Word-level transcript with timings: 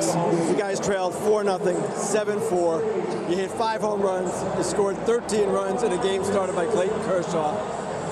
You 0.00 0.56
guys 0.56 0.80
trailed 0.80 1.14
4 1.14 1.44
0, 1.44 1.92
7 1.94 2.40
4. 2.40 2.80
You 3.28 3.36
hit 3.36 3.50
five 3.50 3.82
home 3.82 4.00
runs. 4.00 4.32
You 4.56 4.64
scored 4.64 4.96
13 4.98 5.50
runs 5.50 5.82
in 5.82 5.92
a 5.92 6.02
game 6.02 6.24
started 6.24 6.56
by 6.56 6.64
Clayton 6.66 7.02
Kershaw. 7.02 7.54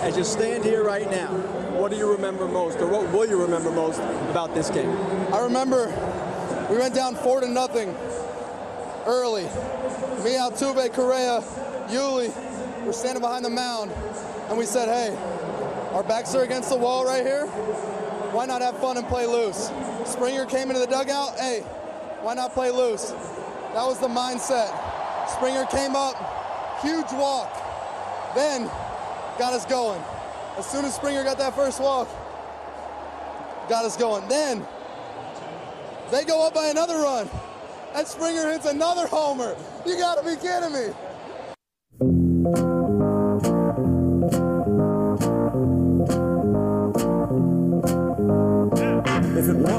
As 0.02 0.16
you 0.16 0.22
stand 0.22 0.64
here 0.64 0.84
right 0.84 1.10
now, 1.10 1.28
what 1.78 1.90
do 1.90 1.96
you 1.96 2.10
remember 2.10 2.46
most, 2.46 2.78
or 2.78 2.86
what 2.88 3.10
will 3.10 3.26
you 3.26 3.40
remember 3.40 3.70
most 3.70 4.00
about 4.30 4.54
this 4.54 4.68
game? 4.68 4.90
I 5.32 5.40
remember 5.40 5.86
we 6.70 6.76
went 6.76 6.94
down 6.94 7.14
4 7.14 7.40
to 7.40 7.48
nothing 7.48 7.96
early. 9.06 9.44
Me, 10.24 10.36
Altuve, 10.36 10.92
Correa, 10.92 11.42
Yuli 11.88 12.84
were 12.84 12.92
standing 12.92 13.22
behind 13.22 13.46
the 13.46 13.50
mound, 13.50 13.90
and 14.50 14.58
we 14.58 14.66
said, 14.66 14.88
hey, 14.88 15.16
our 15.94 16.02
backs 16.02 16.34
are 16.34 16.42
against 16.42 16.68
the 16.68 16.76
wall 16.76 17.06
right 17.06 17.24
here. 17.24 17.48
Why 18.32 18.44
not 18.46 18.60
have 18.60 18.78
fun 18.78 18.96
and 18.96 19.06
play 19.06 19.26
loose? 19.26 19.70
Springer 20.04 20.44
came 20.44 20.68
into 20.68 20.80
the 20.80 20.86
dugout. 20.86 21.38
Hey, 21.38 21.60
why 22.20 22.34
not 22.34 22.52
play 22.52 22.70
loose? 22.70 23.10
That 23.72 23.86
was 23.86 23.98
the 23.98 24.08
mindset. 24.08 24.68
Springer 25.30 25.64
came 25.66 25.96
up, 25.96 26.14
huge 26.82 27.10
walk. 27.12 27.50
Then 28.34 28.66
got 29.38 29.52
us 29.54 29.64
going. 29.66 30.02
As 30.58 30.66
soon 30.66 30.84
as 30.84 30.94
Springer 30.94 31.24
got 31.24 31.38
that 31.38 31.54
first 31.54 31.80
walk, 31.80 32.08
got 33.68 33.84
us 33.84 33.96
going. 33.96 34.28
Then 34.28 34.66
they 36.10 36.24
go 36.24 36.46
up 36.46 36.54
by 36.54 36.66
another 36.66 36.98
run. 36.98 37.30
And 37.94 38.06
Springer 38.06 38.50
hits 38.52 38.66
another 38.66 39.06
homer. 39.06 39.56
You 39.86 39.96
gotta 39.96 40.22
be 40.22 40.36
kidding 40.36 40.72
me. 40.72 40.94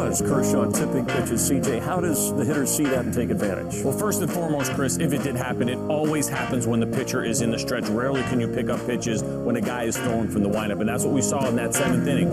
If 0.10 0.26
Kershaw 0.26 0.72
tipping 0.72 1.06
pitches, 1.06 1.52
CJ, 1.52 1.84
how 1.84 2.02
does 2.02 2.34
the 2.34 2.44
hitter 2.44 2.66
see 2.66 2.84
that 2.86 3.06
and 3.06 3.14
take 3.14 3.30
advantage? 3.30 3.84
Well, 3.84 3.96
first 3.96 4.24
and 4.24 4.32
foremost, 4.32 4.74
Chris, 4.74 4.98
if 4.98 5.14
it 5.14 5.22
did 5.22 5.36
happen, 5.36 5.70
it 5.70 5.78
always 5.88 6.28
happens 6.28 6.66
when 6.66 6.80
the 6.80 6.88
pitcher 6.88 7.24
is 7.24 7.42
in 7.42 7.52
the 7.52 7.60
stretch. 7.60 7.88
Rarely 7.90 8.24
can 8.24 8.40
you 8.40 8.48
pick 8.48 8.72
up 8.72 8.84
pitches 8.88 9.22
when 9.22 9.56
a 9.56 9.62
guy 9.62 9.84
is 9.84 9.96
throwing 9.98 10.28
from 10.28 10.42
the 10.42 10.50
windup, 10.50 10.80
and 10.80 10.90
that's 10.90 11.04
what 11.04 11.14
we 11.14 11.22
saw 11.22 11.48
in 11.48 11.56
that 11.58 11.76
seventh 11.76 12.08
inning. 12.08 12.32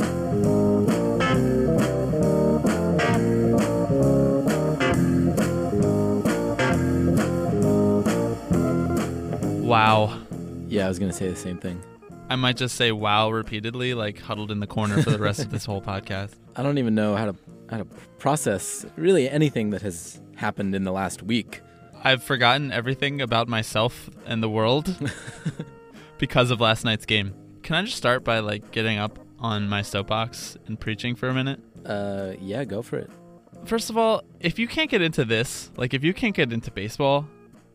Wow. 9.67 10.19
Yeah, 10.69 10.87
I 10.87 10.89
was 10.89 10.99
gonna 10.99 11.13
say 11.13 11.29
the 11.29 11.37
same 11.37 11.59
thing. 11.59 11.83
I 12.31 12.37
might 12.37 12.57
just 12.57 12.77
say 12.77 12.91
wow 12.91 13.31
repeatedly, 13.31 13.93
like 13.93 14.19
huddled 14.19 14.51
in 14.51 14.61
the 14.61 14.67
corner 14.67 15.03
for 15.03 15.11
the 15.11 15.19
rest 15.19 15.41
of 15.41 15.51
this 15.51 15.67
whole 15.67 15.83
podcast. 15.83 16.31
I 16.57 16.63
don't 16.63 16.79
even 16.79 16.95
know 16.95 17.15
how 17.15 17.27
to 17.27 17.37
how 17.71 17.79
to 17.79 17.85
process 18.19 18.87
really 18.97 19.29
anything 19.29 19.71
that 19.71 19.83
has 19.83 20.21
happened 20.37 20.75
in 20.75 20.85
the 20.85 20.93
last 20.93 21.23
week. 21.23 21.63
I've 22.05 22.23
forgotten 22.23 22.73
everything 22.73 23.21
about 23.21 23.49
myself 23.49 24.11
and 24.27 24.43
the 24.43 24.49
world 24.49 24.95
because 26.19 26.51
of 26.51 26.61
last 26.61 26.85
night's 26.85 27.07
game. 27.07 27.35
Can 27.63 27.75
I 27.75 27.83
just 27.83 27.97
start 27.97 28.23
by 28.23 28.39
like 28.39 28.71
getting 28.71 28.99
up 28.99 29.19
on 29.39 29.69
my 29.69 29.83
soapbox 29.83 30.57
and 30.67 30.79
preaching 30.79 31.17
for 31.17 31.29
a 31.29 31.35
minute? 31.35 31.61
Uh, 31.85 32.35
yeah, 32.41 32.65
go 32.65 32.83
for 32.83 32.99
it. 32.99 33.11
First 33.65 33.91
of 33.91 33.97
all, 33.97 34.23
if 34.41 34.59
you 34.59 34.69
can't 34.69 34.91
get 34.91 35.03
into 35.03 35.25
this, 35.25 35.71
like 35.77 35.95
if 35.95 36.05
you 36.05 36.15
can't 36.15 36.35
get 36.35 36.53
into 36.53 36.71
baseball 36.71 37.27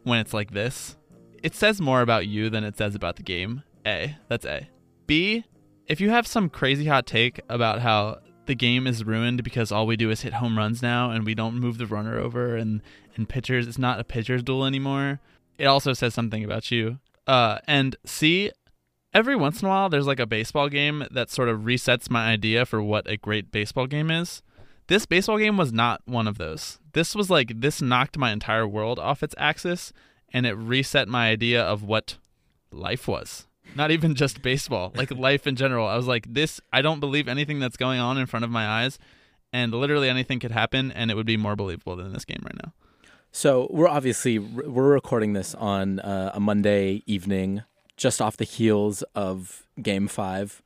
when 0.03 0.19
it's 0.19 0.33
like 0.33 0.51
this, 0.51 0.95
it 1.43 1.55
says 1.55 1.81
more 1.81 2.01
about 2.01 2.27
you 2.27 2.49
than 2.49 2.63
it 2.63 2.77
says 2.77 2.95
about 2.95 3.15
the 3.15 3.23
game. 3.23 3.63
A, 3.85 4.15
that's 4.29 4.45
A. 4.45 4.69
B, 5.07 5.43
if 5.87 5.99
you 5.99 6.09
have 6.11 6.27
some 6.27 6.49
crazy 6.49 6.85
hot 6.85 7.05
take 7.05 7.41
about 7.49 7.79
how 7.79 8.19
the 8.45 8.55
game 8.55 8.87
is 8.87 9.03
ruined 9.03 9.43
because 9.43 9.71
all 9.71 9.85
we 9.85 9.95
do 9.95 10.09
is 10.09 10.21
hit 10.21 10.33
home 10.33 10.57
runs 10.57 10.81
now 10.81 11.11
and 11.11 11.25
we 11.25 11.35
don't 11.35 11.55
move 11.55 11.77
the 11.77 11.85
runner 11.85 12.19
over 12.19 12.55
and 12.55 12.81
and 13.15 13.27
pitchers 13.29 13.67
it's 13.67 13.77
not 13.77 13.99
a 13.99 14.03
pitcher's 14.03 14.43
duel 14.43 14.65
anymore. 14.65 15.19
It 15.57 15.65
also 15.65 15.93
says 15.93 16.13
something 16.13 16.43
about 16.43 16.71
you. 16.71 16.99
Uh 17.27 17.59
and 17.67 17.95
C, 18.05 18.51
every 19.13 19.35
once 19.35 19.61
in 19.61 19.67
a 19.67 19.69
while 19.69 19.89
there's 19.89 20.07
like 20.07 20.19
a 20.19 20.25
baseball 20.25 20.69
game 20.69 21.05
that 21.11 21.29
sort 21.29 21.49
of 21.49 21.61
resets 21.61 22.09
my 22.09 22.31
idea 22.31 22.65
for 22.65 22.81
what 22.81 23.09
a 23.09 23.17
great 23.17 23.51
baseball 23.51 23.87
game 23.87 24.09
is. 24.09 24.41
This 24.87 25.05
baseball 25.05 25.37
game 25.37 25.57
was 25.57 25.71
not 25.71 26.01
one 26.05 26.27
of 26.27 26.37
those. 26.37 26.79
This 26.93 27.15
was 27.15 27.29
like 27.29 27.61
this 27.61 27.81
knocked 27.81 28.17
my 28.17 28.31
entire 28.31 28.67
world 28.67 28.99
off 28.99 29.23
its 29.23 29.35
axis 29.37 29.93
and 30.33 30.45
it 30.45 30.53
reset 30.53 31.07
my 31.07 31.29
idea 31.29 31.61
of 31.61 31.83
what 31.83 32.17
life 32.71 33.07
was. 33.07 33.47
Not 33.75 33.91
even 33.91 34.15
just 34.15 34.41
baseball, 34.41 34.91
like 34.95 35.11
life 35.11 35.47
in 35.47 35.55
general. 35.55 35.87
I 35.87 35.95
was 35.95 36.07
like, 36.07 36.31
this, 36.33 36.59
I 36.73 36.81
don't 36.81 36.99
believe 36.99 37.27
anything 37.27 37.59
that's 37.59 37.77
going 37.77 37.99
on 37.99 38.17
in 38.17 38.25
front 38.25 38.43
of 38.43 38.51
my 38.51 38.65
eyes. 38.65 38.99
And 39.53 39.73
literally 39.73 40.09
anything 40.09 40.39
could 40.39 40.51
happen 40.51 40.91
and 40.91 41.11
it 41.11 41.15
would 41.15 41.25
be 41.25 41.37
more 41.37 41.55
believable 41.55 41.95
than 41.95 42.13
this 42.13 42.25
game 42.25 42.41
right 42.43 42.55
now. 42.63 42.73
So 43.31 43.67
we're 43.69 43.87
obviously 43.87 44.39
we're 44.39 44.91
recording 44.93 45.33
this 45.33 45.55
on 45.55 45.99
uh, 46.01 46.31
a 46.33 46.39
Monday 46.39 47.01
evening, 47.05 47.63
just 47.95 48.21
off 48.21 48.35
the 48.35 48.43
heels 48.43 49.03
of 49.15 49.65
Game 49.81 50.07
Five. 50.07 50.61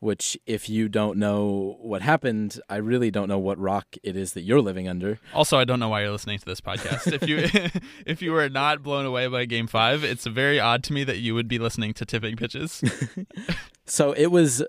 Which, 0.00 0.38
if 0.46 0.70
you 0.70 0.88
don't 0.88 1.18
know 1.18 1.76
what 1.80 2.00
happened, 2.00 2.58
I 2.70 2.76
really 2.76 3.10
don't 3.10 3.28
know 3.28 3.38
what 3.38 3.58
rock 3.58 3.96
it 4.02 4.16
is 4.16 4.32
that 4.32 4.40
you're 4.40 4.62
living 4.62 4.88
under. 4.88 5.20
Also, 5.34 5.58
I 5.58 5.64
don't 5.64 5.78
know 5.78 5.90
why 5.90 6.00
you're 6.00 6.10
listening 6.10 6.38
to 6.38 6.46
this 6.46 6.60
podcast. 6.60 7.12
If 7.12 7.28
you 7.28 7.80
if 8.06 8.22
you 8.22 8.32
were 8.32 8.48
not 8.48 8.82
blown 8.82 9.04
away 9.04 9.26
by 9.26 9.44
Game 9.44 9.66
Five, 9.66 10.02
it's 10.02 10.26
very 10.26 10.58
odd 10.58 10.82
to 10.84 10.94
me 10.94 11.04
that 11.04 11.18
you 11.18 11.34
would 11.34 11.48
be 11.48 11.58
listening 11.58 11.92
to 11.94 12.06
tipping 12.06 12.36
pitches. 12.36 12.82
so 13.84 14.12
it 14.12 14.28
was 14.28 14.62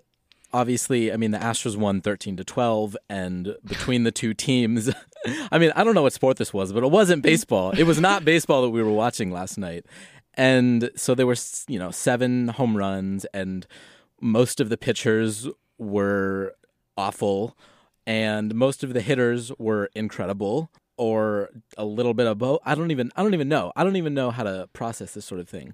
obviously, 0.53 1.11
I 1.11 1.17
mean, 1.17 1.31
the 1.31 1.37
Astros 1.37 1.77
won 1.77 2.01
13 2.01 2.37
to 2.37 2.43
12, 2.43 2.97
and 3.09 3.55
between 3.65 4.03
the 4.03 4.11
two 4.11 4.33
teams, 4.33 4.89
I 5.51 5.57
mean, 5.57 5.71
I 5.75 5.83
don't 5.83 5.95
know 5.95 6.01
what 6.01 6.13
sport 6.13 6.37
this 6.37 6.53
was, 6.53 6.73
but 6.73 6.83
it 6.83 6.91
wasn't 6.91 7.23
baseball. 7.23 7.71
It 7.71 7.83
was 7.83 7.99
not 7.99 8.25
baseball 8.25 8.61
that 8.63 8.69
we 8.69 8.83
were 8.83 8.91
watching 8.91 9.31
last 9.31 9.57
night. 9.57 9.85
And 10.35 10.91
so 10.95 11.13
there 11.13 11.27
were, 11.27 11.35
you 11.67 11.77
know, 11.77 11.91
seven 11.91 12.49
home 12.49 12.75
runs, 12.75 13.25
and 13.33 13.67
most 14.21 14.59
of 14.59 14.69
the 14.69 14.77
pitchers 14.77 15.47
were 15.77 16.53
awful, 16.97 17.57
and 18.05 18.53
most 18.55 18.83
of 18.83 18.93
the 18.93 19.01
hitters 19.01 19.51
were 19.57 19.89
incredible 19.95 20.69
or 20.97 21.49
a 21.77 21.85
little 21.85 22.13
bit 22.13 22.27
of 22.27 22.37
both. 22.37 22.59
I 22.65 22.75
don't 22.75 22.91
even 22.91 23.11
I 23.15 23.23
don't 23.23 23.33
even 23.33 23.49
know. 23.49 23.71
I 23.75 23.83
don't 23.83 23.95
even 23.95 24.13
know 24.13 24.31
how 24.31 24.43
to 24.43 24.69
process 24.73 25.13
this 25.13 25.25
sort 25.25 25.41
of 25.41 25.49
thing. 25.49 25.73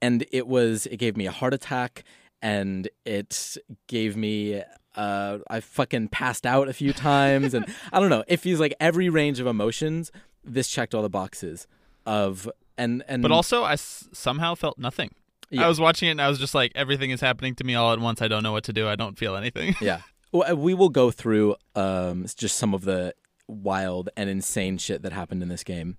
And 0.00 0.24
it 0.32 0.46
was 0.46 0.86
it 0.86 0.96
gave 0.98 1.16
me 1.16 1.26
a 1.26 1.32
heart 1.32 1.54
attack 1.54 2.04
and 2.40 2.88
it 3.04 3.56
gave 3.88 4.16
me 4.16 4.62
uh, 4.94 5.38
I 5.48 5.60
fucking 5.60 6.08
passed 6.08 6.44
out 6.44 6.68
a 6.68 6.72
few 6.74 6.92
times, 6.92 7.54
and 7.54 7.64
I 7.92 7.98
don't 7.98 8.10
know. 8.10 8.24
It 8.28 8.38
feels 8.40 8.60
like 8.60 8.74
every 8.78 9.08
range 9.08 9.40
of 9.40 9.46
emotions. 9.46 10.12
This 10.44 10.68
checked 10.68 10.94
all 10.94 11.00
the 11.02 11.08
boxes 11.08 11.66
of 12.04 12.50
and 12.76 13.02
and. 13.08 13.22
But 13.22 13.32
also, 13.32 13.62
I 13.62 13.72
s- 13.74 14.08
somehow 14.12 14.54
felt 14.54 14.78
nothing. 14.78 15.12
Yeah. 15.52 15.66
I 15.66 15.68
was 15.68 15.78
watching 15.78 16.08
it 16.08 16.12
and 16.12 16.22
I 16.22 16.28
was 16.28 16.38
just 16.38 16.54
like, 16.54 16.72
everything 16.74 17.10
is 17.10 17.20
happening 17.20 17.54
to 17.56 17.64
me 17.64 17.74
all 17.74 17.92
at 17.92 18.00
once. 18.00 18.22
I 18.22 18.28
don't 18.28 18.42
know 18.42 18.52
what 18.52 18.64
to 18.64 18.72
do. 18.72 18.88
I 18.88 18.96
don't 18.96 19.18
feel 19.18 19.36
anything. 19.36 19.76
yeah, 19.80 20.00
well, 20.32 20.56
we 20.56 20.74
will 20.74 20.88
go 20.88 21.10
through 21.10 21.56
um, 21.74 22.24
just 22.36 22.56
some 22.56 22.72
of 22.74 22.84
the 22.84 23.14
wild 23.46 24.08
and 24.16 24.30
insane 24.30 24.78
shit 24.78 25.02
that 25.02 25.12
happened 25.12 25.42
in 25.42 25.48
this 25.48 25.62
game. 25.62 25.98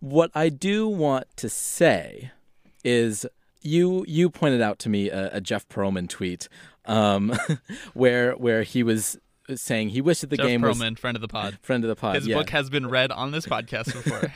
What 0.00 0.30
I 0.34 0.50
do 0.50 0.88
want 0.88 1.26
to 1.36 1.48
say 1.48 2.32
is 2.84 3.24
you 3.62 4.04
you 4.06 4.28
pointed 4.28 4.60
out 4.60 4.78
to 4.80 4.88
me 4.88 5.08
a, 5.08 5.36
a 5.36 5.40
Jeff 5.40 5.68
Pearlman 5.68 6.08
tweet 6.08 6.48
um, 6.84 7.32
where 7.94 8.32
where 8.32 8.62
he 8.62 8.82
was 8.82 9.18
saying 9.54 9.90
he 9.90 10.00
wished 10.00 10.22
that 10.22 10.30
the 10.30 10.36
Jeff 10.36 10.46
game 10.46 10.60
Pearlman, 10.62 10.90
was 10.90 10.98
friend 10.98 11.16
of 11.16 11.20
the 11.20 11.28
pod. 11.28 11.58
friend 11.62 11.84
of 11.84 11.88
the 11.88 11.96
pod. 11.96 12.16
His 12.16 12.26
yeah. 12.26 12.36
book 12.36 12.50
has 12.50 12.70
been 12.70 12.88
read 12.88 13.10
on 13.10 13.30
this 13.30 13.46
podcast 13.46 13.92
before. 13.92 14.32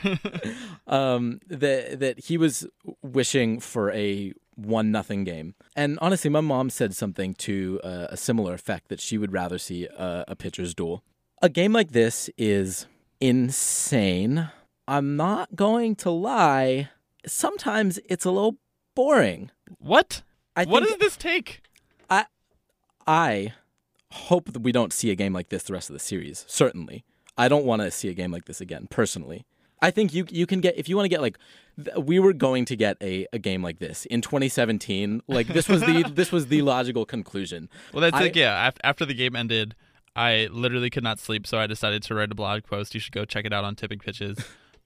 um, 0.87 1.39
that 1.47 1.99
that 1.99 2.19
he 2.25 2.37
was 2.37 2.67
wishing 3.01 3.59
for 3.59 3.91
a 3.91 4.33
one 4.57 4.91
nothing 4.91 5.23
game. 5.23 5.55
And 5.75 5.97
honestly, 6.01 6.29
my 6.29 6.41
mom 6.41 6.69
said 6.69 6.95
something 6.95 7.33
to 7.35 7.79
uh, 7.83 8.07
a 8.09 8.17
similar 8.17 8.53
effect 8.53 8.89
that 8.89 8.99
she 8.99 9.17
would 9.17 9.31
rather 9.31 9.57
see 9.57 9.85
a, 9.85 10.25
a 10.27 10.35
pitcher's 10.35 10.73
duel. 10.73 11.03
A 11.41 11.49
game 11.49 11.71
like 11.71 11.91
this 11.91 12.29
is 12.37 12.87
insane. 13.21 14.49
I'm 14.87 15.15
not 15.15 15.55
going 15.55 15.95
to 15.97 16.09
lie. 16.09 16.89
Sometimes 17.25 17.99
it's 18.09 18.25
a 18.25 18.31
little 18.31 18.57
boring. 18.95 19.51
what? 19.77 20.23
I 20.55 20.65
what 20.65 20.83
does 20.83 20.97
this 20.97 21.15
take? 21.15 21.61
I 22.09 22.25
I 23.05 23.53
hope 24.11 24.53
that 24.53 24.61
we 24.61 24.71
don't 24.71 24.91
see 24.91 25.11
a 25.11 25.15
game 25.15 25.33
like 25.33 25.49
this 25.49 25.63
the 25.63 25.73
rest 25.73 25.89
of 25.89 25.93
the 25.93 25.99
series. 25.99 26.45
Certainly, 26.47 27.03
I 27.37 27.47
don't 27.47 27.65
want 27.65 27.83
to 27.83 27.91
see 27.91 28.09
a 28.09 28.13
game 28.13 28.31
like 28.31 28.45
this 28.45 28.59
again. 28.59 28.87
Personally, 28.89 29.45
I 29.81 29.91
think 29.91 30.13
you 30.13 30.25
you 30.29 30.45
can 30.45 30.61
get 30.61 30.77
if 30.77 30.89
you 30.89 30.95
want 30.95 31.05
to 31.05 31.09
get 31.09 31.21
like 31.21 31.37
we 31.97 32.19
were 32.19 32.33
going 32.33 32.65
to 32.65 32.75
get 32.75 32.97
a, 33.01 33.27
a 33.31 33.39
game 33.39 33.61
like 33.61 33.79
this 33.79 34.05
in 34.05 34.21
2017. 34.21 35.21
Like 35.27 35.47
this 35.47 35.67
was 35.69 35.81
the 35.81 36.03
this 36.13 36.31
was 36.31 36.47
the 36.47 36.61
logical 36.61 37.05
conclusion. 37.05 37.69
Well, 37.93 38.01
that's 38.01 38.15
I- 38.15 38.21
like, 38.21 38.35
yeah. 38.35 38.71
After 38.83 39.05
the 39.05 39.13
game 39.13 39.35
ended, 39.35 39.75
I 40.15 40.47
literally 40.51 40.89
could 40.89 41.03
not 41.03 41.19
sleep, 41.19 41.45
so 41.45 41.59
I 41.59 41.67
decided 41.67 42.03
to 42.03 42.15
write 42.15 42.31
a 42.31 42.35
blog 42.35 42.63
post. 42.63 42.93
You 42.93 42.99
should 42.99 43.13
go 43.13 43.25
check 43.25 43.45
it 43.45 43.53
out 43.53 43.63
on 43.63 43.75
Tipping 43.75 43.99
Pitches. 43.99 44.37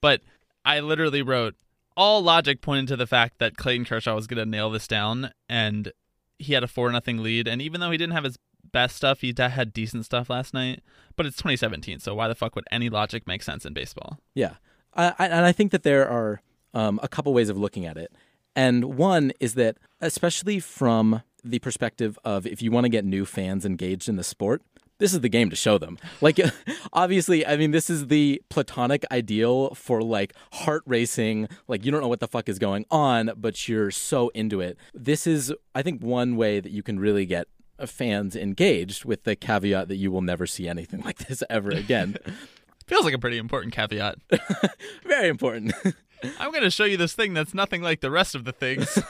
but 0.01 0.21
I 0.65 0.79
literally 0.79 1.21
wrote 1.21 1.55
all 1.95 2.21
logic 2.21 2.61
pointed 2.61 2.87
to 2.89 2.95
the 2.95 3.07
fact 3.07 3.39
that 3.39 3.57
Clayton 3.57 3.85
Kershaw 3.85 4.15
was 4.15 4.27
going 4.27 4.39
to 4.44 4.45
nail 4.45 4.69
this 4.69 4.87
down, 4.87 5.31
and 5.47 5.91
he 6.39 6.53
had 6.53 6.63
a 6.63 6.67
four 6.67 6.91
nothing 6.91 7.23
lead. 7.23 7.47
And 7.47 7.61
even 7.61 7.79
though 7.79 7.91
he 7.91 7.97
didn't 7.97 8.13
have 8.13 8.23
his 8.23 8.37
best 8.71 8.95
stuff. 8.95 9.21
He 9.21 9.33
had 9.37 9.73
decent 9.73 10.05
stuff 10.05 10.29
last 10.29 10.53
night, 10.53 10.81
but 11.15 11.25
it's 11.25 11.37
2017, 11.37 11.99
so 11.99 12.15
why 12.15 12.27
the 12.27 12.35
fuck 12.35 12.55
would 12.55 12.65
any 12.71 12.89
logic 12.89 13.27
make 13.27 13.44
sense 13.44 13.65
in 13.65 13.73
baseball? 13.73 14.19
Yeah, 14.33 14.55
I, 14.93 15.13
and 15.19 15.45
I 15.45 15.51
think 15.51 15.71
that 15.71 15.83
there 15.83 16.07
are 16.07 16.41
um, 16.73 16.99
a 17.01 17.07
couple 17.07 17.33
ways 17.33 17.49
of 17.49 17.57
looking 17.57 17.85
at 17.85 17.97
it, 17.97 18.11
and 18.55 18.95
one 18.95 19.31
is 19.39 19.55
that 19.55 19.77
especially 19.99 20.59
from 20.59 21.21
the 21.43 21.59
perspective 21.59 22.19
of 22.23 22.45
if 22.45 22.61
you 22.61 22.71
want 22.71 22.85
to 22.85 22.89
get 22.89 23.05
new 23.05 23.25
fans 23.25 23.65
engaged 23.65 24.07
in 24.07 24.15
the 24.15 24.23
sport, 24.23 24.61
this 25.01 25.13
is 25.13 25.21
the 25.21 25.29
game 25.29 25.49
to 25.49 25.55
show 25.55 25.77
them. 25.79 25.97
Like, 26.21 26.39
obviously, 26.93 27.45
I 27.45 27.57
mean, 27.57 27.71
this 27.71 27.89
is 27.89 28.07
the 28.07 28.41
platonic 28.49 29.03
ideal 29.11 29.73
for 29.73 30.03
like 30.03 30.33
heart 30.53 30.83
racing. 30.85 31.49
Like, 31.67 31.83
you 31.83 31.91
don't 31.91 32.01
know 32.01 32.07
what 32.07 32.19
the 32.19 32.27
fuck 32.27 32.47
is 32.47 32.59
going 32.59 32.85
on, 32.91 33.31
but 33.35 33.67
you're 33.67 33.89
so 33.91 34.29
into 34.29 34.61
it. 34.61 34.77
This 34.94 35.25
is, 35.25 35.53
I 35.73 35.81
think, 35.81 36.01
one 36.01 36.35
way 36.35 36.59
that 36.59 36.71
you 36.71 36.83
can 36.83 36.99
really 36.99 37.25
get 37.25 37.47
fans 37.87 38.35
engaged 38.35 39.03
with 39.03 39.23
the 39.23 39.35
caveat 39.35 39.87
that 39.87 39.95
you 39.95 40.11
will 40.11 40.21
never 40.21 40.45
see 40.45 40.67
anything 40.67 41.01
like 41.05 41.17
this 41.17 41.44
ever 41.49 41.71
again. 41.71 42.17
Feels 42.91 43.05
like 43.05 43.13
a 43.13 43.19
pretty 43.19 43.38
important 43.38 43.73
caveat. 43.73 44.17
Very 45.05 45.29
important. 45.29 45.73
I'm 46.39 46.51
going 46.51 46.63
to 46.63 46.69
show 46.69 46.83
you 46.83 46.97
this 46.97 47.13
thing 47.13 47.33
that's 47.33 47.53
nothing 47.53 47.81
like 47.81 48.01
the 48.01 48.11
rest 48.11 48.35
of 48.35 48.43
the 48.43 48.51
things. 48.51 49.01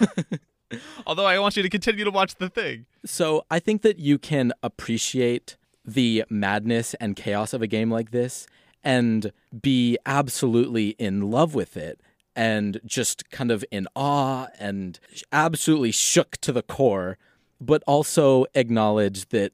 Although 1.07 1.25
I 1.25 1.39
want 1.39 1.57
you 1.57 1.63
to 1.63 1.69
continue 1.69 2.03
to 2.03 2.11
watch 2.11 2.35
the 2.35 2.47
thing. 2.47 2.85
So 3.07 3.43
I 3.49 3.57
think 3.57 3.81
that 3.81 3.97
you 3.97 4.19
can 4.19 4.53
appreciate 4.61 5.57
the 5.83 6.25
madness 6.29 6.93
and 6.99 7.15
chaos 7.15 7.53
of 7.53 7.63
a 7.63 7.67
game 7.67 7.89
like 7.89 8.11
this 8.11 8.45
and 8.83 9.31
be 9.63 9.97
absolutely 10.05 10.89
in 10.99 11.31
love 11.31 11.55
with 11.55 11.75
it 11.75 11.99
and 12.35 12.79
just 12.85 13.31
kind 13.31 13.49
of 13.49 13.65
in 13.71 13.87
awe 13.95 14.45
and 14.59 14.99
absolutely 15.31 15.91
shook 15.91 16.37
to 16.41 16.51
the 16.51 16.61
core, 16.61 17.17
but 17.59 17.81
also 17.87 18.45
acknowledge 18.53 19.29
that 19.29 19.53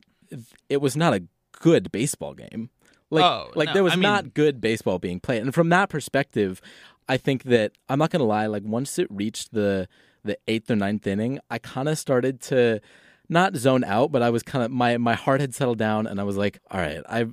it 0.68 0.82
was 0.82 0.98
not 0.98 1.14
a 1.14 1.24
good 1.54 1.94
baseball 1.94 2.34
game. 2.34 2.70
Like, 3.10 3.24
Oh, 3.26 3.52
like 3.56 3.68
no, 3.68 3.74
there 3.74 3.84
was 3.84 3.94
I 3.94 3.96
mean- 3.96 4.04
not 4.04 4.34
good 4.34 4.60
baseball 4.62 5.00
being 5.00 5.20
played. 5.20 5.42
And 5.42 5.54
from 5.54 5.70
that 5.70 5.90
perspective, 5.90 6.62
I 7.08 7.18
think 7.18 7.44
that 7.44 7.72
I'm 7.88 8.00
not 8.00 8.10
gonna 8.10 8.26
lie, 8.26 8.48
like 8.48 8.64
once 8.66 9.00
it 9.00 9.08
reached 9.10 9.54
the 9.54 9.88
the 10.24 10.38
eighth 10.48 10.70
or 10.70 10.76
ninth 10.76 11.08
inning, 11.08 11.40
I 11.50 11.58
kind 11.58 11.88
of 11.88 11.98
started 11.98 12.42
to 12.42 12.82
not 13.30 13.56
zone 13.56 13.84
out, 13.86 14.12
but 14.12 14.22
I 14.22 14.30
was 14.30 14.44
kind 14.44 14.66
of 14.66 14.72
my 14.72 14.98
my 14.98 15.14
heart 15.14 15.40
had 15.40 15.56
settled 15.56 15.78
down, 15.78 16.06
and 16.08 16.20
I 16.20 16.24
was 16.24 16.36
like, 16.38 16.60
all 16.70 16.80
right, 16.82 17.02
I. 17.08 17.28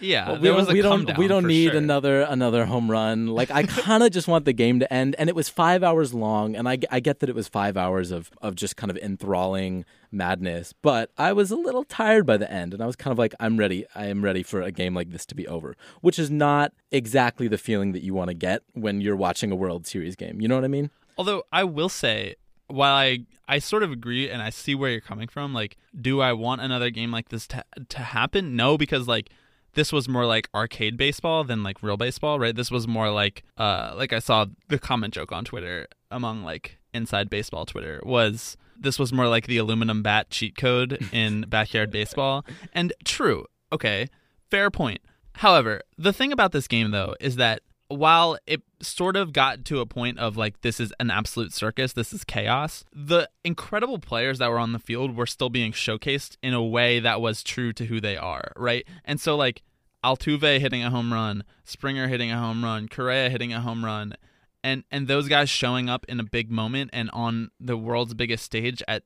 Yeah, 0.00 0.32
we 0.32 0.38
there 0.38 0.54
was 0.54 0.66
don't, 0.66 0.74
we 0.74 0.82
don't, 0.82 1.18
we 1.18 1.28
don't 1.28 1.46
need 1.46 1.70
sure. 1.70 1.78
another 1.78 2.22
another 2.22 2.66
home 2.66 2.90
run. 2.90 3.28
Like 3.28 3.50
I 3.50 3.62
kind 3.66 4.02
of 4.02 4.10
just 4.10 4.28
want 4.28 4.44
the 4.44 4.52
game 4.52 4.80
to 4.80 4.92
end, 4.92 5.14
and 5.18 5.28
it 5.28 5.34
was 5.34 5.48
five 5.48 5.82
hours 5.82 6.12
long, 6.12 6.56
and 6.56 6.68
I, 6.68 6.78
I 6.90 7.00
get 7.00 7.20
that 7.20 7.28
it 7.28 7.34
was 7.34 7.48
five 7.48 7.76
hours 7.76 8.10
of 8.10 8.30
of 8.42 8.54
just 8.54 8.76
kind 8.76 8.90
of 8.90 8.96
enthralling 8.98 9.84
madness, 10.10 10.72
but 10.80 11.10
I 11.18 11.32
was 11.32 11.50
a 11.50 11.56
little 11.56 11.84
tired 11.84 12.24
by 12.24 12.36
the 12.36 12.50
end, 12.50 12.72
and 12.72 12.82
I 12.82 12.86
was 12.86 12.96
kind 12.96 13.12
of 13.12 13.18
like, 13.18 13.34
I'm 13.40 13.56
ready, 13.56 13.84
I 13.94 14.06
am 14.06 14.24
ready 14.24 14.42
for 14.42 14.62
a 14.62 14.70
game 14.70 14.94
like 14.94 15.10
this 15.10 15.26
to 15.26 15.34
be 15.34 15.46
over, 15.46 15.76
which 16.00 16.18
is 16.18 16.30
not 16.30 16.72
exactly 16.90 17.48
the 17.48 17.58
feeling 17.58 17.92
that 17.92 18.02
you 18.02 18.14
want 18.14 18.28
to 18.28 18.34
get 18.34 18.62
when 18.72 19.00
you're 19.00 19.16
watching 19.16 19.50
a 19.50 19.56
World 19.56 19.86
Series 19.86 20.16
game. 20.16 20.40
You 20.40 20.48
know 20.48 20.54
what 20.54 20.64
I 20.64 20.68
mean? 20.68 20.90
Although 21.18 21.44
I 21.52 21.64
will 21.64 21.88
say, 21.88 22.36
while 22.68 22.94
I 22.94 23.20
I 23.46 23.58
sort 23.58 23.82
of 23.82 23.92
agree 23.92 24.30
and 24.30 24.40
I 24.40 24.50
see 24.50 24.74
where 24.74 24.90
you're 24.90 25.00
coming 25.00 25.28
from, 25.28 25.52
like, 25.52 25.76
do 25.98 26.20
I 26.20 26.32
want 26.32 26.60
another 26.60 26.90
game 26.90 27.10
like 27.10 27.28
this 27.28 27.46
to 27.48 27.64
to 27.88 27.98
happen? 27.98 28.56
No, 28.56 28.78
because 28.78 29.06
like 29.06 29.30
this 29.74 29.92
was 29.92 30.08
more 30.08 30.26
like 30.26 30.48
arcade 30.54 30.96
baseball 30.96 31.44
than 31.44 31.62
like 31.62 31.82
real 31.82 31.96
baseball, 31.96 32.38
right? 32.38 32.54
This 32.54 32.70
was 32.70 32.88
more 32.88 33.10
like 33.10 33.42
uh 33.56 33.92
like 33.96 34.12
I 34.12 34.18
saw 34.18 34.46
the 34.68 34.78
comment 34.78 35.14
joke 35.14 35.32
on 35.32 35.44
Twitter 35.44 35.86
among 36.10 36.44
like 36.44 36.78
inside 36.92 37.28
baseball 37.28 37.66
Twitter 37.66 38.00
was 38.04 38.56
this 38.78 38.98
was 38.98 39.12
more 39.12 39.28
like 39.28 39.46
the 39.46 39.58
aluminum 39.58 40.02
bat 40.02 40.30
cheat 40.30 40.56
code 40.56 41.08
in 41.12 41.42
backyard 41.42 41.90
baseball. 41.90 42.44
And 42.72 42.92
true, 43.04 43.46
okay, 43.72 44.08
fair 44.50 44.70
point. 44.70 45.00
However, 45.34 45.82
the 45.98 46.12
thing 46.12 46.32
about 46.32 46.52
this 46.52 46.68
game 46.68 46.90
though 46.90 47.14
is 47.20 47.36
that 47.36 47.62
while 47.88 48.38
it 48.46 48.62
sort 48.80 49.16
of 49.16 49.32
got 49.32 49.64
to 49.66 49.80
a 49.80 49.86
point 49.86 50.18
of 50.18 50.36
like 50.36 50.60
this 50.62 50.80
is 50.80 50.92
an 50.98 51.10
absolute 51.10 51.52
circus, 51.52 51.92
this 51.92 52.12
is 52.12 52.24
chaos, 52.24 52.84
the 52.92 53.28
incredible 53.44 53.98
players 53.98 54.38
that 54.38 54.50
were 54.50 54.58
on 54.58 54.72
the 54.72 54.78
field 54.78 55.16
were 55.16 55.26
still 55.26 55.50
being 55.50 55.72
showcased 55.72 56.36
in 56.42 56.54
a 56.54 56.62
way 56.62 57.00
that 57.00 57.20
was 57.20 57.42
true 57.42 57.72
to 57.74 57.86
who 57.86 58.00
they 58.00 58.16
are, 58.16 58.52
right? 58.56 58.86
And 59.04 59.20
so 59.20 59.36
like 59.36 59.62
Altuve 60.02 60.60
hitting 60.60 60.82
a 60.82 60.90
home 60.90 61.12
run, 61.12 61.44
Springer 61.64 62.08
hitting 62.08 62.30
a 62.30 62.38
home 62.38 62.64
run, 62.64 62.88
Correa 62.88 63.30
hitting 63.30 63.52
a 63.52 63.60
home 63.60 63.84
run, 63.84 64.14
and 64.62 64.84
and 64.90 65.06
those 65.06 65.28
guys 65.28 65.48
showing 65.50 65.88
up 65.88 66.04
in 66.08 66.20
a 66.20 66.24
big 66.24 66.50
moment 66.50 66.90
and 66.92 67.10
on 67.12 67.50
the 67.60 67.76
world's 67.76 68.14
biggest 68.14 68.44
stage 68.44 68.82
at 68.88 69.04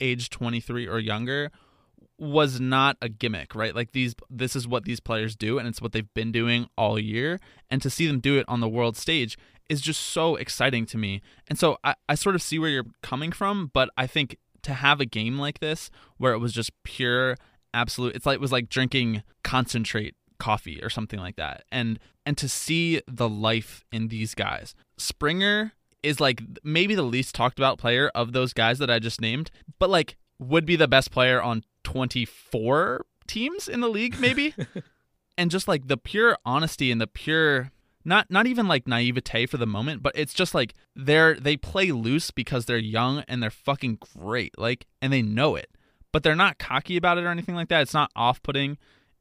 age 0.00 0.30
23 0.30 0.86
or 0.86 0.98
younger 0.98 1.50
was 2.18 2.60
not 2.60 2.96
a 3.00 3.08
gimmick, 3.08 3.54
right? 3.54 3.74
Like 3.74 3.92
these 3.92 4.14
this 4.30 4.56
is 4.56 4.66
what 4.66 4.84
these 4.84 5.00
players 5.00 5.36
do 5.36 5.58
and 5.58 5.68
it's 5.68 5.82
what 5.82 5.92
they've 5.92 6.12
been 6.14 6.32
doing 6.32 6.68
all 6.76 6.98
year 6.98 7.40
and 7.70 7.82
to 7.82 7.90
see 7.90 8.06
them 8.06 8.20
do 8.20 8.38
it 8.38 8.46
on 8.48 8.60
the 8.60 8.68
world 8.68 8.96
stage 8.96 9.36
is 9.68 9.80
just 9.80 10.00
so 10.00 10.36
exciting 10.36 10.86
to 10.86 10.98
me. 10.98 11.20
And 11.48 11.58
so 11.58 11.76
I, 11.84 11.94
I 12.08 12.14
sort 12.14 12.34
of 12.34 12.42
see 12.42 12.58
where 12.58 12.70
you're 12.70 12.86
coming 13.02 13.32
from, 13.32 13.70
but 13.72 13.90
I 13.96 14.06
think 14.06 14.38
to 14.62 14.74
have 14.74 15.00
a 15.00 15.06
game 15.06 15.38
like 15.38 15.60
this 15.60 15.90
where 16.16 16.32
it 16.32 16.38
was 16.38 16.52
just 16.52 16.70
pure 16.82 17.36
absolute 17.74 18.16
it's 18.16 18.24
like 18.24 18.36
it 18.36 18.40
was 18.40 18.52
like 18.52 18.68
drinking 18.70 19.22
concentrate 19.44 20.14
coffee 20.38 20.82
or 20.82 20.90
something 20.90 21.20
like 21.20 21.36
that. 21.36 21.64
And 21.70 21.98
and 22.24 22.36
to 22.38 22.48
see 22.48 23.00
the 23.06 23.28
life 23.28 23.84
in 23.92 24.08
these 24.08 24.34
guys. 24.34 24.74
Springer 24.98 25.72
is 26.02 26.20
like 26.20 26.42
maybe 26.62 26.94
the 26.94 27.02
least 27.02 27.34
talked 27.34 27.58
about 27.58 27.78
player 27.78 28.10
of 28.14 28.32
those 28.32 28.52
guys 28.52 28.78
that 28.78 28.90
I 28.90 28.98
just 28.98 29.20
named, 29.20 29.50
but 29.78 29.90
like 29.90 30.16
would 30.38 30.66
be 30.66 30.76
the 30.76 30.88
best 30.88 31.10
player 31.10 31.40
on 31.40 31.64
24 31.86 33.06
teams 33.28 33.68
in 33.68 33.80
the 33.80 33.88
league 33.88 34.18
maybe. 34.18 34.52
and 35.38 35.52
just 35.52 35.68
like 35.68 35.86
the 35.86 35.96
pure 35.96 36.36
honesty 36.44 36.90
and 36.90 37.00
the 37.00 37.06
pure 37.06 37.70
not 38.04 38.28
not 38.28 38.48
even 38.48 38.66
like 38.66 38.88
naivete 38.88 39.46
for 39.46 39.56
the 39.56 39.66
moment, 39.66 40.02
but 40.02 40.12
it's 40.16 40.34
just 40.34 40.52
like 40.52 40.74
they're 40.96 41.34
they 41.34 41.56
play 41.56 41.92
loose 41.92 42.32
because 42.32 42.64
they're 42.64 42.76
young 42.76 43.20
and 43.28 43.40
they're 43.40 43.50
fucking 43.50 43.98
great. 44.16 44.58
Like 44.58 44.86
and 45.00 45.12
they 45.12 45.22
know 45.22 45.54
it. 45.54 45.70
But 46.12 46.24
they're 46.24 46.34
not 46.34 46.58
cocky 46.58 46.96
about 46.96 47.18
it 47.18 47.24
or 47.24 47.28
anything 47.28 47.54
like 47.54 47.68
that. 47.68 47.82
It's 47.82 47.94
not 47.94 48.10
off-putting. 48.16 48.78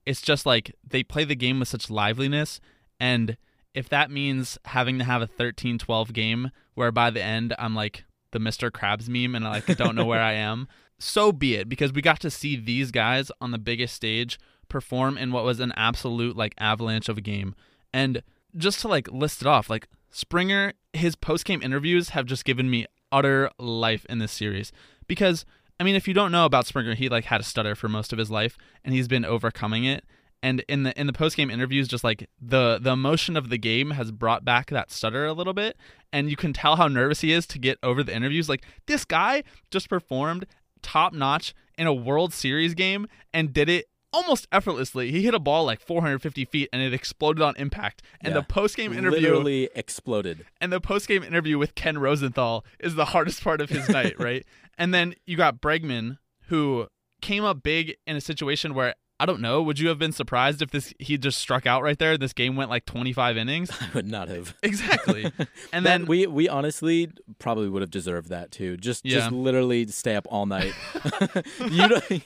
It's 0.07 0.21
just 0.21 0.47
like 0.47 0.73
they 0.83 1.03
play 1.03 1.23
the 1.23 1.35
game 1.35 1.59
with 1.59 1.67
such 1.67 1.91
liveliness 1.91 2.59
and 2.99 3.37
if 3.75 3.89
that 3.89 4.09
means 4.09 4.57
having 4.65 4.97
to 4.97 5.03
have 5.03 5.21
a 5.21 5.27
13-12 5.27 6.13
game 6.13 6.49
where 6.73 6.91
by 6.91 7.11
the 7.11 7.21
end 7.21 7.53
I'm 7.59 7.75
like 7.75 8.05
the 8.31 8.39
Mr. 8.39 8.71
Krabs 8.71 9.07
meme 9.07 9.35
and 9.35 9.47
I 9.47 9.63
like 9.67 9.77
don't 9.77 9.95
know 9.95 10.05
where 10.05 10.21
I 10.21 10.33
am, 10.33 10.67
so 10.99 11.31
be 11.31 11.55
it 11.55 11.67
because 11.69 11.93
we 11.93 12.01
got 12.01 12.19
to 12.21 12.29
see 12.29 12.55
these 12.55 12.91
guys 12.91 13.31
on 13.41 13.51
the 13.51 13.57
biggest 13.57 13.93
stage 13.93 14.39
perform 14.69 15.17
in 15.17 15.31
what 15.31 15.43
was 15.43 15.59
an 15.59 15.73
absolute 15.75 16.35
like 16.35 16.55
avalanche 16.57 17.09
of 17.09 17.17
a 17.17 17.21
game. 17.21 17.55
And 17.93 18.23
just 18.57 18.81
to 18.81 18.87
like 18.87 19.11
list 19.11 19.41
it 19.41 19.47
off, 19.47 19.69
like 19.69 19.87
Springer, 20.11 20.73
his 20.93 21.15
post-game 21.15 21.61
interviews 21.61 22.09
have 22.09 22.25
just 22.25 22.45
given 22.45 22.69
me 22.69 22.85
utter 23.11 23.49
life 23.59 24.05
in 24.09 24.19
this 24.19 24.31
series 24.31 24.71
because 25.07 25.45
I 25.79 25.83
mean, 25.83 25.95
if 25.95 26.07
you 26.07 26.13
don't 26.13 26.31
know 26.31 26.45
about 26.45 26.65
Springer, 26.65 26.95
he 26.95 27.09
like 27.09 27.25
had 27.25 27.41
a 27.41 27.43
stutter 27.43 27.75
for 27.75 27.89
most 27.89 28.13
of 28.13 28.19
his 28.19 28.31
life 28.31 28.57
and 28.83 28.93
he's 28.93 29.07
been 29.07 29.25
overcoming 29.25 29.83
it. 29.83 30.05
And 30.41 30.63
in 30.69 30.83
the 30.83 30.99
in 30.99 31.07
the 31.07 31.13
post 31.13 31.35
game 31.35 31.49
interviews, 31.49 31.87
just 31.87 32.03
like 32.03 32.29
the 32.39 32.77
the 32.79 32.91
emotion 32.91 33.35
of 33.35 33.49
the 33.49 33.57
game 33.57 33.91
has 33.91 34.11
brought 34.11 34.45
back 34.45 34.69
that 34.69 34.91
stutter 34.91 35.25
a 35.25 35.33
little 35.33 35.53
bit, 35.53 35.75
and 36.13 36.29
you 36.29 36.35
can 36.35 36.53
tell 36.53 36.75
how 36.75 36.87
nervous 36.87 37.21
he 37.21 37.31
is 37.31 37.47
to 37.47 37.57
get 37.59 37.79
over 37.81 38.03
the 38.03 38.15
interviews. 38.15 38.47
Like 38.47 38.63
this 38.85 39.05
guy 39.05 39.43
just 39.71 39.89
performed 39.89 40.45
top 40.85 41.13
notch 41.13 41.53
in 41.77 41.87
a 41.87 41.93
World 41.93 42.33
Series 42.33 42.73
game 42.73 43.07
and 43.33 43.51
did 43.51 43.67
it 43.69 43.85
almost 44.13 44.47
effortlessly. 44.51 45.11
He 45.11 45.23
hit 45.23 45.33
a 45.33 45.39
ball 45.39 45.65
like 45.65 45.81
450 45.81 46.45
feet 46.45 46.69
and 46.71 46.81
it 46.81 46.93
exploded 46.93 47.41
on 47.41 47.53
impact. 47.57 48.01
And 48.21 48.33
Yeah. 48.33 48.39
the 48.39 48.45
post 48.45 48.77
game 48.77 48.93
interview 48.93 49.19
literally 49.31 49.69
exploded. 49.75 50.45
and 50.61 50.71
the 50.71 50.79
post 50.79 51.07
game 51.09 51.21
interview 51.23 51.57
with 51.57 51.75
Ken 51.75 51.97
Rosenthal 51.97 52.63
is 52.79 52.95
the 52.95 53.05
hardest 53.05 53.43
part 53.43 53.59
of 53.59 53.69
his 53.69 53.89
night, 53.89 54.13
right? 54.19 54.45
And 54.77 54.93
then 54.93 55.15
you 55.25 55.35
got 55.35 55.59
Bregman, 55.59 56.17
who 56.47 56.87
came 57.21 57.43
up 57.43 57.61
big 57.63 57.95
in 58.07 58.15
a 58.15 58.21
situation 58.21 58.73
where 58.73 58.95
I 59.17 59.25
don't 59.25 59.39
know. 59.39 59.61
Would 59.61 59.79
you 59.79 59.87
have 59.87 59.97
been 59.97 60.11
surprised 60.11 60.61
if 60.61 60.71
this 60.71 60.93
he 60.99 61.17
just 61.17 61.37
struck 61.39 61.65
out 61.65 61.81
right 61.83 61.97
there? 61.97 62.17
This 62.17 62.33
game 62.33 62.55
went 62.57 62.69
like 62.69 62.85
25 62.85 63.37
innings. 63.37 63.69
I 63.81 63.87
would 63.93 64.07
not 64.07 64.27
have. 64.27 64.55
Exactly. 64.61 65.31
And 65.71 65.85
then 65.85 66.05
we 66.05 66.27
we 66.27 66.47
honestly 66.49 67.09
probably 67.39 67.69
would 67.69 67.81
have 67.81 67.91
deserved 67.91 68.29
that 68.29 68.51
too. 68.51 68.75
Just 68.77 69.05
Yeah. 69.05 69.19
just 69.19 69.31
literally 69.31 69.87
stay 69.87 70.15
up 70.15 70.27
all 70.29 70.45
night. 70.45 70.73
you 71.69 71.87
don't, 71.87 72.23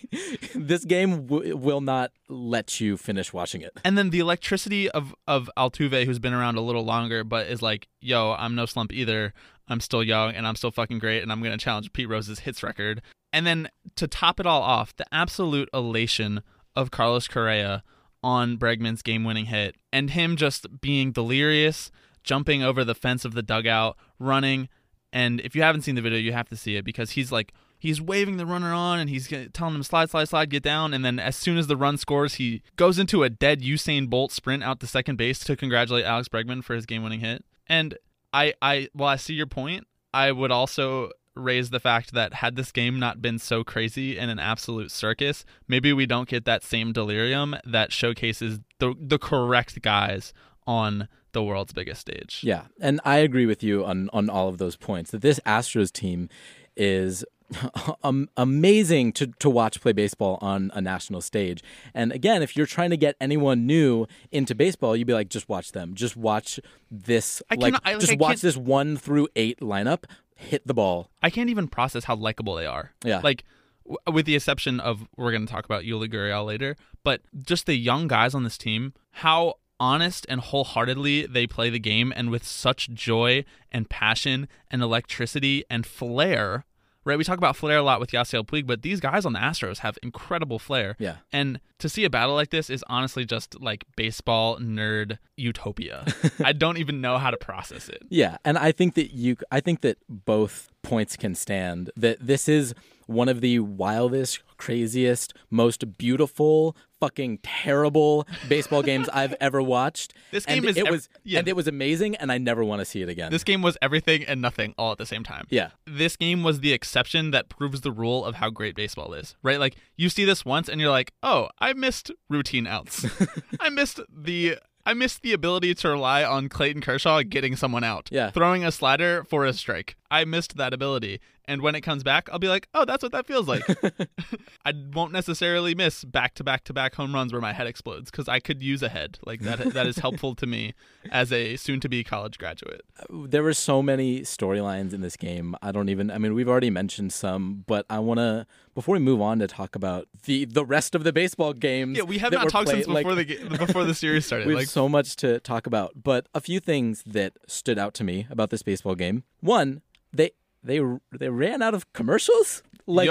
this 0.56 0.84
game 0.86 1.26
w- 1.28 1.56
will 1.56 1.82
not 1.82 2.12
let 2.28 2.80
you 2.80 2.98
finish 2.98 3.34
watching 3.34 3.62
it. 3.62 3.72
and 3.84 3.98
then 3.98 4.10
the 4.10 4.20
electricity 4.20 4.90
of 4.90 5.14
of 5.28 5.50
Altuve, 5.58 6.06
who's 6.06 6.20
been 6.20 6.34
around 6.34 6.58
a 6.58 6.62
little 6.62 6.84
longer, 6.86 7.24
but 7.24 7.48
is 7.48 7.62
like, 7.62 7.88
yo, 8.02 8.34
I'm 8.38 8.56
no 8.56 8.66
slump 8.66 8.92
either. 8.94 9.34
I'm 9.68 9.80
still 9.80 10.04
young 10.04 10.34
and 10.34 10.48
I'm 10.48 10.56
still 10.56 10.72
fucking 10.72 11.00
great, 11.00 11.22
and 11.24 11.32
I'm 11.32 11.42
gonna 11.44 11.58
challenge 11.58 11.94
Pete 11.94 12.10
Rose's 12.10 12.40
hits 12.40 12.64
record. 12.64 13.02
And 13.32 13.46
then 13.46 13.70
to 13.96 14.08
top 14.08 14.40
it 14.40 14.46
all 14.48 14.62
off, 14.64 14.96
the 14.96 15.06
absolute 15.12 15.70
elation 15.74 16.42
of 16.76 16.92
Carlos 16.92 17.28
Correa 17.28 17.84
on 18.22 18.58
Bregman's 18.58 19.02
game-winning 19.02 19.46
hit, 19.46 19.76
and 19.94 20.10
him 20.10 20.36
just 20.36 20.82
being 20.82 21.12
delirious, 21.12 21.90
jumping 22.24 22.64
over 22.64 22.84
the 22.84 22.96
fence 22.96 23.24
of 23.24 23.34
the 23.34 23.42
dugout, 23.42 23.98
running. 24.20 24.70
And 25.12 25.40
if 25.42 25.56
you 25.56 25.62
haven't 25.62 25.82
seen 25.82 25.96
the 25.96 26.02
video, 26.02 26.20
you 26.20 26.34
have 26.34 26.50
to 26.50 26.58
see 26.58 26.76
it 26.76 26.84
because 26.86 27.12
he's 27.12 27.32
like 27.32 27.54
he's 27.80 28.02
waving 28.02 28.38
the 28.38 28.46
runner 28.46 28.74
on 28.74 29.00
and 29.00 29.10
he's 29.10 29.28
telling 29.54 29.74
him 29.74 29.84
slide, 29.84 30.10
slide, 30.10 30.28
slide, 30.28 30.50
get 30.50 30.62
down. 30.62 30.94
And 30.94 31.04
then 31.04 31.18
as 31.18 31.36
soon 31.36 31.58
as 31.58 31.68
the 31.68 31.78
run 31.78 31.98
scores, 31.98 32.36
he 32.36 32.62
goes 32.76 33.00
into 33.00 33.24
a 33.24 33.30
dead 33.30 33.62
Usain 33.62 34.10
Bolt 34.10 34.32
sprint 34.32 34.64
out 34.64 34.82
to 34.82 34.88
second 34.88 35.16
base 35.16 35.40
to 35.46 35.56
congratulate 35.56 36.06
Alex 36.06 36.28
Bregman 36.28 36.64
for 36.64 36.76
his 36.76 36.86
game-winning 36.86 37.22
hit. 37.22 37.44
And 37.68 37.98
I, 38.34 38.54
I, 38.62 38.90
while 38.94 39.10
I 39.10 39.16
see 39.16 39.34
your 39.34 39.48
point, 39.48 39.88
I 40.14 40.32
would 40.32 40.52
also 40.52 41.12
raise 41.40 41.70
the 41.70 41.80
fact 41.80 42.14
that 42.14 42.36
had 42.36 42.56
this 42.56 42.72
game 42.72 43.00
not 43.00 43.22
been 43.22 43.40
so 43.40 43.64
crazy 43.64 44.18
and 44.18 44.30
an 44.32 44.40
absolute 44.40 44.92
circus, 44.92 45.46
maybe 45.68 45.92
we 45.94 46.06
don't 46.06 46.28
get 46.30 46.46
that 46.46 46.64
same 46.64 46.92
delirium 46.94 47.56
that 47.66 47.92
showcases 47.92 48.60
the 48.80 48.94
the 49.00 49.18
correct 49.20 49.82
guys 49.82 50.34
on 50.68 51.08
the 51.32 51.44
world's 51.44 51.74
biggest 51.74 52.02
stage. 52.02 52.42
Yeah, 52.44 52.64
and 52.80 53.00
I 53.06 53.18
agree 53.18 53.46
with 53.46 53.64
you 53.64 53.86
on 53.86 54.10
on 54.14 54.30
all 54.30 54.48
of 54.50 54.58
those 54.58 54.76
points. 54.76 55.12
That 55.12 55.22
this 55.22 55.40
Astros 55.46 55.92
team 55.92 56.30
is 56.76 57.24
um, 58.04 58.30
amazing 58.38 59.12
to, 59.14 59.26
to 59.40 59.50
watch 59.50 59.82
play 59.82 59.92
baseball 59.92 60.38
on 60.42 60.72
a 60.76 60.82
national 60.82 61.20
stage. 61.22 61.64
And 61.96 62.12
again, 62.12 62.44
if 62.44 62.56
you're 62.56 62.68
trying 62.68 62.92
to 62.92 62.98
get 62.98 63.16
anyone 63.20 63.66
new 63.66 64.06
into 64.32 64.54
baseball, 64.54 64.96
you'd 64.96 65.08
be 65.08 65.14
like, 65.14 65.30
just 65.30 65.50
watch 65.50 65.72
them. 65.72 65.96
Just 65.96 66.16
watch 66.16 66.60
this. 66.92 67.42
I 67.50 67.56
like, 67.56 67.62
cannot- 67.62 67.82
I- 67.86 67.92
like, 67.94 68.00
just 68.02 68.14
I 68.14 68.16
watch 68.18 68.30
can't- 68.34 68.42
this 68.42 68.56
one 68.58 68.98
through 68.98 69.30
eight 69.36 69.60
lineup 69.62 70.04
hit 70.40 70.66
the 70.66 70.74
ball. 70.74 71.10
I 71.22 71.30
can't 71.30 71.50
even 71.50 71.68
process 71.68 72.06
how 72.06 72.16
likable 72.16 72.56
they 72.56 72.66
are. 72.66 72.94
Yeah. 73.04 73.20
Like, 73.24 73.44
w- 73.86 73.98
with 74.12 74.26
the 74.26 74.36
exception 74.36 74.80
of, 74.80 75.08
we're 75.18 75.32
going 75.32 75.46
to 75.46 75.52
talk 75.52 75.66
about 75.66 75.84
Yuli 75.84 76.12
Gurriel 76.12 76.46
later, 76.46 76.76
but 77.04 77.22
just 77.38 77.66
the 77.66 77.76
young 77.76 78.08
guys 78.08 78.34
on 78.34 78.44
this 78.44 78.58
team, 78.58 78.94
how 79.12 79.56
honest 79.80 80.26
and 80.30 80.42
wholeheartedly 80.42 81.26
they 81.26 81.46
play 81.46 81.70
the 81.70 81.80
game 81.80 82.12
and 82.16 82.30
with 82.30 82.46
such 82.46 82.90
joy 82.92 83.44
and 83.72 83.90
passion 83.90 84.48
and 84.72 84.82
electricity 84.82 85.64
and 85.70 85.86
flair. 85.86 86.66
Right, 87.10 87.18
we 87.18 87.24
talk 87.24 87.40
about 87.40 87.56
flair 87.56 87.80
a 87.80 87.82
lot 87.82 88.00
with 88.00 88.12
Yasiel 88.12 88.46
Puig, 88.46 88.68
but 88.68 88.84
these 88.84 89.00
guys 89.00 89.26
on 89.26 89.34
the 89.34 89.40
Astros 89.40 89.80
have 89.80 89.98
incredible 90.04 90.60
flair. 90.60 90.96
Yeah. 91.00 91.16
And 91.34 91.60
to 91.80 91.90
see 91.90 92.06
a 92.06 92.10
battle 92.10 92.36
like 92.36 92.52
this 92.52 92.70
is 92.70 92.86
honestly 92.88 93.26
just 93.26 93.60
like 93.60 93.84
baseball 93.96 94.60
nerd 94.60 95.18
utopia. 95.36 96.06
I 96.44 96.54
don't 96.54 96.78
even 96.78 97.02
know 97.02 97.18
how 97.18 97.32
to 97.32 97.38
process 97.38 97.90
it. 97.90 98.04
Yeah, 98.10 98.38
and 98.46 98.60
I 98.60 98.72
think 98.72 98.94
that 98.94 99.12
you 99.12 99.38
I 99.50 99.60
think 99.60 99.82
that 99.82 99.98
both 100.08 100.70
points 100.84 101.18
can 101.18 101.34
stand. 101.34 101.90
That 101.98 102.20
this 102.20 102.48
is 102.48 102.76
one 103.10 103.28
of 103.28 103.42
the 103.42 103.60
wildest, 103.60 104.42
craziest, 104.58 105.34
most 105.50 105.98
beautiful, 105.98 106.76
fucking 107.00 107.40
terrible 107.44 108.28
baseball 108.48 108.84
games 108.84 109.10
I've 109.14 109.34
ever 109.42 109.62
watched. 109.62 110.14
This 110.32 110.46
And 110.46 110.62
game 110.62 110.70
is 110.70 110.78
it 110.78 110.86
ev- 110.86 110.92
was 110.92 111.10
yeah. 111.24 111.40
and 111.40 111.48
it 111.48 111.56
was 111.56 111.68
amazing 111.68 112.16
and 112.18 112.32
I 112.32 112.38
never 112.38 112.64
want 112.64 112.80
to 112.82 112.86
see 112.86 113.02
it 113.02 113.10
again. 113.10 113.32
This 113.32 113.44
game 113.44 113.62
was 113.62 113.78
everything 113.82 114.24
and 114.26 114.42
nothing 114.42 114.76
all 114.78 114.92
at 114.92 114.98
the 114.98 115.06
same 115.06 115.24
time. 115.24 115.48
Yeah. 115.50 115.72
This 115.88 116.16
game 116.16 116.44
was 116.44 116.60
the 116.60 116.72
exception 116.74 117.32
that 117.32 117.50
proves 117.50 117.82
the 117.82 117.92
rule 117.92 118.24
of 118.26 118.36
how 118.36 118.50
great 118.50 118.76
baseball 118.76 119.14
is, 119.14 119.36
right? 119.44 119.60
Like 119.60 119.76
you 119.98 120.10
see 120.10 120.26
this 120.26 120.46
once 120.46 120.70
and 120.70 120.80
you're 120.80 120.92
like, 120.92 121.14
"Oh, 121.24 121.50
I 121.60 121.74
missed 121.74 122.12
routine 122.30 122.68
outs. 122.68 123.06
I 123.60 123.70
missed 123.70 124.00
the 124.16 124.58
I 124.86 124.94
missed 124.94 125.22
the 125.22 125.34
ability 125.34 125.76
to 125.76 125.90
rely 125.90 126.24
on 126.24 126.50
Clayton 126.50 126.82
Kershaw 126.82 127.22
getting 127.24 127.56
someone 127.56 127.84
out. 127.84 128.10
Yeah. 128.12 128.32
Throwing 128.32 128.64
a 128.66 128.72
slider 128.72 129.24
for 129.24 129.46
a 129.46 129.54
strike. 129.54 129.96
I 130.10 130.26
missed 130.26 130.58
that 130.58 130.74
ability. 130.74 131.20
And 131.50 131.64
when 131.64 131.74
it 131.74 131.82
comes 131.82 132.04
back, 132.04 132.30
I'll 132.32 132.38
be 132.38 132.48
like, 132.48 132.68
oh, 132.76 132.86
that's 132.86 133.02
what 133.02 133.12
that 133.12 133.26
feels 133.26 133.48
like. 133.48 133.64
I 134.66 134.74
won't 134.94 135.12
necessarily 135.12 135.74
miss 135.74 136.04
back 136.04 136.36
to 136.36 136.44
back 136.44 136.64
to 136.66 136.74
back 136.74 136.94
home 136.94 137.12
runs 137.12 137.34
where 137.34 137.42
my 137.42 137.54
head 137.54 137.66
explodes 137.66 138.12
because 138.12 138.30
I 138.30 138.40
could 138.40 138.62
use 138.62 138.84
a 138.84 138.90
head. 138.90 139.18
Like 139.26 139.40
that 139.42 139.74
that 139.74 139.88
is 139.88 139.98
helpful 139.98 140.36
to 140.36 140.46
me 140.46 140.76
as 141.12 141.34
a 141.34 141.56
soon 141.56 141.80
to 141.80 141.90
be 141.90 142.04
college 142.04 142.38
graduate. 142.38 142.82
there 143.10 143.42
were 143.42 143.56
so 143.56 143.82
many 143.82 144.22
storylines 144.22 144.94
in 144.94 145.02
this 145.02 145.18
game. 145.18 145.56
I 145.64 145.72
don't 145.72 145.90
even. 145.90 146.12
I 146.12 146.20
mean, 146.20 146.36
we've 146.36 146.48
already 146.48 146.70
mentioned 146.70 147.14
some, 147.14 147.64
but 147.66 147.84
I 147.90 147.98
want 147.98 148.20
to 148.20 148.46
before 148.76 148.94
we 148.94 149.00
move 149.00 149.20
on 149.20 149.40
to 149.40 149.48
talk 149.48 149.76
about 149.76 150.08
the 150.26 150.46
the 150.46 150.64
rest 150.64 150.94
of 150.94 151.04
the 151.04 151.12
baseball 151.12 151.54
games. 151.54 151.98
Yeah, 151.98 152.04
we 152.04 152.20
have 152.20 152.32
not 152.32 152.50
talked 152.50 152.68
played, 152.68 152.84
since 152.84 152.88
like- 152.88 153.06
before 153.06 153.16
the 153.16 153.26
ga- 153.26 153.66
before 153.66 153.86
the 153.86 153.96
series 153.96 154.28
started. 154.28 154.46
We 154.50 154.54
have 154.54 154.62
like 154.62 154.68
so 154.68 154.88
much 154.88 155.16
to 155.18 155.40
talk 155.40 155.66
about, 155.66 155.94
but 156.04 156.28
a 156.36 156.42
few 156.42 156.60
things 156.60 157.04
that 157.08 157.34
stood 157.48 157.80
out 157.80 157.96
to 157.96 158.04
me 158.04 158.28
about 158.30 158.52
this 158.52 158.62
baseball 158.62 158.94
game. 158.94 159.24
One, 159.42 159.82
they 160.14 160.32
they 160.64 160.80
they 161.12 161.30
ran 161.30 161.62
out 161.62 161.74
of 161.74 161.92
commercials. 161.94 162.64
Like 162.86 163.10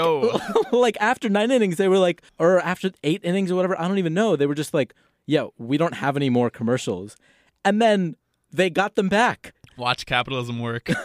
like 0.71 0.97
after 0.99 1.29
nine 1.29 1.51
innings, 1.51 1.77
they 1.77 1.87
were 1.87 1.97
like, 1.99 2.21
or 2.37 2.59
after 2.59 2.91
eight 3.03 3.21
innings 3.23 3.51
or 3.51 3.55
whatever. 3.55 3.79
I 3.79 3.87
don't 3.87 3.97
even 3.97 4.13
know. 4.13 4.35
They 4.35 4.45
were 4.45 4.55
just 4.55 4.73
like, 4.73 4.93
yeah, 5.25 5.47
we 5.57 5.77
don't 5.77 5.95
have 5.95 6.15
any 6.17 6.29
more 6.29 6.49
commercials, 6.49 7.15
and 7.63 7.81
then 7.81 8.15
they 8.51 8.69
got 8.69 8.95
them 8.95 9.07
back. 9.09 9.53
watch 9.77 10.05
capitalism 10.05 10.59
work. 10.59 10.89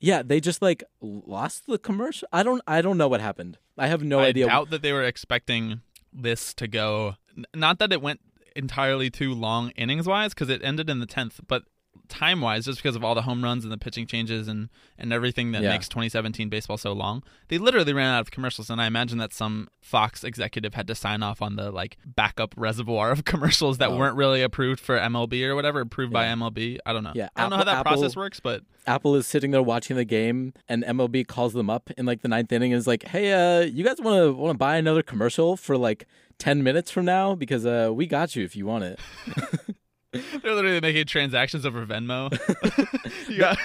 Yeah, 0.00 0.22
they 0.22 0.38
just 0.38 0.62
like 0.62 0.84
lost 1.00 1.66
the 1.66 1.76
commercial. 1.76 2.28
I 2.32 2.44
don't 2.44 2.62
I 2.68 2.82
don't 2.82 2.98
know 2.98 3.08
what 3.08 3.20
happened. 3.20 3.58
I 3.76 3.88
have 3.88 4.04
no 4.04 4.20
I 4.20 4.26
idea. 4.26 4.46
doubt 4.46 4.70
that 4.70 4.80
they 4.80 4.92
were 4.92 5.02
expecting 5.02 5.80
this 6.12 6.54
to 6.54 6.68
go. 6.68 7.16
Not 7.52 7.80
that 7.80 7.92
it 7.92 8.00
went 8.00 8.20
entirely 8.54 9.10
too 9.10 9.34
long 9.34 9.70
innings 9.70 10.06
wise, 10.06 10.34
because 10.34 10.50
it 10.50 10.62
ended 10.62 10.88
in 10.88 11.00
the 11.00 11.06
tenth, 11.06 11.40
but 11.48 11.64
time 12.08 12.40
wise, 12.40 12.64
just 12.64 12.78
because 12.82 12.96
of 12.96 13.04
all 13.04 13.14
the 13.14 13.22
home 13.22 13.42
runs 13.44 13.64
and 13.64 13.72
the 13.72 13.78
pitching 13.78 14.06
changes 14.06 14.48
and 14.48 14.68
and 14.98 15.12
everything 15.12 15.52
that 15.52 15.62
Yeah. 15.62 15.70
makes 15.70 15.88
2017 15.88 16.48
baseball 16.48 16.76
so 16.78 16.92
long, 16.92 17.22
they 17.48 17.58
literally 17.58 17.92
ran 17.92 18.14
out 18.14 18.20
of 18.20 18.30
commercials. 18.30 18.68
And 18.70 18.80
I 18.80 18.86
imagine 18.86 19.18
that 19.18 19.32
some 19.32 19.68
Fox 19.80 20.24
executive 20.24 20.74
had 20.74 20.86
to 20.88 20.94
sign 20.94 21.22
off 21.22 21.40
on 21.40 21.56
the 21.56 21.70
like 21.70 21.96
backup 22.04 22.54
reservoir 22.56 23.10
of 23.10 23.24
commercials 23.32 23.78
that 23.78 23.92
weren't 23.92 24.16
really 24.16 24.42
approved 24.42 24.80
for 24.80 24.98
MLB 24.98 25.44
or 25.44 25.54
whatever, 25.54 25.80
approved 25.80 26.12
by 26.12 26.28
Oh. 26.28 26.34
MLB. 26.34 26.78
I 26.84 26.92
don't 26.92 27.04
know. 27.04 27.12
Yeah, 27.14 27.28
I 27.36 27.42
don't 27.42 27.50
know 27.50 27.56
how 27.56 27.62
Apple- 27.62 27.74
that 27.74 27.84
process 27.86 28.16
works, 28.16 28.40
but 28.40 28.62
Apple 28.86 29.14
is 29.14 29.26
sitting 29.26 29.50
there 29.50 29.62
watching 29.62 29.96
the 29.96 30.04
game, 30.04 30.54
and 30.68 30.82
MLB 30.84 31.26
calls 31.26 31.52
them 31.52 31.68
up 31.68 31.90
in 31.98 32.06
like 32.06 32.22
the 32.22 32.28
ninth 32.28 32.50
inning 32.52 32.72
and 32.72 32.78
is 32.78 32.86
like, 32.86 33.04
"Hey, 33.08 33.32
uh, 33.32 33.60
you 33.60 33.84
guys 33.84 34.00
want 34.00 34.16
to 34.22 34.32
want 34.32 34.54
to 34.54 34.58
buy 34.58 34.76
another 34.76 35.02
commercial 35.02 35.56
for 35.58 35.76
like 35.76 36.06
ten 36.38 36.62
minutes 36.62 36.90
from 36.90 37.04
now 37.04 37.34
because 37.34 37.66
uh, 37.66 37.90
we 37.92 38.06
got 38.06 38.34
you 38.34 38.44
if 38.44 38.56
you 38.56 38.64
want 38.66 38.84
it." 38.84 38.98
they're 40.42 40.54
literally 40.54 40.80
making 40.80 41.06
transactions 41.06 41.66
over 41.66 41.84
Venmo. 41.84 42.30
got- 43.38 43.58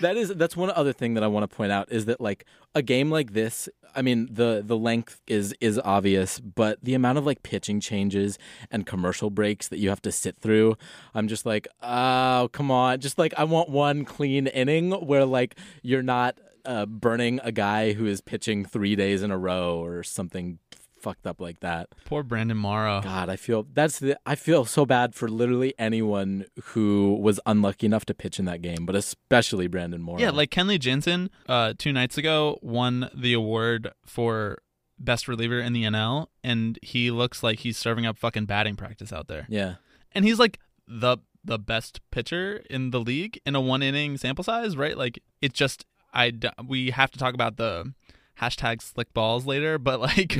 that 0.00 0.16
is 0.16 0.28
that's 0.36 0.56
one 0.56 0.70
other 0.70 0.92
thing 0.92 1.14
that 1.14 1.22
I 1.22 1.26
want 1.26 1.48
to 1.48 1.54
point 1.54 1.72
out 1.72 1.90
is 1.90 2.06
that 2.06 2.20
like 2.20 2.46
a 2.74 2.82
game 2.82 3.10
like 3.10 3.32
this, 3.32 3.68
I 3.94 4.02
mean 4.02 4.28
the 4.30 4.62
the 4.64 4.76
length 4.76 5.20
is 5.26 5.54
is 5.60 5.78
obvious, 5.80 6.40
but 6.40 6.78
the 6.82 6.94
amount 6.94 7.18
of 7.18 7.26
like 7.26 7.42
pitching 7.42 7.80
changes 7.80 8.38
and 8.70 8.86
commercial 8.86 9.30
breaks 9.30 9.68
that 9.68 9.78
you 9.78 9.88
have 9.88 10.02
to 10.02 10.12
sit 10.12 10.38
through, 10.38 10.76
I'm 11.14 11.28
just 11.28 11.44
like, 11.44 11.68
oh 11.82 12.48
come 12.52 12.70
on, 12.70 13.00
just 13.00 13.18
like 13.18 13.34
I 13.36 13.44
want 13.44 13.68
one 13.68 14.04
clean 14.04 14.46
inning 14.46 14.92
where 14.92 15.24
like 15.24 15.56
you're 15.82 16.02
not 16.02 16.38
uh, 16.64 16.86
burning 16.86 17.40
a 17.42 17.52
guy 17.52 17.92
who 17.92 18.06
is 18.06 18.20
pitching 18.20 18.64
three 18.64 18.94
days 18.94 19.22
in 19.22 19.30
a 19.30 19.38
row 19.38 19.82
or 19.82 20.02
something 20.02 20.58
fucked 20.98 21.26
up 21.26 21.40
like 21.40 21.60
that. 21.60 21.88
Poor 22.04 22.22
Brandon 22.22 22.56
Morrow. 22.56 23.00
God, 23.02 23.28
I 23.28 23.36
feel 23.36 23.66
that's 23.72 23.98
the 23.98 24.18
I 24.26 24.34
feel 24.34 24.64
so 24.64 24.84
bad 24.84 25.14
for 25.14 25.28
literally 25.28 25.74
anyone 25.78 26.46
who 26.66 27.18
was 27.20 27.40
unlucky 27.46 27.86
enough 27.86 28.04
to 28.06 28.14
pitch 28.14 28.38
in 28.38 28.44
that 28.46 28.62
game, 28.62 28.86
but 28.86 28.94
especially 28.94 29.66
Brandon 29.66 30.02
Morrow. 30.02 30.20
Yeah, 30.20 30.30
like 30.30 30.50
Kenley 30.50 30.78
Jansen, 30.78 31.30
uh, 31.48 31.74
two 31.76 31.92
nights 31.92 32.18
ago 32.18 32.58
won 32.62 33.10
the 33.14 33.32
award 33.32 33.90
for 34.04 34.58
best 34.98 35.28
reliever 35.28 35.60
in 35.60 35.72
the 35.72 35.84
NL, 35.84 36.26
and 36.42 36.78
he 36.82 37.10
looks 37.10 37.42
like 37.42 37.60
he's 37.60 37.78
serving 37.78 38.04
up 38.06 38.18
fucking 38.18 38.46
batting 38.46 38.76
practice 38.76 39.12
out 39.12 39.28
there. 39.28 39.46
yeah. 39.48 39.74
And 40.12 40.24
he's 40.24 40.38
like 40.38 40.58
the 40.86 41.18
the 41.44 41.58
best 41.58 42.00
pitcher 42.10 42.62
in 42.68 42.90
the 42.90 42.98
league 43.00 43.40
in 43.46 43.54
a 43.54 43.60
one 43.60 43.82
inning 43.82 44.16
sample 44.16 44.42
size, 44.42 44.76
right? 44.76 44.96
Like 44.96 45.22
it 45.40 45.52
just 45.52 45.84
I 46.12 46.32
we 46.66 46.90
have 46.90 47.10
to 47.12 47.18
talk 47.18 47.34
about 47.34 47.56
the 47.56 47.92
hashtag 48.40 48.80
slick 48.82 49.12
balls 49.14 49.46
later, 49.46 49.78
but 49.78 50.00
like 50.08 50.36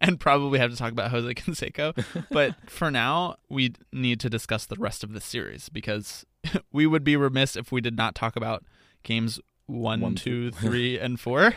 and 0.00 0.18
probably 0.18 0.58
have 0.58 0.70
to 0.70 0.76
talk 0.76 0.92
about 0.92 1.10
Jose 1.10 1.32
Canseco. 1.34 2.26
But 2.30 2.54
for 2.70 2.90
now, 2.90 3.36
we 3.48 3.72
need 3.92 4.20
to 4.20 4.30
discuss 4.30 4.66
the 4.66 4.76
rest 4.76 5.04
of 5.04 5.12
the 5.12 5.20
series 5.20 5.68
because 5.68 6.24
we 6.72 6.86
would 6.86 7.04
be 7.04 7.16
remiss 7.16 7.56
if 7.56 7.70
we 7.72 7.80
did 7.80 7.96
not 7.96 8.14
talk 8.14 8.36
about 8.36 8.64
games 9.02 9.40
one, 9.66 10.00
One, 10.02 10.14
two, 10.14 10.50
three, 10.50 10.98
and 10.98 11.18
four, 11.18 11.52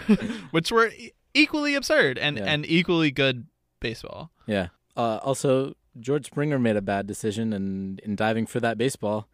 which 0.51 0.71
were 0.71 0.87
e- 0.87 1.11
equally 1.33 1.75
absurd 1.75 2.17
and, 2.17 2.37
Yeah. 2.37 2.45
and 2.45 2.65
equally 2.65 3.11
good 3.11 3.47
baseball. 3.81 4.31
Yeah. 4.45 4.67
Uh, 4.95 5.17
also, 5.21 5.73
George 5.99 6.25
Springer 6.27 6.57
made 6.57 6.77
a 6.77 6.81
bad 6.81 7.05
decision 7.05 7.51
and 7.51 7.99
in 7.99 8.15
diving 8.15 8.45
for 8.45 8.61
that 8.61 8.77
baseball, 8.77 9.27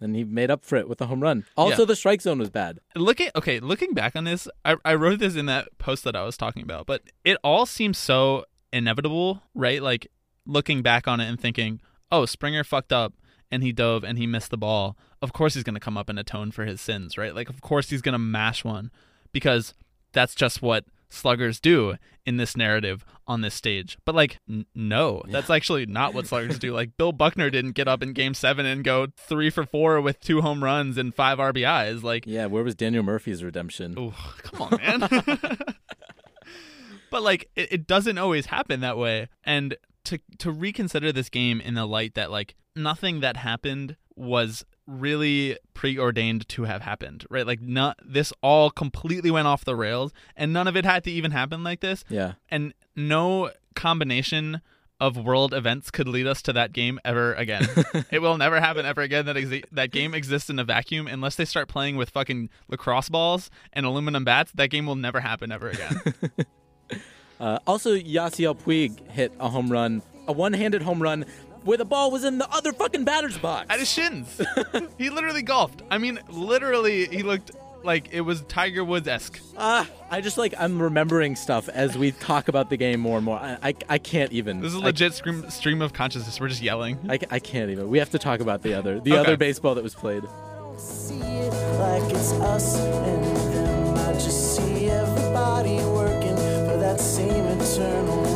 and 0.00 0.14
he 0.14 0.24
made 0.24 0.50
up 0.50 0.64
for 0.64 0.76
it 0.76 0.88
with 0.88 1.00
a 1.00 1.06
home 1.06 1.20
run. 1.22 1.44
Also, 1.56 1.82
Yeah. 1.82 1.86
the 1.86 1.96
strike 1.96 2.20
zone 2.22 2.38
was 2.38 2.50
bad. 2.50 2.78
looking 2.94 3.30
okay 3.34 3.60
looking 3.60 3.94
back 3.94 4.14
on 4.16 4.24
this 4.24 4.46
I, 4.64 4.76
I 4.84 4.94
wrote 4.94 5.18
this 5.20 5.36
in 5.36 5.46
that 5.46 5.68
post 5.78 6.04
that 6.04 6.14
i 6.16 6.22
was 6.24 6.36
talking 6.36 6.62
about 6.62 6.86
but 6.86 7.02
it 7.24 7.36
all 7.42 7.66
seems 7.66 7.96
so 7.98 8.44
inevitable 8.72 9.42
right 9.54 9.82
like 9.82 10.06
looking 10.46 10.82
back 10.82 11.08
on 11.08 11.20
it 11.20 11.28
and 11.28 11.40
thinking 11.40 11.80
oh 12.12 12.26
springer 12.26 12.62
fucked 12.64 12.92
up 12.92 13.14
and 13.50 13.62
he 13.62 13.72
dove 13.72 14.04
and 14.04 14.18
he 14.18 14.26
missed 14.26 14.50
the 14.50 14.58
ball 14.58 14.96
of 15.22 15.32
course 15.32 15.54
he's 15.54 15.62
going 15.64 15.74
to 15.74 15.80
come 15.80 15.96
up 15.96 16.08
and 16.08 16.18
atone 16.18 16.50
for 16.50 16.64
his 16.66 16.80
sins 16.80 17.16
right 17.16 17.34
like 17.34 17.48
of 17.48 17.60
course 17.60 17.88
he's 17.90 18.02
going 18.02 18.12
to 18.12 18.18
mash 18.18 18.64
one 18.64 18.90
because 19.32 19.72
that's 20.12 20.34
just 20.34 20.60
what 20.62 20.84
sluggers 21.08 21.60
do 21.60 21.96
in 22.24 22.36
this 22.36 22.56
narrative 22.56 23.04
on 23.26 23.40
this 23.40 23.54
stage. 23.54 23.98
But 24.04 24.14
like, 24.14 24.38
n- 24.48 24.66
no, 24.74 25.22
that's 25.28 25.50
actually 25.50 25.86
not 25.86 26.14
what 26.14 26.26
sluggers 26.26 26.58
do. 26.58 26.72
Like, 26.72 26.96
Bill 26.96 27.12
Buckner 27.12 27.50
didn't 27.50 27.72
get 27.72 27.88
up 27.88 28.02
in 28.02 28.12
Game 28.12 28.34
Seven 28.34 28.66
and 28.66 28.84
go 28.84 29.08
three 29.16 29.50
for 29.50 29.64
four 29.64 30.00
with 30.00 30.20
two 30.20 30.40
home 30.40 30.62
runs 30.62 30.96
and 30.98 31.14
five 31.14 31.38
RBIs. 31.38 32.02
Like, 32.02 32.26
Yeah, 32.26 32.46
where 32.46 32.62
was 32.64 32.74
Daniel 32.74 33.02
Murphy's 33.02 33.42
redemption? 33.42 33.98
Ooh, 33.98 34.12
come 34.42 34.62
on, 34.62 34.76
man. 34.78 35.00
but 37.10 37.22
like, 37.22 37.50
it, 37.56 37.72
it 37.72 37.86
doesn't 37.86 38.18
always 38.18 38.46
happen 38.46 38.80
that 38.80 38.98
way. 38.98 39.28
And 39.44 39.76
to 40.04 40.18
to 40.38 40.50
reconsider 40.52 41.12
this 41.12 41.28
game 41.28 41.60
in 41.60 41.74
the 41.74 41.84
light 41.86 42.14
that 42.14 42.30
like 42.30 42.54
nothing 42.76 43.20
that 43.20 43.36
happened 43.36 43.96
was 44.14 44.64
really 44.86 45.58
preordained 45.74 46.48
to 46.50 46.64
have 46.64 46.82
happened, 46.82 47.26
right? 47.30 47.46
Like, 47.46 47.60
not 47.60 47.98
this 48.04 48.32
all 48.42 48.70
completely 48.70 49.30
went 49.30 49.46
off 49.46 49.64
the 49.64 49.76
rails, 49.76 50.12
and 50.36 50.52
none 50.52 50.68
of 50.68 50.76
it 50.76 50.84
had 50.84 51.04
to 51.04 51.10
even 51.10 51.30
happen 51.30 51.64
like 51.64 51.80
this. 51.80 52.04
Yeah. 52.08 52.34
And 52.48 52.74
no 52.94 53.50
combination 53.74 54.60
of 54.98 55.16
world 55.16 55.52
events 55.52 55.90
could 55.90 56.08
lead 56.08 56.26
us 56.26 56.40
to 56.42 56.52
that 56.54 56.72
game 56.72 56.98
ever 57.04 57.34
again. 57.34 57.66
it 58.10 58.20
will 58.20 58.38
never 58.38 58.60
happen 58.60 58.86
ever 58.86 59.02
again. 59.02 59.26
That 59.26 59.36
exi- 59.36 59.64
that 59.72 59.90
game 59.90 60.14
exists 60.14 60.48
in 60.48 60.58
a 60.58 60.64
vacuum 60.64 61.06
unless 61.06 61.36
they 61.36 61.44
start 61.44 61.68
playing 61.68 61.96
with 61.96 62.10
fucking 62.10 62.48
lacrosse 62.68 63.08
balls 63.08 63.50
and 63.72 63.84
aluminum 63.84 64.24
bats. 64.24 64.52
That 64.52 64.68
game 64.68 64.86
will 64.86 64.96
never 64.96 65.20
happen 65.20 65.52
ever 65.52 65.68
again. 65.68 66.00
Uh, 67.38 67.58
also, 67.66 67.94
Yasiel 67.94 68.56
Puig 68.58 69.10
hit 69.10 69.30
a 69.38 69.50
home 69.50 69.70
run, 69.70 70.00
a 70.26 70.32
one-handed 70.32 70.80
home 70.80 71.02
run, 71.02 71.26
where 71.66 71.76
the 71.76 71.84
ball 71.84 72.10
was 72.10 72.24
in 72.24 72.38
the 72.38 72.48
other 72.50 72.72
fucking 72.72 73.04
batter's 73.04 73.36
box. 73.36 73.66
At 73.68 73.78
his 73.80 73.90
shins. 73.90 74.40
he 74.98 75.10
literally 75.10 75.42
golfed. 75.42 75.82
I 75.90 75.98
mean, 75.98 76.18
literally, 76.30 77.06
he 77.06 77.22
looked 77.22 77.50
like 77.82 78.08
it 78.12 78.22
was 78.22 78.40
Tiger 78.42 78.82
Woods 78.84 79.06
esque. 79.06 79.38
Ah, 79.56 79.86
I 80.10 80.20
just 80.20 80.38
like 80.38 80.54
I'm 80.58 80.80
remembering 80.82 81.36
stuff 81.36 81.68
as 81.68 81.96
we 81.96 82.10
talk 82.12 82.48
about 82.48 82.68
the 82.70 82.76
game 82.76 82.98
more 83.00 83.16
and 83.18 83.24
more. 83.24 83.38
I 83.38 83.58
I, 83.62 83.74
I 83.90 83.98
can't 83.98 84.32
even. 84.32 84.60
This 84.60 84.72
is 84.72 84.78
a 84.78 84.82
I- 84.82 84.86
legit 84.86 85.12
stream, 85.14 85.48
stream 85.50 85.82
of 85.82 85.92
consciousness. 85.92 86.40
We're 86.40 86.48
just 86.48 86.62
yelling. 86.62 86.98
I, 87.08 87.18
I 87.30 87.38
can't 87.38 87.70
even. 87.70 87.88
We 87.88 87.98
have 87.98 88.10
to 88.10 88.18
talk 88.18 88.40
about 88.40 88.62
the 88.62 88.74
other 88.74 88.98
the 88.98 89.12
Okay. 89.12 89.20
other 89.20 89.36
baseball 89.36 89.74
that 89.76 89.84
was 89.84 89.94
played. 89.94 90.24
see 90.78 91.14
it 91.16 91.52
like 91.78 92.02
it's 92.12 92.32
us 92.32 92.76
and 92.78 93.24
them. 93.54 93.94
I 93.94 94.12
just 94.14 94.56
see 94.56 94.86
everybody 94.88 95.76
working 95.84 96.34
for 96.36 96.76
that 96.80 96.98
same 97.00 97.44
eternal 97.46 98.35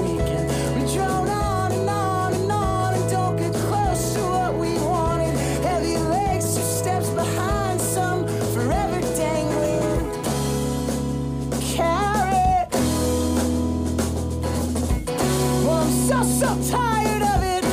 Well, 16.20 16.28
I'm 16.28 16.34
so, 16.38 16.60
so 16.60 16.72
tired 16.72 17.22
of 17.22 17.42
it. 17.42 17.64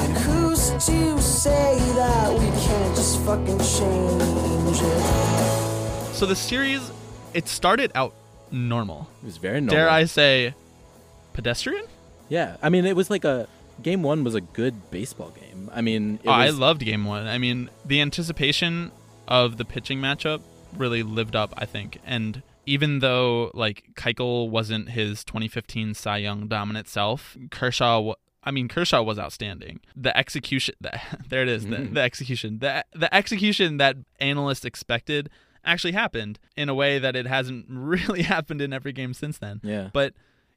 And 0.00 0.16
who's 0.16 0.70
to 0.70 1.22
say 1.22 1.78
that 1.94 2.32
we 2.32 2.46
can't 2.46 2.96
just 2.96 3.20
fucking 3.20 3.58
change 3.60 4.80
it? 4.82 6.14
So 6.14 6.26
the 6.26 6.34
series, 6.34 6.90
it 7.34 7.46
started 7.46 7.92
out 7.94 8.14
normal. 8.50 9.08
It 9.22 9.26
was 9.26 9.36
very 9.36 9.60
normal. 9.60 9.76
Dare 9.76 9.88
I 9.88 10.06
say, 10.06 10.54
pedestrian? 11.34 11.84
Yeah, 12.28 12.56
I 12.60 12.68
mean, 12.68 12.84
it 12.84 12.96
was 12.96 13.10
like 13.10 13.24
a 13.24 13.46
game 13.80 14.02
one 14.02 14.24
was 14.24 14.34
a 14.34 14.40
good 14.40 14.90
baseball 14.90 15.30
game. 15.40 15.70
I 15.72 15.82
mean, 15.82 16.18
it 16.24 16.28
Oh, 16.28 16.32
I 16.32 16.50
loved 16.50 16.84
game 16.84 17.04
one. 17.04 17.28
I 17.28 17.38
mean, 17.38 17.70
the 17.84 18.00
anticipation 18.00 18.90
of 19.28 19.56
the 19.56 19.64
pitching 19.64 20.00
matchup 20.00 20.40
really 20.76 21.04
lived 21.04 21.36
up, 21.36 21.54
I 21.56 21.64
think. 21.64 21.98
And 22.04 22.42
even 22.66 22.98
though 22.98 23.50
like 23.54 23.84
Keuchel 23.94 24.50
wasn't 24.50 24.90
his 24.90 25.24
2015 25.24 25.94
Cy 25.94 26.18
Young 26.18 26.48
dominant 26.48 26.88
self, 26.88 27.36
Kershaw. 27.50 28.14
I 28.42 28.52
mean, 28.52 28.68
Kershaw 28.68 29.02
was 29.02 29.18
outstanding. 29.18 29.80
The 29.96 30.16
execution, 30.16 30.74
the, 30.80 31.00
there 31.28 31.42
it 31.42 31.48
is, 31.48 31.64
the, 31.64 31.76
mm-hmm. 31.76 31.94
the 31.94 32.02
execution, 32.02 32.58
the 32.58 32.84
the 32.92 33.12
execution 33.14 33.78
that 33.78 33.96
analysts 34.20 34.64
expected 34.64 35.30
actually 35.64 35.92
happened 35.92 36.38
in 36.56 36.68
a 36.68 36.74
way 36.74 36.98
that 36.98 37.16
it 37.16 37.26
hasn't 37.26 37.66
really 37.70 38.22
happened 38.22 38.60
in 38.60 38.72
every 38.72 38.92
game 38.92 39.14
since 39.14 39.38
then. 39.38 39.60
Yeah. 39.62 39.90
But 39.92 40.14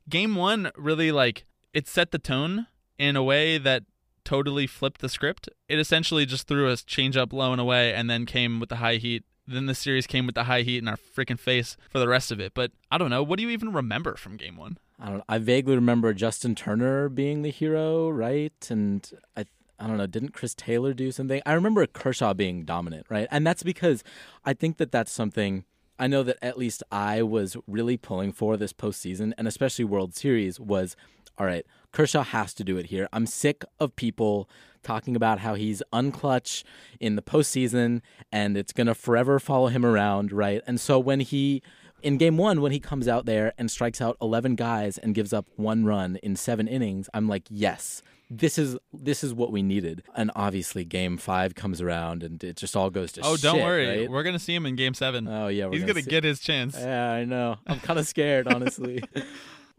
game 0.07 0.35
one 0.35 0.71
really 0.75 1.11
like 1.11 1.45
it 1.73 1.87
set 1.87 2.11
the 2.11 2.19
tone 2.19 2.67
in 2.97 3.15
a 3.15 3.23
way 3.23 3.57
that 3.57 3.83
totally 4.23 4.67
flipped 4.67 5.01
the 5.01 5.09
script. 5.09 5.49
It 5.67 5.79
essentially 5.79 6.25
just 6.25 6.47
threw 6.47 6.69
a 6.69 6.77
change 6.77 7.17
up 7.17 7.33
low 7.33 7.51
and 7.51 7.59
away 7.59 7.93
and 7.93 8.09
then 8.09 8.25
came 8.25 8.59
with 8.59 8.69
the 8.69 8.77
high 8.77 8.95
heat. 8.95 9.23
Then 9.51 9.65
the 9.65 9.75
series 9.75 10.05
came 10.05 10.25
with 10.27 10.35
the 10.35 10.43
high 10.43 10.61
heat 10.61 10.77
in 10.77 10.87
our 10.87 10.97
freaking 10.97 11.39
face 11.39 11.75
for 11.89 11.97
the 11.97 12.07
rest 12.07 12.31
of 12.31 12.39
it. 12.39 12.53
But 12.53 12.71
I 12.91 12.99
don't 12.99 13.09
know. 13.09 13.23
What 13.23 13.37
do 13.37 13.43
you 13.43 13.49
even 13.49 13.73
remember 13.73 14.15
from 14.15 14.37
game 14.37 14.55
one? 14.57 14.77
I 14.99 15.09
don't. 15.09 15.23
I 15.27 15.37
vaguely 15.39 15.75
remember 15.75 16.13
Justin 16.13 16.53
Turner 16.55 17.09
being 17.09 17.41
the 17.41 17.49
hero, 17.49 18.09
right? 18.09 18.53
And 18.69 19.09
I, 19.35 19.45
I 19.79 19.87
don't 19.87 19.97
know. 19.97 20.05
Didn't 20.05 20.33
Chris 20.33 20.53
Taylor 20.53 20.93
do 20.93 21.11
something? 21.11 21.41
I 21.45 21.53
remember 21.53 21.85
Kershaw 21.87 22.33
being 22.35 22.63
dominant, 22.63 23.07
right? 23.09 23.27
And 23.31 23.47
that's 23.47 23.63
because 23.63 24.03
I 24.45 24.53
think 24.53 24.77
that 24.77 24.91
that's 24.91 25.11
something. 25.11 25.65
I 25.97 26.07
know 26.07 26.21
that 26.23 26.37
at 26.41 26.57
least 26.57 26.83
I 26.91 27.23
was 27.23 27.57
really 27.65 27.97
pulling 27.97 28.31
for 28.31 28.55
this 28.55 28.71
postseason, 28.71 29.33
and 29.37 29.47
especially 29.47 29.85
World 29.85 30.15
Series. 30.15 30.59
Was 30.59 30.95
all 31.37 31.45
right. 31.45 31.65
Kershaw 31.91 32.23
has 32.23 32.53
to 32.55 32.63
do 32.63 32.77
it 32.77 32.87
here. 32.87 33.07
I'm 33.11 33.25
sick 33.25 33.63
of 33.79 33.95
people 33.95 34.49
talking 34.83 35.15
about 35.15 35.39
how 35.39 35.55
he's 35.55 35.81
unclutch 35.91 36.63
in 36.99 37.15
the 37.15 37.21
postseason, 37.21 38.01
and 38.31 38.55
it's 38.57 38.71
gonna 38.73 38.95
forever 38.95 39.39
follow 39.39 39.67
him 39.67 39.85
around, 39.85 40.31
right? 40.31 40.61
And 40.67 40.79
so 40.79 40.99
when 40.99 41.19
he 41.19 41.61
in 42.01 42.17
game 42.17 42.37
one, 42.37 42.61
when 42.61 42.71
he 42.71 42.79
comes 42.79 43.09
out 43.09 43.25
there 43.25 43.51
and 43.57 43.69
strikes 43.69 43.99
out 43.99 44.15
11 44.21 44.55
guys 44.55 44.97
and 44.97 45.13
gives 45.13 45.33
up 45.33 45.47
one 45.57 45.83
run 45.83 46.15
in 46.23 46.37
seven 46.37 46.65
innings, 46.65 47.09
I'm 47.13 47.27
like, 47.27 47.43
yes, 47.49 48.01
this 48.29 48.57
is 48.57 48.77
this 48.93 49.21
is 49.21 49.33
what 49.33 49.51
we 49.51 49.61
needed. 49.61 50.03
And 50.15 50.31
obviously, 50.35 50.85
game 50.85 51.17
five 51.17 51.55
comes 51.55 51.81
around 51.81 52.23
and 52.23 52.41
it 52.41 52.55
just 52.55 52.77
all 52.77 52.89
goes 52.89 53.11
to 53.13 53.21
Oh, 53.25 53.35
don't 53.35 53.55
shit, 53.55 53.63
worry. 53.65 53.87
right? 54.01 54.09
We're 54.09 54.23
gonna 54.23 54.39
see 54.39 54.55
him 54.55 54.65
in 54.65 54.75
game 54.77 54.93
seven. 54.93 55.27
Oh 55.27 55.47
yeah, 55.49 55.65
we're 55.65 55.71
He's 55.73 55.81
gonna 55.81 55.93
gonna 55.93 56.03
see- 56.03 56.09
get 56.11 56.23
his 56.23 56.39
chance. 56.39 56.77
Yeah, 56.79 57.11
I 57.11 57.25
know. 57.25 57.57
I'm 57.67 57.79
kind 57.81 57.99
of 57.99 58.07
scared, 58.07 58.47
honestly. 58.47 59.03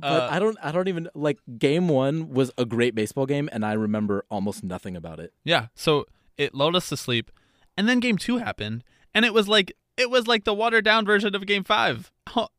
but 0.00 0.22
Uh, 0.22 0.28
I 0.30 0.38
don't. 0.38 0.56
I 0.62 0.72
don't 0.72 0.88
even 0.88 1.08
like. 1.14 1.38
Game 1.58 1.88
one 1.88 2.30
was 2.30 2.50
a 2.58 2.64
great 2.64 2.94
baseball 2.94 3.26
game, 3.26 3.48
and 3.52 3.64
I 3.64 3.72
remember 3.74 4.24
almost 4.30 4.62
nothing 4.64 4.96
about 4.96 5.20
it. 5.20 5.32
Yeah. 5.44 5.66
So 5.74 6.06
it 6.36 6.54
lulled 6.54 6.76
us 6.76 6.88
to 6.88 6.96
sleep, 6.96 7.30
and 7.76 7.88
then 7.88 8.00
game 8.00 8.18
two 8.18 8.38
happened, 8.38 8.84
and 9.14 9.24
it 9.24 9.34
was 9.34 9.48
like 9.48 9.72
it 9.96 10.10
was 10.10 10.26
like 10.26 10.44
the 10.44 10.54
watered 10.54 10.84
down 10.84 11.04
version 11.04 11.34
of 11.34 11.46
game 11.46 11.64
five. 11.64 12.10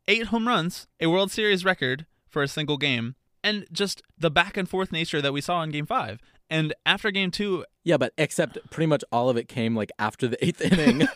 Eight 0.07 0.27
home 0.27 0.47
runs, 0.47 0.87
a 0.99 1.07
World 1.07 1.31
Series 1.31 1.63
record 1.63 2.05
for 2.27 2.43
a 2.43 2.47
single 2.47 2.77
game, 2.77 3.15
and 3.43 3.65
just 3.71 4.01
the 4.17 4.29
back 4.31 4.57
and 4.57 4.67
forth 4.69 4.91
nature 4.91 5.21
that 5.21 5.31
we 5.33 5.41
saw 5.41 5.61
in 5.63 5.71
game 5.71 5.85
five. 5.85 6.19
And 6.49 6.73
after 6.85 7.11
game 7.11 7.31
two, 7.31 7.63
Yeah, 7.85 7.95
but 7.95 8.11
except 8.17 8.57
pretty 8.69 8.87
much 8.87 9.05
all 9.09 9.29
of 9.29 9.37
it 9.37 9.47
came 9.47 9.73
like 9.73 9.89
after 9.97 10.27
the 10.27 10.43
eighth 10.45 10.59
inning. 10.71 11.07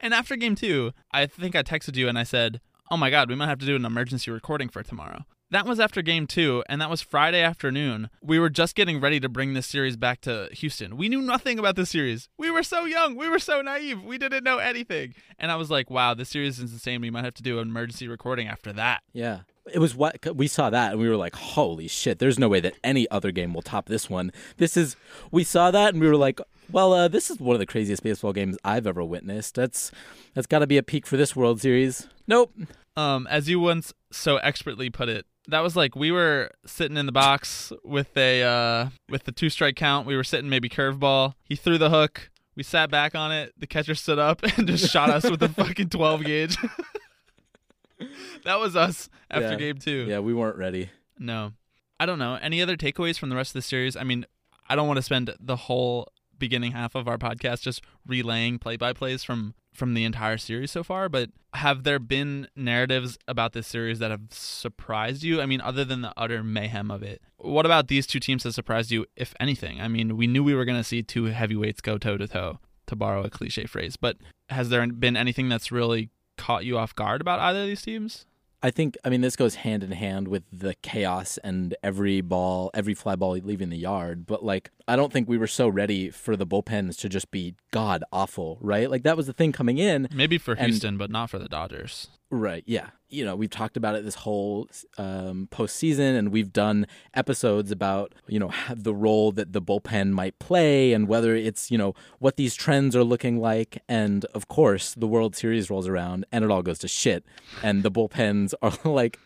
and 0.00 0.12
after 0.12 0.34
game 0.34 0.56
two, 0.56 0.90
I 1.12 1.26
think 1.26 1.54
I 1.54 1.62
texted 1.62 1.94
you 1.96 2.08
and 2.08 2.18
I 2.18 2.24
said, 2.24 2.60
"Oh 2.90 2.96
my 2.96 3.08
God, 3.10 3.28
we 3.28 3.36
might 3.36 3.46
have 3.46 3.60
to 3.60 3.66
do 3.66 3.76
an 3.76 3.84
emergency 3.84 4.32
recording 4.32 4.68
for 4.68 4.82
tomorrow." 4.82 5.24
That 5.50 5.64
was 5.64 5.80
after 5.80 6.02
game 6.02 6.26
two, 6.26 6.62
and 6.68 6.78
that 6.82 6.90
was 6.90 7.00
Friday 7.00 7.40
afternoon. 7.40 8.10
We 8.22 8.38
were 8.38 8.50
just 8.50 8.74
getting 8.74 9.00
ready 9.00 9.18
to 9.20 9.30
bring 9.30 9.54
this 9.54 9.66
series 9.66 9.96
back 9.96 10.20
to 10.22 10.50
Houston. 10.52 10.98
We 10.98 11.08
knew 11.08 11.22
nothing 11.22 11.58
about 11.58 11.74
this 11.74 11.88
series. 11.88 12.28
We 12.36 12.50
were 12.50 12.62
so 12.62 12.84
young. 12.84 13.16
We 13.16 13.30
were 13.30 13.38
so 13.38 13.62
naive. 13.62 14.02
We 14.02 14.18
didn't 14.18 14.44
know 14.44 14.58
anything. 14.58 15.14
And 15.38 15.50
I 15.50 15.56
was 15.56 15.70
like, 15.70 15.88
wow, 15.88 16.12
this 16.12 16.28
series 16.28 16.58
is 16.58 16.72
insane. 16.72 17.00
We 17.00 17.10
might 17.10 17.24
have 17.24 17.32
to 17.34 17.42
do 17.42 17.60
an 17.60 17.68
emergency 17.68 18.08
recording 18.08 18.46
after 18.46 18.74
that. 18.74 19.02
Yeah. 19.14 19.40
It 19.72 19.78
was 19.78 19.94
what 19.94 20.18
we 20.34 20.48
saw 20.48 20.68
that 20.68 20.92
and 20.92 21.00
we 21.00 21.08
were 21.08 21.16
like, 21.16 21.34
holy 21.34 21.88
shit, 21.88 22.18
there's 22.18 22.38
no 22.38 22.48
way 22.48 22.60
that 22.60 22.74
any 22.84 23.08
other 23.10 23.30
game 23.30 23.54
will 23.54 23.62
top 23.62 23.86
this 23.86 24.08
one. 24.08 24.32
This 24.58 24.76
is, 24.76 24.96
we 25.30 25.44
saw 25.44 25.70
that 25.70 25.94
and 25.94 26.00
we 26.00 26.08
were 26.08 26.16
like, 26.16 26.40
well, 26.70 26.92
uh, 26.92 27.08
this 27.08 27.30
is 27.30 27.38
one 27.38 27.54
of 27.54 27.60
the 27.60 27.66
craziest 27.66 28.02
baseball 28.02 28.32
games 28.34 28.58
I've 28.64 28.86
ever 28.86 29.04
witnessed. 29.04 29.54
That's, 29.54 29.92
that's 30.34 30.46
got 30.46 30.58
to 30.58 30.66
be 30.66 30.76
a 30.78 30.82
peak 30.82 31.06
for 31.06 31.16
this 31.16 31.34
World 31.34 31.60
Series. 31.60 32.06
Nope. 32.26 32.52
Um, 32.96 33.26
as 33.28 33.48
you 33.48 33.60
once 33.60 33.94
so 34.10 34.36
expertly 34.38 34.90
put 34.90 35.08
it, 35.08 35.24
that 35.48 35.60
was 35.60 35.74
like 35.76 35.96
we 35.96 36.10
were 36.12 36.50
sitting 36.66 36.96
in 36.96 37.06
the 37.06 37.12
box 37.12 37.72
with 37.84 38.16
a 38.16 38.42
uh, 38.42 38.88
with 39.08 39.24
the 39.24 39.32
two 39.32 39.50
strike 39.50 39.76
count. 39.76 40.06
We 40.06 40.16
were 40.16 40.24
sitting 40.24 40.48
maybe 40.48 40.68
curveball. 40.68 41.34
He 41.44 41.56
threw 41.56 41.78
the 41.78 41.90
hook. 41.90 42.30
We 42.56 42.62
sat 42.62 42.90
back 42.90 43.14
on 43.14 43.32
it. 43.32 43.52
The 43.58 43.66
catcher 43.66 43.94
stood 43.94 44.18
up 44.18 44.42
and 44.56 44.66
just 44.66 44.90
shot 44.90 45.10
us 45.10 45.28
with 45.30 45.42
a 45.42 45.48
fucking 45.48 45.88
twelve 45.90 46.24
gauge. 46.24 46.56
that 48.44 48.58
was 48.60 48.76
us 48.76 49.08
after 49.30 49.50
Yeah. 49.50 49.56
game 49.56 49.78
two. 49.78 50.06
Yeah, 50.08 50.20
we 50.20 50.34
weren't 50.34 50.56
ready. 50.56 50.90
No, 51.18 51.52
I 51.98 52.06
don't 52.06 52.18
know. 52.18 52.34
Any 52.40 52.62
other 52.62 52.76
takeaways 52.76 53.18
from 53.18 53.28
the 53.28 53.36
rest 53.36 53.50
of 53.50 53.54
the 53.54 53.62
series? 53.62 53.96
I 53.96 54.04
mean, 54.04 54.24
I 54.68 54.76
don't 54.76 54.86
want 54.86 54.98
to 54.98 55.02
spend 55.02 55.34
the 55.40 55.56
whole 55.56 56.08
beginning 56.38 56.72
half 56.72 56.94
of 56.94 57.08
our 57.08 57.18
podcast 57.18 57.62
just 57.62 57.82
relaying 58.06 58.60
play-by-plays 58.60 59.24
from 59.24 59.54
from 59.78 59.94
the 59.94 60.04
entire 60.04 60.36
series 60.36 60.70
so 60.70 60.82
far, 60.82 61.08
but 61.08 61.30
have 61.54 61.84
there 61.84 61.98
been 61.98 62.48
narratives 62.54 63.18
about 63.26 63.52
this 63.52 63.66
series 63.66 63.98
that 64.00 64.10
have 64.10 64.20
surprised 64.30 65.22
you? 65.22 65.40
I 65.40 65.46
mean, 65.46 65.60
other 65.60 65.84
than 65.84 66.02
the 66.02 66.12
utter 66.16 66.42
mayhem 66.42 66.90
of 66.90 67.02
it, 67.02 67.22
what 67.38 67.64
about 67.64 67.88
these 67.88 68.06
two 68.06 68.20
teams 68.20 68.42
that 68.42 68.52
surprised 68.52 68.90
you, 68.90 69.06
if 69.16 69.34
anything? 69.40 69.80
I 69.80 69.88
mean, 69.88 70.16
we 70.16 70.26
knew 70.26 70.44
we 70.44 70.54
were 70.54 70.64
going 70.64 70.78
to 70.78 70.84
see 70.84 71.02
two 71.02 71.26
heavyweights 71.26 71.80
go 71.80 71.96
toe 71.96 72.18
to 72.18 72.28
toe, 72.28 72.58
to 72.86 72.96
borrow 72.96 73.22
a 73.24 73.30
cliche 73.30 73.64
phrase, 73.64 73.96
but 73.96 74.16
has 74.50 74.68
there 74.68 74.86
been 74.86 75.16
anything 75.16 75.48
that's 75.48 75.72
really 75.72 76.10
caught 76.36 76.64
you 76.64 76.76
off 76.78 76.94
guard 76.94 77.20
about 77.20 77.40
either 77.40 77.62
of 77.62 77.66
these 77.66 77.82
teams? 77.82 78.26
I 78.62 78.70
think 78.70 78.96
I 79.04 79.08
mean 79.08 79.20
this 79.20 79.36
goes 79.36 79.56
hand 79.56 79.84
in 79.84 79.92
hand 79.92 80.26
with 80.26 80.42
the 80.52 80.74
chaos 80.82 81.38
and 81.44 81.76
every 81.82 82.20
ball, 82.20 82.70
every 82.74 82.94
fly 82.94 83.14
ball 83.14 83.32
leaving 83.32 83.70
the 83.70 83.78
yard. 83.78 84.26
But 84.26 84.44
like, 84.44 84.70
I 84.88 84.96
don't 84.96 85.12
think 85.12 85.28
we 85.28 85.38
were 85.38 85.46
so 85.46 85.68
ready 85.68 86.10
for 86.10 86.34
the 86.36 86.46
bullpens 86.46 86.96
to 87.00 87.08
just 87.08 87.30
be 87.30 87.54
god 87.70 88.02
awful, 88.12 88.58
right? 88.60 88.90
Like 88.90 89.02
that 89.04 89.16
was 89.16 89.26
the 89.26 89.32
thing 89.32 89.52
coming 89.52 89.78
in. 89.78 90.08
Maybe 90.12 90.38
for 90.38 90.52
And- 90.54 90.66
Houston, 90.70 90.96
but 90.96 91.10
not 91.10 91.30
for 91.30 91.38
the 91.38 91.48
Dodgers. 91.48 92.08
Right. 92.30 92.62
Yeah. 92.66 92.88
You 93.08 93.24
know, 93.24 93.34
we've 93.36 93.48
talked 93.48 93.78
about 93.78 93.94
it 93.94 94.04
this 94.04 94.16
whole 94.16 94.68
um, 94.98 95.48
postseason, 95.50 96.18
and 96.18 96.30
we've 96.30 96.52
done 96.52 96.86
episodes 97.14 97.70
about 97.70 98.14
you 98.26 98.38
know 98.38 98.50
the 98.76 98.94
role 98.94 99.32
that 99.32 99.54
the 99.54 99.62
bullpen 99.62 100.10
might 100.10 100.38
play, 100.38 100.92
and 100.92 101.08
whether 101.08 101.34
it's 101.34 101.70
you 101.70 101.78
know 101.78 101.94
what 102.18 102.36
these 102.36 102.54
trends 102.54 102.94
are 102.94 103.02
looking 103.02 103.40
like. 103.40 103.82
And 103.88 104.26
of 104.34 104.46
course, 104.48 104.92
the 104.94 105.06
World 105.06 105.36
Series 105.36 105.70
rolls 105.70 105.88
around, 105.88 106.26
and 106.30 106.44
it 106.44 106.50
all 106.50 106.60
goes 106.60 106.78
to 106.80 106.88
shit. 106.88 107.24
And 107.62 107.82
the 107.82 107.90
bullpens 107.90 108.52
are 108.62 108.76
like, 108.84 109.18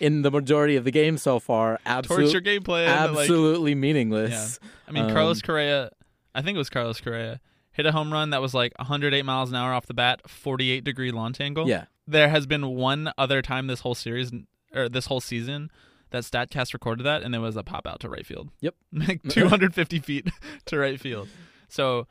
in 0.00 0.22
the 0.22 0.30
majority 0.30 0.76
of 0.76 0.84
the 0.84 0.90
game 0.90 1.18
so 1.18 1.38
far, 1.38 1.78
absolutely, 1.84 2.32
Torture 2.32 2.40
game 2.40 2.62
plan. 2.62 3.12
like- 3.12 3.20
absolutely 3.24 3.74
meaningless. 3.74 4.58
I 4.88 4.90
mean, 4.90 4.97
Um, 5.04 5.10
Carlos 5.12 5.42
Correa, 5.42 5.90
I 6.34 6.42
think 6.42 6.56
it 6.56 6.58
was 6.58 6.70
Carlos 6.70 7.00
Correa, 7.00 7.40
hit 7.72 7.86
a 7.86 7.92
home 7.92 8.12
run 8.12 8.30
that 8.30 8.40
was 8.40 8.54
like 8.54 8.72
108 8.78 9.24
miles 9.24 9.50
an 9.50 9.56
hour 9.56 9.72
off 9.72 9.86
the 9.86 9.94
bat, 9.94 10.28
48 10.28 10.84
degree 10.84 11.10
launch 11.10 11.40
angle. 11.40 11.68
Yeah. 11.68 11.84
There 12.06 12.28
has 12.28 12.46
been 12.46 12.74
one 12.74 13.12
other 13.18 13.42
time 13.42 13.66
this 13.66 13.80
whole 13.80 13.94
series 13.94 14.32
or 14.74 14.88
this 14.88 15.06
whole 15.06 15.20
season 15.20 15.70
that 16.10 16.24
Statcast 16.24 16.72
recorded 16.72 17.04
that, 17.04 17.22
and 17.22 17.32
there 17.32 17.40
was 17.40 17.56
a 17.56 17.62
pop 17.62 17.86
out 17.86 18.00
to 18.00 18.08
right 18.08 18.26
field. 18.26 18.50
Yep. 18.60 18.74
like 18.92 19.22
250 19.28 19.98
feet 20.00 20.28
to 20.66 20.78
right 20.78 20.98
field. 20.98 21.28
So, 21.68 22.06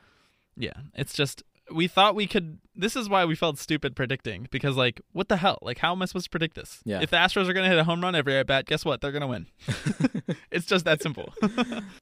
yeah, 0.55 0.73
it's 0.93 1.13
just 1.13 1.43
we 1.71 1.87
thought 1.87 2.15
we 2.15 2.27
could. 2.27 2.59
This 2.75 2.95
is 2.95 3.09
why 3.09 3.25
we 3.25 3.35
felt 3.35 3.57
stupid 3.57 3.95
predicting 3.95 4.47
because, 4.51 4.75
like, 4.75 5.01
what 5.11 5.27
the 5.29 5.37
hell? 5.37 5.59
Like, 5.61 5.79
how 5.79 5.91
am 5.91 6.01
I 6.01 6.05
supposed 6.05 6.25
to 6.25 6.29
predict 6.29 6.55
this? 6.55 6.81
Yeah. 6.85 7.01
If 7.01 7.09
the 7.09 7.17
Astros 7.17 7.47
are 7.47 7.53
going 7.53 7.63
to 7.63 7.69
hit 7.69 7.79
a 7.79 7.83
home 7.83 8.01
run 8.01 8.15
every 8.15 8.37
at 8.37 8.47
bat, 8.47 8.65
guess 8.65 8.85
what? 8.85 9.01
They're 9.01 9.11
going 9.11 9.21
to 9.21 9.27
win. 9.27 9.47
it's 10.51 10.65
just 10.65 10.85
that 10.85 11.01
simple. 11.01 11.33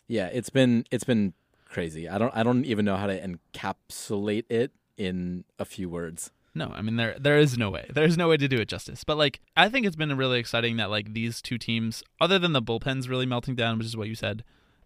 Yeah, 0.08 0.28
it's 0.28 0.50
been 0.50 0.86
it's 0.92 1.04
been 1.04 1.34
crazy. 1.66 2.08
I 2.08 2.18
don't 2.18 2.36
I 2.36 2.44
don't 2.44 2.64
even 2.66 2.86
know 2.86 2.96
how 2.96 3.08
to 3.08 3.20
encapsulate 3.20 4.46
it 4.50 4.72
in 4.98 5.46
a 5.58 5.66
few 5.66 5.90
words. 5.90 6.32
No, 6.54 6.72
I 6.74 6.82
mean 6.82 6.96
there 6.96 7.16
there 7.20 7.38
is 7.38 7.58
no 7.58 7.70
way. 7.70 7.90
There 7.94 8.04
is 8.04 8.18
no 8.18 8.30
way 8.30 8.38
to 8.38 8.48
do 8.48 8.58
it 8.58 8.68
justice. 8.68 9.04
But 9.04 9.18
like 9.18 9.42
I 9.58 9.68
think 9.68 9.86
it's 9.86 9.96
been 9.96 10.16
really 10.16 10.40
exciting 10.40 10.78
that 10.78 10.90
like 10.90 11.14
these 11.14 11.42
two 11.42 11.58
teams, 11.58 12.04
other 12.22 12.38
than 12.38 12.54
the 12.54 12.62
bullpens 12.62 13.10
really 13.10 13.26
melting 13.26 13.56
down, 13.56 13.78
which 13.78 13.88
is 13.88 13.98
what 13.98 14.08
you 14.08 14.16
said, 14.16 14.44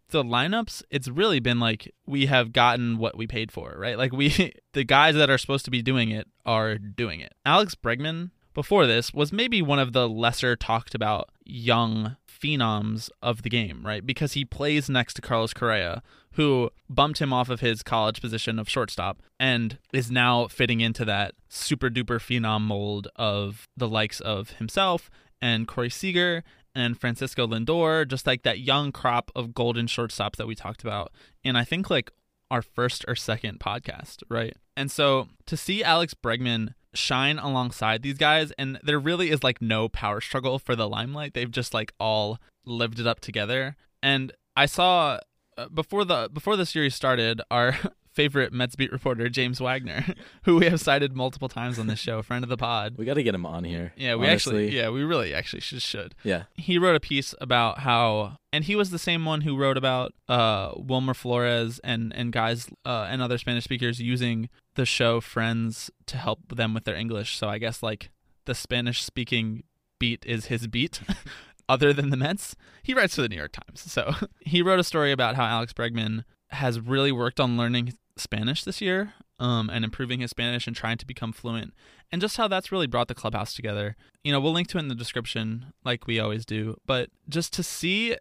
the 0.09 0.23
lineups, 0.23 0.83
it's 0.89 1.07
really 1.07 1.39
been 1.39 1.59
like 1.59 1.93
we 2.05 2.25
have 2.27 2.51
gotten 2.53 2.97
what 2.97 3.17
we 3.17 3.27
paid 3.27 3.51
for, 3.51 3.75
right? 3.77 3.97
Like 3.97 4.11
we 4.11 4.53
the 4.73 4.83
guys 4.83 5.15
that 5.15 5.29
are 5.29 5.37
supposed 5.37 5.65
to 5.65 5.71
be 5.71 5.81
doing 5.81 6.09
it 6.09 6.27
are 6.45 6.77
doing 6.77 7.19
it. 7.19 7.33
Alex 7.45 7.75
Bregman 7.75 8.31
before 8.53 8.87
this 8.87 9.13
was 9.13 9.31
maybe 9.31 9.61
one 9.61 9.79
of 9.79 9.93
the 9.93 10.09
lesser 10.09 10.55
talked 10.55 10.95
about 10.95 11.29
young 11.45 12.17
phenoms 12.27 13.09
of 13.21 13.43
the 13.43 13.49
game, 13.49 13.85
right? 13.85 14.05
Because 14.05 14.33
he 14.33 14.43
plays 14.45 14.89
next 14.89 15.13
to 15.15 15.21
Carlos 15.21 15.53
Correa, 15.53 16.01
who 16.33 16.69
bumped 16.89 17.19
him 17.19 17.33
off 17.33 17.49
of 17.49 17.59
his 17.59 17.83
college 17.83 18.21
position 18.21 18.59
of 18.59 18.69
shortstop 18.69 19.21
and 19.39 19.77
is 19.93 20.11
now 20.11 20.47
fitting 20.47 20.81
into 20.81 21.05
that 21.05 21.33
super 21.47 21.89
duper 21.89 22.19
phenom 22.19 22.61
mold 22.61 23.07
of 23.15 23.67
the 23.77 23.87
likes 23.87 24.19
of 24.19 24.51
himself 24.51 25.09
and 25.41 25.67
Corey 25.67 25.89
Seager 25.89 26.43
and 26.79 26.99
Francisco 26.99 27.47
Lindor, 27.47 28.07
just 28.07 28.25
like 28.25 28.43
that 28.43 28.59
young 28.59 28.91
crop 28.91 29.31
of 29.35 29.53
golden 29.53 29.87
shortstops 29.87 30.35
that 30.37 30.47
we 30.47 30.55
talked 30.55 30.83
about. 30.83 31.11
And 31.43 31.57
I 31.57 31.63
think 31.63 31.89
like 31.89 32.11
our 32.51 32.61
first 32.61 33.05
or 33.07 33.15
second 33.15 33.59
podcast, 33.59 34.23
right? 34.29 34.55
And 34.75 34.91
so 34.91 35.27
to 35.45 35.57
see 35.57 35.83
Alex 35.83 36.13
Bregman 36.13 36.73
shine 36.93 37.37
alongside 37.37 38.01
these 38.01 38.17
guys, 38.17 38.51
and 38.57 38.79
there 38.83 38.99
really 38.99 39.29
is 39.29 39.43
like 39.43 39.61
no 39.61 39.89
power 39.89 40.21
struggle 40.21 40.59
for 40.59 40.75
the 40.75 40.89
limelight. 40.89 41.33
They've 41.33 41.51
just 41.51 41.73
like 41.73 41.93
all 41.99 42.39
lived 42.65 42.99
it 42.99 43.07
up 43.07 43.19
together. 43.19 43.75
And 44.01 44.31
I 44.55 44.65
saw 44.65 45.19
uh, 45.57 45.67
before 45.69 46.05
the 46.05 46.29
before 46.31 46.55
the 46.55 46.65
series 46.65 46.95
started, 46.95 47.41
our 47.51 47.75
favorite 48.19 48.51
Mets 48.51 48.75
beat 48.75 48.91
reporter 48.91 49.29
James 49.29 49.61
Wagner, 49.61 50.05
who 50.43 50.57
we 50.57 50.65
have 50.65 50.81
cited 50.81 51.15
multiple 51.15 51.47
times 51.47 51.79
on 51.79 51.87
this 51.87 51.99
show, 51.99 52.21
friend 52.21 52.43
of 52.43 52.49
the 52.49 52.57
pod. 52.57 52.95
We 52.97 53.05
got 53.05 53.13
to 53.13 53.23
get 53.23 53.33
him 53.33 53.45
on 53.45 53.63
here. 53.63 53.93
Yeah, 53.95 54.15
we 54.15 54.27
honestly. 54.27 54.65
actually, 54.65 54.77
yeah, 54.77 54.89
we 54.89 55.03
really 55.03 55.33
actually 55.33 55.61
should. 55.61 55.81
should 55.81 56.15
yeah. 56.23 56.43
he 56.55 56.77
wrote 56.77 56.97
a 56.97 56.99
piece 56.99 57.33
about 57.39 57.79
how 57.79 58.35
and 58.51 58.65
he 58.65 58.75
was 58.75 58.89
the 58.89 58.99
same 58.99 59.23
one 59.23 59.41
who 59.41 59.55
wrote 59.55 59.77
about 59.77 60.11
uh 60.27 60.73
Wilmer 60.75 61.13
Flores 61.13 61.79
and 61.81 62.13
and 62.13 62.33
guys 62.33 62.67
uh, 62.85 63.07
and 63.09 63.21
other 63.21 63.37
Spanish 63.37 63.63
speakers 63.63 64.01
using 64.01 64.49
the 64.75 64.85
show 64.85 65.21
Friends 65.21 65.89
to 66.07 66.17
help 66.17 66.53
them 66.53 66.73
with 66.73 66.83
their 66.83 66.95
English. 66.95 67.37
So 67.37 67.47
I 67.47 67.57
guess 67.57 67.81
like 67.81 68.09
the 68.43 68.53
Spanish 68.53 69.01
speaking 69.01 69.63
beat 69.97 70.25
is 70.25 70.47
his 70.47 70.67
beat. 70.67 70.99
Other 71.69 71.93
than 71.93 72.09
the 72.09 72.17
Mets, 72.17 72.55
he 72.83 72.93
writes 72.95 73.15
for 73.15 73.21
the 73.21 73.29
New 73.29 73.35
York 73.37 73.51
Times. 73.53 73.79
So 73.79 74.13
he 74.41 74.61
wrote 74.61 74.79
a 74.79 74.83
story 74.83 75.13
about 75.13 75.35
how 75.35 75.45
Alex 75.45 75.71
Bregman 75.71 76.25
has 76.49 76.79
really 76.79 77.11
worked 77.11 77.39
on 77.39 77.57
learning 77.57 77.93
Spanish 78.19 78.63
this 78.63 78.81
year 78.81 79.13
um, 79.39 79.69
and 79.69 79.83
improving 79.85 80.19
his 80.19 80.31
Spanish 80.31 80.67
and 80.67 80.75
trying 80.75 80.97
to 80.97 81.05
become 81.05 81.31
fluent, 81.31 81.73
and 82.11 82.21
just 82.21 82.37
how 82.37 82.47
that's 82.47 82.71
really 82.71 82.87
brought 82.87 83.07
the 83.07 83.15
clubhouse 83.15 83.53
together. 83.53 83.95
You 84.23 84.31
know, 84.31 84.39
we'll 84.39 84.53
link 84.53 84.67
to 84.69 84.77
it 84.77 84.81
in 84.81 84.87
the 84.89 84.95
description, 84.95 85.73
like 85.83 86.07
we 86.07 86.19
always 86.19 86.45
do. 86.45 86.77
But 86.85 87.09
just 87.27 87.53
to 87.53 87.63
see 87.63 88.15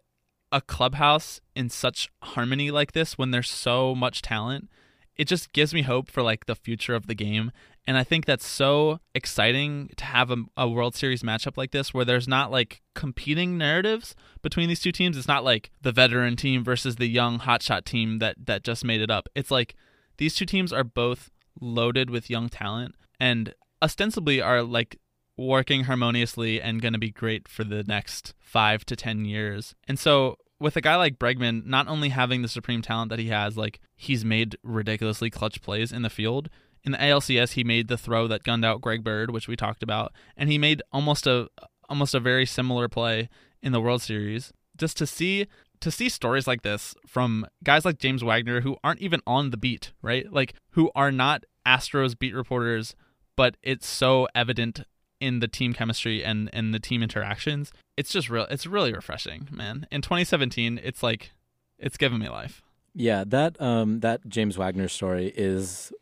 a 0.51 0.61
clubhouse 0.61 1.41
in 1.55 1.69
such 1.69 2.09
harmony 2.23 2.71
like 2.71 2.93
this 2.93 3.17
when 3.17 3.31
there's 3.31 3.49
so 3.49 3.93
much 3.93 4.21
talent, 4.21 4.69
it 5.15 5.27
just 5.27 5.51
gives 5.51 5.73
me 5.73 5.81
hope 5.81 6.09
for 6.09 6.23
like 6.23 6.45
the 6.45 6.55
future 6.55 6.95
of 6.95 7.07
the 7.07 7.15
game. 7.15 7.51
And 7.85 7.97
I 7.97 8.03
think 8.03 8.25
that's 8.25 8.47
so 8.47 8.99
exciting 9.15 9.89
to 9.97 10.05
have 10.05 10.31
a, 10.31 10.37
a 10.55 10.69
World 10.69 10.95
Series 10.95 11.23
matchup 11.23 11.57
like 11.57 11.71
this 11.71 11.93
where 11.93 12.05
there's 12.05 12.27
not 12.27 12.51
like 12.51 12.81
competing 12.93 13.57
narratives 13.57 14.15
between 14.41 14.69
these 14.69 14.79
two 14.79 14.91
teams. 14.91 15.17
It's 15.17 15.27
not 15.27 15.43
like 15.43 15.71
the 15.81 15.91
veteran 15.91 16.35
team 16.35 16.63
versus 16.63 16.95
the 16.95 17.07
young 17.07 17.39
hotshot 17.39 17.85
team 17.85 18.19
that 18.19 18.35
that 18.45 18.63
just 18.63 18.85
made 18.85 19.01
it 19.01 19.11
up. 19.11 19.27
It's 19.35 19.51
like 19.51 19.75
these 20.19 20.35
two 20.35 20.45
teams 20.45 20.71
are 20.71 20.83
both 20.83 21.31
loaded 21.59 22.09
with 22.09 22.29
young 22.29 22.49
talent 22.49 22.93
and 23.19 23.53
ostensibly 23.81 24.41
are 24.41 24.61
like 24.61 24.99
working 25.37 25.85
harmoniously 25.85 26.61
and 26.61 26.81
going 26.81 26.93
to 26.93 26.99
be 26.99 27.09
great 27.09 27.47
for 27.47 27.63
the 27.63 27.83
next 27.83 28.33
five 28.39 28.85
to 28.85 28.95
ten 28.95 29.25
years. 29.25 29.73
And 29.87 29.97
so 29.97 30.35
with 30.59 30.75
a 30.75 30.81
guy 30.81 30.97
like 30.97 31.17
Bregman, 31.17 31.65
not 31.65 31.87
only 31.87 32.09
having 32.09 32.41
the 32.41 32.49
supreme 32.49 32.81
talent 32.81 33.09
that 33.09 33.19
he 33.19 33.29
has, 33.29 33.57
like 33.57 33.79
he's 33.95 34.25
made 34.25 34.57
ridiculously 34.61 35.29
clutch 35.29 35.61
plays 35.61 35.91
in 35.91 36.01
the 36.01 36.09
field. 36.09 36.49
In 36.83 36.91
the 36.91 36.97
ALCS, 36.97 37.53
he 37.53 37.63
made 37.63 37.87
the 37.87 37.97
throw 37.97 38.27
that 38.27 38.43
gunned 38.43 38.65
out 38.65 38.81
Greg 38.81 39.03
Bird, 39.03 39.31
which 39.31 39.47
we 39.47 39.55
talked 39.55 39.83
about, 39.83 40.13
and 40.37 40.49
he 40.49 40.57
made 40.57 40.81
almost 40.91 41.27
a 41.27 41.47
almost 41.89 42.13
a 42.13 42.19
very 42.19 42.45
similar 42.45 42.87
play 42.87 43.29
in 43.61 43.71
the 43.71 43.81
World 43.81 44.01
Series. 44.01 44.53
Just 44.77 44.95
to 44.97 45.07
see 45.07 45.47
to 45.81 45.91
see 45.91 46.09
stories 46.09 46.47
like 46.47 46.61
this 46.61 46.95
from 47.07 47.45
guys 47.63 47.85
like 47.85 47.99
James 47.99 48.23
Wagner 48.23 48.61
who 48.61 48.77
aren't 48.83 49.01
even 49.01 49.21
on 49.25 49.51
the 49.51 49.57
beat, 49.57 49.91
right? 50.01 50.31
Like 50.31 50.53
who 50.71 50.91
are 50.95 51.11
not 51.11 51.43
Astros 51.65 52.17
beat 52.17 52.33
reporters, 52.35 52.95
but 53.35 53.55
it's 53.63 53.87
so 53.87 54.27
evident 54.35 54.81
in 55.19 55.39
the 55.39 55.47
team 55.47 55.73
chemistry 55.73 56.23
and 56.23 56.49
and 56.53 56.73
the 56.73 56.79
team 56.79 57.03
interactions. 57.03 57.71
It's 57.97 58.11
just 58.11 58.29
real 58.29 58.45
it's 58.49 58.65
really 58.65 58.93
refreshing, 58.93 59.47
man. 59.51 59.87
In 59.91 60.01
2017, 60.01 60.79
it's 60.83 61.03
like 61.03 61.31
it's 61.77 61.97
given 61.97 62.19
me 62.19 62.29
life. 62.29 62.61
Yeah, 62.93 63.23
that 63.27 63.61
um, 63.61 63.99
that 64.01 64.27
James 64.27 64.57
Wagner 64.57 64.87
story 64.87 65.33
is 65.35 65.93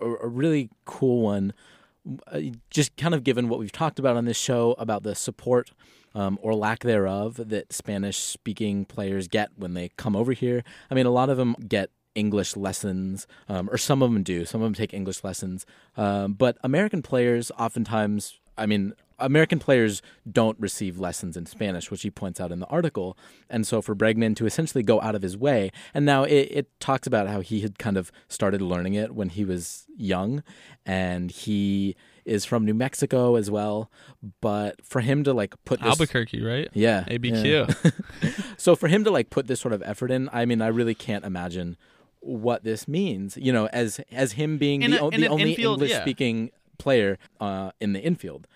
a, 0.00 0.06
a 0.06 0.28
really 0.28 0.70
cool 0.84 1.22
one. 1.22 1.52
Uh, 2.26 2.40
Just 2.70 2.96
kind 2.96 3.14
of 3.14 3.24
given 3.24 3.48
what 3.48 3.58
we've 3.58 3.72
talked 3.72 3.98
about 3.98 4.16
on 4.16 4.24
this 4.24 4.36
show 4.38 4.74
about 4.78 5.02
the 5.02 5.14
support 5.14 5.72
um, 6.14 6.38
or 6.42 6.54
lack 6.54 6.80
thereof 6.80 7.36
that 7.36 7.72
Spanish-speaking 7.72 8.84
players 8.86 9.28
get 9.28 9.50
when 9.56 9.74
they 9.74 9.90
come 9.96 10.16
over 10.16 10.32
here. 10.32 10.64
I 10.90 10.94
mean, 10.94 11.06
a 11.06 11.10
lot 11.10 11.30
of 11.30 11.36
them 11.36 11.54
get 11.66 11.90
English 12.14 12.56
lessons, 12.56 13.26
um, 13.48 13.68
or 13.70 13.78
some 13.78 14.02
of 14.02 14.12
them 14.12 14.22
do. 14.22 14.44
Some 14.44 14.60
of 14.60 14.66
them 14.66 14.74
take 14.74 14.92
English 14.92 15.22
lessons, 15.22 15.64
um, 15.96 16.32
but 16.34 16.58
American 16.64 17.02
players 17.02 17.52
oftentimes, 17.58 18.40
I 18.56 18.66
mean, 18.66 18.92
American 19.20 19.58
players 19.58 20.00
don't 20.30 20.58
receive 20.60 20.98
lessons 20.98 21.36
in 21.36 21.44
Spanish, 21.46 21.90
which 21.90 22.02
he 22.02 22.10
points 22.10 22.40
out 22.40 22.52
in 22.52 22.60
the 22.60 22.66
article. 22.66 23.18
And 23.50 23.66
so 23.66 23.82
for 23.82 23.96
Bregman 23.96 24.36
to 24.36 24.46
essentially 24.46 24.84
go 24.84 25.00
out 25.00 25.16
of 25.16 25.22
his 25.22 25.36
way, 25.36 25.72
and 25.92 26.06
now 26.06 26.22
it, 26.22 26.48
it 26.50 26.80
talks 26.80 27.06
about 27.06 27.28
how 27.28 27.40
he 27.40 27.60
had 27.60 27.78
kind 27.78 27.96
of 27.96 28.12
started 28.28 28.62
learning 28.62 28.94
it 28.94 29.14
when 29.14 29.30
he 29.30 29.44
was 29.44 29.86
young, 29.96 30.44
and 30.86 31.30
he 31.30 31.96
is 32.24 32.44
from 32.44 32.64
New 32.64 32.74
Mexico 32.74 33.36
as 33.36 33.50
well. 33.50 33.90
But 34.40 34.84
for 34.84 35.00
him 35.00 35.24
to 35.24 35.32
like 35.32 35.54
put 35.64 35.80
this, 35.80 35.88
Albuquerque, 35.88 36.42
right? 36.42 36.68
yeah, 36.72 37.04
ABQ. 37.08 37.44
yeah. 37.44 37.90
so 38.56 38.74
for 38.76 38.88
him 38.88 39.04
to 39.04 39.10
like 39.10 39.30
put 39.30 39.46
this 39.46 39.60
sort 39.60 39.72
of 39.74 39.82
effort 39.84 40.10
in, 40.10 40.28
I 40.32 40.44
mean, 40.46 40.60
I 40.62 40.68
really 40.68 40.94
can't 40.94 41.24
imagine 41.24 41.76
what 42.20 42.64
this 42.64 42.88
means. 42.88 43.36
You 43.36 43.52
know, 43.52 43.66
as 43.66 44.00
as 44.12 44.32
him 44.32 44.58
being 44.58 44.82
In 44.82 44.90
the, 44.92 44.98
a- 45.00 45.04
o- 45.04 45.10
the 45.10 45.28
only 45.28 45.54
English 45.54 45.90
yeah. 45.90 46.00
speaking 46.02 46.50
player 46.78 47.18
uh, 47.40 47.70
in 47.80 47.92
the 47.92 48.00
infield, 48.00 48.46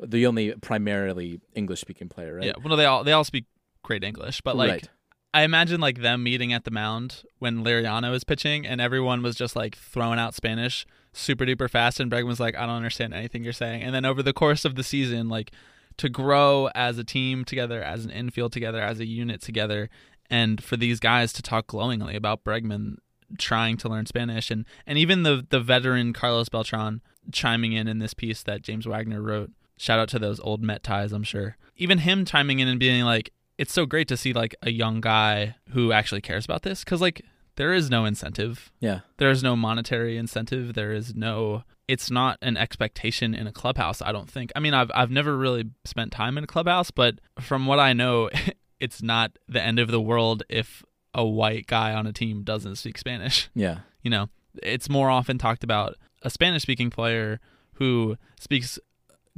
the 0.00 0.26
only 0.26 0.52
primarily 0.56 1.40
English 1.54 1.80
speaking 1.80 2.08
player, 2.08 2.36
right? 2.36 2.46
Yeah, 2.46 2.52
well, 2.64 2.76
they 2.76 2.84
all 2.86 3.04
they 3.04 3.12
all 3.12 3.24
speak 3.24 3.44
great 3.82 4.04
English, 4.04 4.40
but 4.42 4.56
like 4.56 4.70
Right. 4.70 4.88
I 5.34 5.42
imagine 5.44 5.80
like 5.80 6.02
them 6.02 6.22
meeting 6.22 6.52
at 6.52 6.64
the 6.64 6.70
mound 6.70 7.22
when 7.38 7.64
Liriano 7.64 8.14
is 8.14 8.22
pitching 8.22 8.66
and 8.66 8.80
everyone 8.82 9.22
was 9.22 9.34
just 9.34 9.56
like 9.56 9.74
throwing 9.76 10.18
out 10.18 10.34
Spanish 10.34 10.84
super 11.12 11.44
duper 11.44 11.68
fast 11.68 12.00
and 12.00 12.10
Bregman's 12.10 12.40
like, 12.40 12.56
I 12.56 12.66
don't 12.66 12.76
understand 12.76 13.14
anything 13.14 13.44
you're 13.44 13.52
saying. 13.52 13.82
And 13.82 13.94
then 13.94 14.04
over 14.04 14.22
the 14.22 14.32
course 14.32 14.64
of 14.64 14.74
the 14.74 14.82
season, 14.82 15.28
like 15.28 15.52
to 15.98 16.08
grow 16.08 16.68
as 16.74 16.98
a 16.98 17.04
team 17.04 17.44
together, 17.44 17.82
as 17.82 18.04
an 18.04 18.10
infield 18.10 18.52
together, 18.52 18.80
as 18.80 19.00
a 19.00 19.06
unit 19.06 19.40
together, 19.40 19.90
and 20.30 20.62
for 20.62 20.76
these 20.76 21.00
guys 21.00 21.32
to 21.34 21.42
talk 21.42 21.66
glowingly 21.66 22.16
about 22.16 22.44
Bregman 22.44 22.96
trying 23.38 23.76
to 23.78 23.88
learn 23.88 24.06
Spanish 24.06 24.50
and, 24.50 24.66
and 24.86 24.98
even 24.98 25.22
the 25.22 25.46
the 25.48 25.60
veteran 25.60 26.12
Carlos 26.12 26.48
Beltran 26.48 27.00
chiming 27.30 27.72
in 27.72 27.88
in 27.88 27.98
this 27.98 28.14
piece 28.14 28.42
that 28.42 28.62
James 28.62 28.86
Wagner 28.86 29.22
wrote. 29.22 29.50
Shout 29.76 29.98
out 29.98 30.08
to 30.10 30.18
those 30.18 30.40
old 30.40 30.62
Met 30.62 30.82
ties, 30.82 31.12
I'm 31.12 31.24
sure. 31.24 31.56
Even 31.76 31.98
him 31.98 32.24
chiming 32.24 32.60
in 32.60 32.68
and 32.68 32.78
being 32.78 33.04
like, 33.04 33.32
it's 33.58 33.72
so 33.72 33.86
great 33.86 34.08
to 34.08 34.16
see 34.16 34.32
like 34.32 34.54
a 34.62 34.70
young 34.70 35.00
guy 35.00 35.56
who 35.70 35.92
actually 35.92 36.20
cares 36.20 36.44
about 36.44 36.62
this 36.62 36.84
because 36.84 37.00
like 37.00 37.24
there 37.56 37.72
is 37.72 37.90
no 37.90 38.04
incentive. 38.04 38.72
Yeah. 38.80 39.00
there 39.18 39.30
is 39.30 39.42
no 39.42 39.56
monetary 39.56 40.16
incentive. 40.16 40.74
There 40.74 40.92
is 40.92 41.14
no 41.14 41.64
it's 41.88 42.10
not 42.10 42.38
an 42.40 42.56
expectation 42.56 43.34
in 43.34 43.46
a 43.48 43.52
clubhouse 43.52 44.00
i 44.00 44.12
don't 44.12 44.30
think. 44.30 44.52
I 44.56 44.60
mean 44.60 44.72
i've, 44.72 44.90
I've 44.94 45.10
never 45.10 45.36
really 45.36 45.64
spent 45.84 46.12
time 46.12 46.38
in 46.38 46.44
a 46.44 46.46
clubhouse 46.46 46.90
but 46.90 47.16
from 47.40 47.66
what 47.66 47.80
i 47.80 47.92
know 47.92 48.30
it's 48.80 49.02
not 49.02 49.32
the 49.48 49.60
end 49.60 49.78
of 49.78 49.90
the 49.90 50.00
world 50.00 50.42
if 50.48 50.84
a 51.12 51.26
white 51.26 51.66
guy 51.66 51.92
on 51.92 52.06
a 52.06 52.12
team 52.12 52.44
doesn't 52.44 52.76
speak 52.76 52.96
spanish. 52.98 53.50
Yeah. 53.54 53.78
you 54.00 54.10
know 54.10 54.28
it's 54.62 54.88
more 54.88 55.10
often 55.10 55.38
talked 55.38 55.64
about 55.64 55.96
a 56.22 56.30
spanish 56.30 56.62
speaking 56.62 56.88
player 56.88 57.40
who 57.74 58.16
speaks 58.38 58.78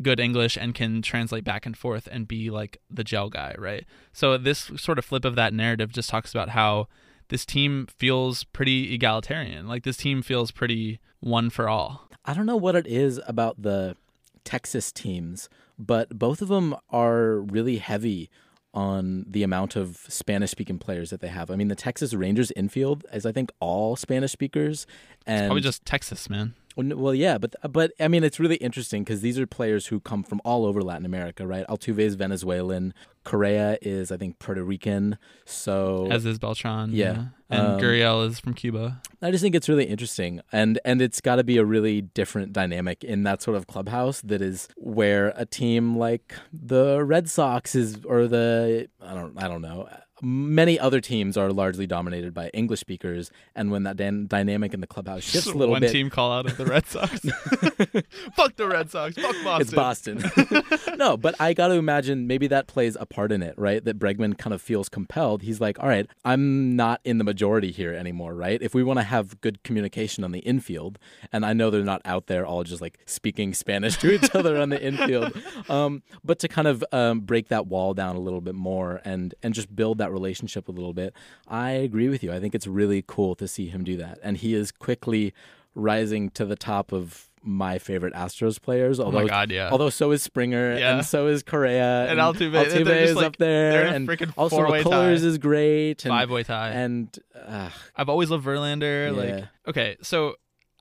good 0.02 0.20
english 0.20 0.56
and 0.56 0.74
can 0.74 1.02
translate 1.02 1.44
back 1.44 1.66
and 1.66 1.76
forth 1.76 2.08
and 2.12 2.28
be 2.28 2.50
like 2.50 2.78
the 2.90 3.04
gel 3.04 3.30
guy 3.30 3.54
right? 3.58 3.84
So 4.12 4.36
this 4.36 4.70
sort 4.76 4.98
of 4.98 5.04
flip 5.04 5.24
of 5.24 5.34
that 5.36 5.54
narrative 5.54 5.92
just 5.92 6.10
talks 6.10 6.30
about 6.32 6.50
how 6.50 6.88
this 7.28 7.44
team 7.44 7.86
feels 7.98 8.44
pretty 8.44 8.94
egalitarian 8.94 9.66
like 9.66 9.82
this 9.84 9.96
team 9.96 10.22
feels 10.22 10.50
pretty 10.50 11.00
one 11.20 11.50
for 11.50 11.68
all 11.68 12.08
I 12.24 12.32
don't 12.32 12.46
know 12.46 12.56
what 12.56 12.74
it 12.74 12.86
is 12.86 13.20
about 13.26 13.60
the 13.60 13.96
Texas 14.44 14.92
teams, 14.92 15.48
but 15.78 16.18
both 16.18 16.40
of 16.40 16.48
them 16.48 16.74
are 16.90 17.40
really 17.40 17.78
heavy 17.78 18.30
on 18.72 19.24
the 19.28 19.42
amount 19.42 19.76
of 19.76 20.04
Spanish 20.08 20.50
speaking 20.50 20.78
players 20.78 21.10
that 21.10 21.20
they 21.20 21.28
have. 21.28 21.50
I 21.50 21.56
mean, 21.56 21.68
the 21.68 21.74
Texas 21.74 22.12
Rangers 22.12 22.50
infield 22.52 23.04
is, 23.12 23.24
I 23.24 23.32
think, 23.32 23.52
all 23.60 23.94
Spanish 23.94 24.32
speakers. 24.32 24.86
And 25.26 25.48
probably 25.48 25.62
just 25.62 25.86
texas 25.86 26.28
man 26.28 26.54
Well, 26.76 27.14
yeah, 27.14 27.38
but 27.38 27.54
but 27.70 27.92
I 28.00 28.08
mean, 28.08 28.24
it's 28.24 28.40
really 28.40 28.56
interesting 28.56 29.04
because 29.04 29.20
these 29.20 29.38
are 29.38 29.46
players 29.46 29.86
who 29.86 30.00
come 30.00 30.22
from 30.24 30.40
all 30.44 30.66
over 30.66 30.82
Latin 30.82 31.06
America, 31.06 31.46
right? 31.46 31.64
Altuve 31.68 32.00
is 32.00 32.14
Venezuelan, 32.16 32.92
Correa 33.24 33.78
is, 33.80 34.10
I 34.10 34.16
think, 34.16 34.38
Puerto 34.38 34.64
Rican. 34.64 35.16
So 35.44 36.08
as 36.10 36.24
is 36.26 36.38
beltran 36.38 36.90
Yeah. 36.92 37.26
and 37.48 37.74
Um, 37.74 37.80
gurriel 37.80 38.26
is 38.28 38.40
from 38.40 38.54
cuba 38.54 39.00
I 39.22 39.30
just 39.30 39.42
think 39.42 39.54
it's 39.54 39.68
really 39.68 39.84
interesting, 39.84 40.40
and 40.52 40.78
and 40.84 41.00
it's 41.00 41.20
got 41.20 41.36
to 41.36 41.44
be 41.44 41.56
a 41.58 41.64
really 41.64 42.02
different 42.02 42.52
dynamic 42.52 43.02
in 43.04 43.22
that 43.22 43.40
sort 43.40 43.56
of 43.56 43.66
clubhouse 43.66 44.20
that 44.22 44.42
is 44.42 44.68
where 44.76 45.32
a 45.36 45.46
team 45.46 45.96
like 45.96 46.34
the 46.52 47.02
Red 47.04 47.30
Sox 47.30 47.74
is, 47.74 47.98
or 48.04 48.26
the 48.26 48.88
I 49.00 49.14
don't 49.14 49.40
I 49.42 49.48
don't 49.48 49.62
know. 49.62 49.88
Many 50.24 50.78
other 50.78 51.00
teams 51.00 51.36
are 51.36 51.52
largely 51.52 51.86
dominated 51.86 52.32
by 52.32 52.48
English 52.48 52.80
speakers, 52.80 53.30
and 53.54 53.70
when 53.70 53.82
that 53.84 53.96
dan- 53.96 54.26
dynamic 54.26 54.72
in 54.74 54.80
the 54.80 54.86
clubhouse 54.86 55.22
shifts 55.22 55.46
a 55.46 55.54
little 55.54 55.72
one 55.72 55.80
bit, 55.82 55.92
team 55.92 56.10
call 56.10 56.32
out 56.32 56.46
of 56.46 56.56
the 56.56 56.64
red 56.66 56.86
sox 56.86 57.20
fuck 58.34 58.56
the 58.56 58.66
red 58.66 58.90
sox 58.90 59.16
fuck 59.16 59.36
boston 59.44 59.60
It's 59.60 59.74
Boston. 59.74 60.96
no, 60.98 61.16
but 61.16 61.34
I 61.40 61.52
got 61.52 61.68
to 61.68 61.74
imagine 61.74 62.26
maybe 62.26 62.46
that 62.48 62.66
plays 62.66 62.96
a 62.98 63.06
part 63.06 63.32
in 63.32 63.42
it, 63.42 63.54
right? 63.58 63.84
That 63.84 63.98
Bregman 63.98 64.38
kind 64.38 64.54
of 64.54 64.62
feels 64.62 64.88
compelled. 64.88 65.42
He's 65.42 65.60
like, 65.60 65.78
all 65.78 65.88
right, 65.88 66.06
I'm 66.24 66.76
not 66.76 67.00
in 67.04 67.18
the 67.18 67.24
majority 67.24 67.70
here 67.70 67.92
anymore, 67.92 68.34
right? 68.34 68.60
If 68.62 68.74
we 68.74 68.82
want 68.82 68.98
to 68.98 69.04
have 69.04 69.40
good 69.40 69.62
communication 69.62 70.24
on 70.24 70.32
the 70.32 70.40
infield, 70.40 70.98
and 71.32 71.44
I 71.44 71.52
know 71.52 71.70
they're 71.70 71.82
not 71.82 72.02
out 72.04 72.26
there 72.26 72.46
all 72.46 72.64
just 72.64 72.80
like 72.80 72.98
speaking 73.06 73.54
Spanish 73.54 73.96
to 73.98 74.12
each 74.12 74.34
other 74.34 74.56
on 74.58 74.68
the 74.70 74.82
infield, 74.82 75.36
um, 75.68 76.02
but 76.24 76.38
to 76.40 76.48
kind 76.48 76.68
of 76.68 76.84
um, 76.92 77.20
break 77.20 77.48
that 77.48 77.66
wall 77.66 77.94
down 77.94 78.16
a 78.16 78.20
little 78.20 78.40
bit 78.40 78.54
more 78.54 79.00
and 79.04 79.34
and 79.42 79.54
just 79.54 79.74
build 79.74 79.98
that 79.98 80.12
relationship 80.14 80.68
a 80.68 80.72
little 80.72 80.94
bit, 80.94 81.12
I 81.46 81.70
agree 81.72 82.08
with 82.08 82.22
you. 82.22 82.32
I 82.32 82.40
think 82.40 82.54
it's 82.54 82.66
really 82.66 83.04
cool 83.06 83.34
to 83.36 83.46
see 83.46 83.66
him 83.68 83.84
do 83.84 83.96
that, 83.98 84.18
and 84.22 84.36
he 84.38 84.54
is 84.54 84.72
quickly 84.72 85.34
rising 85.74 86.30
to 86.30 86.44
the 86.46 86.56
top 86.56 86.92
of 86.92 87.28
my 87.46 87.78
favorite 87.78 88.14
Astros 88.14 88.58
players. 88.62 88.98
Although, 88.98 89.18
Oh 89.18 89.22
my 89.22 89.28
God, 89.28 89.50
yeah. 89.50 89.68
Although 89.70 89.90
so 89.90 90.12
is 90.12 90.22
Springer, 90.22 90.78
Yeah. 90.78 90.96
and 90.96 91.04
so 91.04 91.26
is 91.26 91.42
Correa, 91.42 92.06
And 92.08 92.18
Altuve. 92.18 92.52
Altuve 92.64 93.02
is 93.02 93.14
like- 93.16 93.26
up 93.26 93.36
there, 93.36 93.72
they're 93.72 93.86
in 93.94 94.08
a 94.08 94.12
and 94.12 94.32
also 94.38 94.60
McCullers 94.64 95.20
tie. 95.20 95.26
is 95.26 95.36
great, 95.38 96.04
and, 96.06 96.10
five 96.12 96.30
way 96.30 96.42
tie 96.42 96.70
and 96.70 97.14
uh, 97.36 97.68
I've 97.96 98.08
always 98.08 98.30
loved 98.30 98.46
Verlander. 98.46 99.14
Yeah. 99.14 99.34
Like, 99.36 99.44
okay, 99.68 99.96
so 100.00 100.36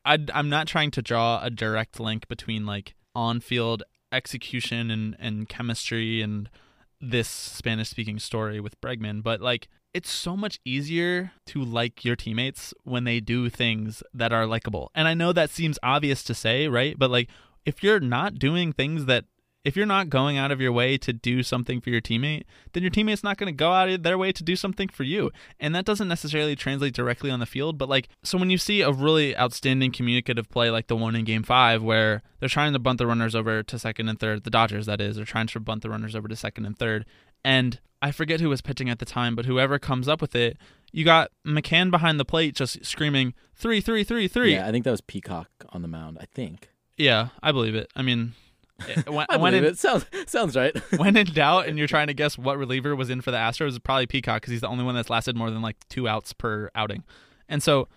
I, 0.05 0.19
I'm 0.33 0.47
not 0.47 0.67
trying 0.67 0.91
to 0.91 1.01
draw 1.01 1.43
a 1.43 1.49
direct 1.49 1.99
link 1.99 2.27
between 2.29 2.65
like 2.65 2.95
on-field 3.15 3.83
execution 4.13 4.89
and 4.91 5.15
and 5.19 5.49
chemistry 5.49 6.21
and 6.21 6.49
this 7.09 7.27
Spanish-speaking 7.27 8.19
story 8.19 8.59
with 8.59 8.79
Bregman, 8.81 9.21
but 9.23 9.41
like 9.41 9.67
it's 9.93 10.09
so 10.09 10.35
much 10.35 10.59
easier 10.65 11.31
to 11.45 11.63
like 11.63 12.03
your 12.03 12.15
teammates 12.15 12.73
when 12.83 13.03
they 13.03 13.19
do 13.19 13.49
things 13.49 14.01
that 14.13 14.33
are 14.33 14.47
likable. 14.47 14.89
And 14.95 15.07
I 15.07 15.13
know 15.13 15.33
that 15.33 15.51
seems 15.51 15.77
obvious 15.83 16.23
to 16.23 16.33
say, 16.33 16.67
right? 16.67 16.97
But 16.97 17.11
like 17.11 17.29
if 17.65 17.83
you're 17.83 17.99
not 17.99 18.35
doing 18.35 18.73
things 18.73 19.05
that 19.05 19.25
if 19.63 19.77
you're 19.77 19.85
not 19.85 20.09
going 20.09 20.37
out 20.37 20.51
of 20.51 20.59
your 20.59 20.71
way 20.71 20.97
to 20.97 21.13
do 21.13 21.41
something 21.41 21.79
for 21.79 21.89
your 21.89 22.01
teammate, 22.01 22.43
then 22.73 22.83
your 22.83 22.89
teammate's 22.89 23.23
not 23.23 23.37
going 23.37 23.47
to 23.47 23.55
go 23.55 23.71
out 23.71 23.89
of 23.89 24.03
their 24.03 24.17
way 24.17 24.31
to 24.31 24.43
do 24.43 24.55
something 24.55 24.89
for 24.89 25.03
you. 25.03 25.31
And 25.59 25.73
that 25.73 25.85
doesn't 25.85 26.07
necessarily 26.07 26.55
translate 26.55 26.93
directly 26.93 27.31
on 27.31 27.39
the 27.39 27.45
field, 27.45 27.77
but 27.77 27.87
like, 27.87 28.09
so 28.23 28.37
when 28.37 28.49
you 28.49 28.57
see 28.57 28.81
a 28.81 28.91
really 28.91 29.37
outstanding 29.37 29.91
communicative 29.91 30.49
play 30.49 30.69
like 30.69 30.87
the 30.87 30.95
one 30.95 31.15
in 31.15 31.23
game 31.23 31.43
five, 31.43 31.81
where 31.81 32.21
they're 32.39 32.49
trying 32.49 32.73
to 32.73 32.79
bunt 32.79 32.97
the 32.97 33.07
runners 33.07 33.35
over 33.35 33.63
to 33.63 33.79
second 33.79 34.09
and 34.09 34.19
third, 34.19 34.43
the 34.43 34.49
Dodgers, 34.49 34.85
that 34.85 34.99
is, 34.99 35.15
they're 35.15 35.25
trying 35.25 35.47
to 35.47 35.59
bunt 35.59 35.81
the 35.81 35.89
runners 35.89 36.15
over 36.15 36.27
to 36.27 36.35
second 36.35 36.65
and 36.65 36.77
third. 36.77 37.05
And 37.45 37.79
I 38.01 38.11
forget 38.11 38.41
who 38.41 38.49
was 38.49 38.61
pitching 38.61 38.89
at 38.89 38.99
the 38.99 39.05
time, 39.05 39.33
but 39.33 39.45
whoever 39.45 39.79
comes 39.79 40.09
up 40.09 40.19
with 40.19 40.35
it, 40.35 40.57
you 40.91 41.05
got 41.05 41.31
McCann 41.47 41.89
behind 41.89 42.19
the 42.19 42.25
plate 42.25 42.53
just 42.53 42.85
screaming, 42.85 43.33
three, 43.55 43.79
three, 43.79 44.03
three, 44.03 44.27
three. 44.27 44.53
yeah, 44.55 44.67
I 44.67 44.71
think 44.71 44.83
that 44.83 44.91
was 44.91 45.01
Peacock 45.01 45.49
on 45.69 45.81
the 45.81 45.87
mound. 45.87 46.17
I 46.19 46.25
think. 46.25 46.69
Yeah, 46.97 47.29
I 47.41 47.51
believe 47.51 47.75
it. 47.75 47.89
I 47.95 48.01
mean, 48.01 48.33
when, 49.07 49.25
I 49.29 49.37
when 49.37 49.53
in, 49.53 49.63
it 49.63 49.77
sounds 49.77 50.05
sounds 50.25 50.55
right. 50.55 50.75
when 50.97 51.15
in 51.15 51.27
doubt 51.27 51.67
and 51.67 51.77
you're 51.77 51.87
trying 51.95 52.07
to 52.07 52.13
guess 52.13 52.37
what 52.37 52.57
reliever 52.57 52.95
was 52.95 53.09
in 53.09 53.21
for 53.21 53.31
the 53.31 53.37
Astros, 53.37 53.69
it's 53.69 53.79
probably 53.79 54.07
Peacock 54.07 54.41
because 54.41 54.51
he's 54.51 54.61
the 54.61 54.67
only 54.67 54.83
one 54.83 54.95
that's 54.95 55.09
lasted 55.09 55.35
more 55.35 55.51
than 55.51 55.61
like 55.61 55.77
two 55.89 56.07
outs 56.07 56.33
per 56.33 56.69
outing. 56.75 57.03
And 57.47 57.61
so 57.61 57.87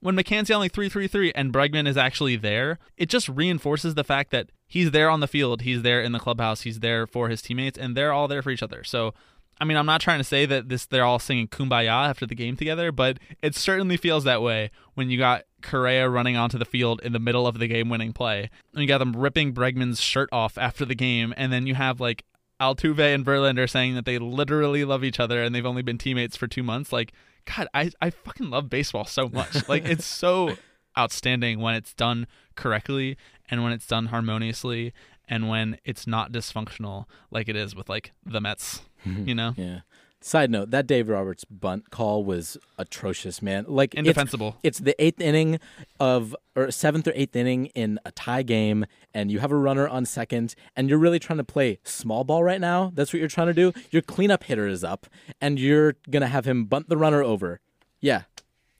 when 0.00 0.16
McCann's 0.16 0.48
yelling 0.48 0.70
three 0.70 0.88
three 0.88 1.06
three 1.06 1.32
and 1.34 1.52
Bregman 1.52 1.86
is 1.86 1.96
actually 1.96 2.36
there, 2.36 2.78
it 2.96 3.08
just 3.08 3.28
reinforces 3.28 3.94
the 3.94 4.04
fact 4.04 4.30
that 4.30 4.50
he's 4.66 4.90
there 4.90 5.10
on 5.10 5.20
the 5.20 5.28
field, 5.28 5.62
he's 5.62 5.82
there 5.82 6.00
in 6.00 6.12
the 6.12 6.18
clubhouse, 6.18 6.62
he's 6.62 6.80
there 6.80 7.06
for 7.06 7.28
his 7.28 7.42
teammates, 7.42 7.78
and 7.78 7.96
they're 7.96 8.12
all 8.12 8.28
there 8.28 8.42
for 8.42 8.50
each 8.50 8.62
other. 8.62 8.82
So 8.84 9.14
I 9.60 9.64
mean, 9.64 9.76
I'm 9.76 9.86
not 9.86 10.00
trying 10.00 10.18
to 10.18 10.24
say 10.24 10.44
that 10.46 10.68
this 10.68 10.86
they're 10.86 11.04
all 11.04 11.20
singing 11.20 11.46
"Kumbaya" 11.46 12.08
after 12.08 12.26
the 12.26 12.34
game 12.34 12.56
together, 12.56 12.90
but 12.90 13.18
it 13.42 13.54
certainly 13.54 13.96
feels 13.96 14.24
that 14.24 14.42
way 14.42 14.70
when 14.94 15.08
you 15.08 15.18
got 15.18 15.44
Correa 15.62 16.08
running 16.08 16.36
onto 16.36 16.58
the 16.58 16.64
field 16.64 17.00
in 17.02 17.12
the 17.12 17.18
middle 17.18 17.46
of 17.46 17.58
the 17.58 17.66
game-winning 17.66 18.12
play, 18.12 18.50
and 18.72 18.82
you 18.82 18.88
got 18.88 18.98
them 18.98 19.16
ripping 19.16 19.54
Bregman's 19.54 20.00
shirt 20.00 20.28
off 20.32 20.58
after 20.58 20.84
the 20.84 20.94
game, 20.94 21.32
and 21.36 21.52
then 21.52 21.66
you 21.66 21.74
have 21.74 22.00
like 22.00 22.24
Altuve 22.60 23.14
and 23.14 23.24
Verlander 23.26 23.68
saying 23.68 23.94
that 23.96 24.04
they 24.04 24.18
literally 24.18 24.84
love 24.84 25.02
each 25.02 25.18
other 25.18 25.42
and 25.42 25.52
they've 25.54 25.66
only 25.66 25.82
been 25.82 25.98
teammates 25.98 26.36
for 26.36 26.46
two 26.46 26.62
months. 26.62 26.92
Like, 26.92 27.12
God, 27.44 27.66
I 27.74 27.90
I 28.00 28.10
fucking 28.10 28.50
love 28.50 28.70
baseball 28.70 29.04
so 29.04 29.28
much. 29.28 29.68
like, 29.68 29.84
it's 29.84 30.04
so 30.04 30.56
outstanding 30.96 31.58
when 31.60 31.74
it's 31.74 31.92
done 31.94 32.26
correctly 32.54 33.16
and 33.50 33.64
when 33.64 33.72
it's 33.72 33.86
done 33.86 34.06
harmoniously 34.06 34.92
and 35.28 35.48
when 35.48 35.78
it's 35.84 36.06
not 36.06 36.30
dysfunctional 36.30 37.06
like 37.30 37.48
it 37.48 37.56
is 37.56 37.74
with 37.74 37.88
like 37.88 38.12
the 38.24 38.40
Mets. 38.40 38.82
You 39.04 39.34
know, 39.34 39.52
Yeah. 39.56 39.80
Side 40.24 40.50
note: 40.50 40.70
That 40.70 40.86
Dave 40.86 41.08
Roberts 41.08 41.44
bunt 41.44 41.90
call 41.90 42.24
was 42.24 42.56
atrocious, 42.78 43.42
man. 43.42 43.64
Like 43.68 43.94
Indefensible. 43.94 44.56
It's, 44.62 44.78
the 44.78 45.00
eighth 45.02 45.20
inning 45.20 45.58
of 46.00 46.34
or 46.54 46.70
seventh 46.70 47.08
or 47.08 47.12
eighth 47.14 47.34
inning 47.36 47.66
in 47.66 47.98
a 48.04 48.12
tie 48.12 48.42
game, 48.42 48.86
and 49.12 49.30
you 49.30 49.40
have 49.40 49.52
a 49.52 49.56
runner 49.56 49.88
on 49.88 50.04
second, 50.04 50.54
and 50.76 50.88
you're 50.88 50.98
really 50.98 51.18
trying 51.18 51.38
to 51.38 51.44
play 51.44 51.78
small 51.84 52.24
ball 52.24 52.42
right 52.42 52.60
now. 52.60 52.92
That's 52.94 53.12
what 53.12 53.20
you're 53.20 53.28
trying 53.28 53.48
to 53.48 53.54
do. 53.54 53.72
Your 53.90 54.02
cleanup 54.02 54.44
hitter 54.44 54.66
is 54.66 54.84
up, 54.84 55.06
and 55.40 55.58
you're 55.58 55.96
gonna 56.10 56.28
have 56.28 56.44
him 56.44 56.66
bunt 56.66 56.88
the 56.88 56.96
runner 56.96 57.22
over. 57.22 57.60
Yeah. 58.00 58.22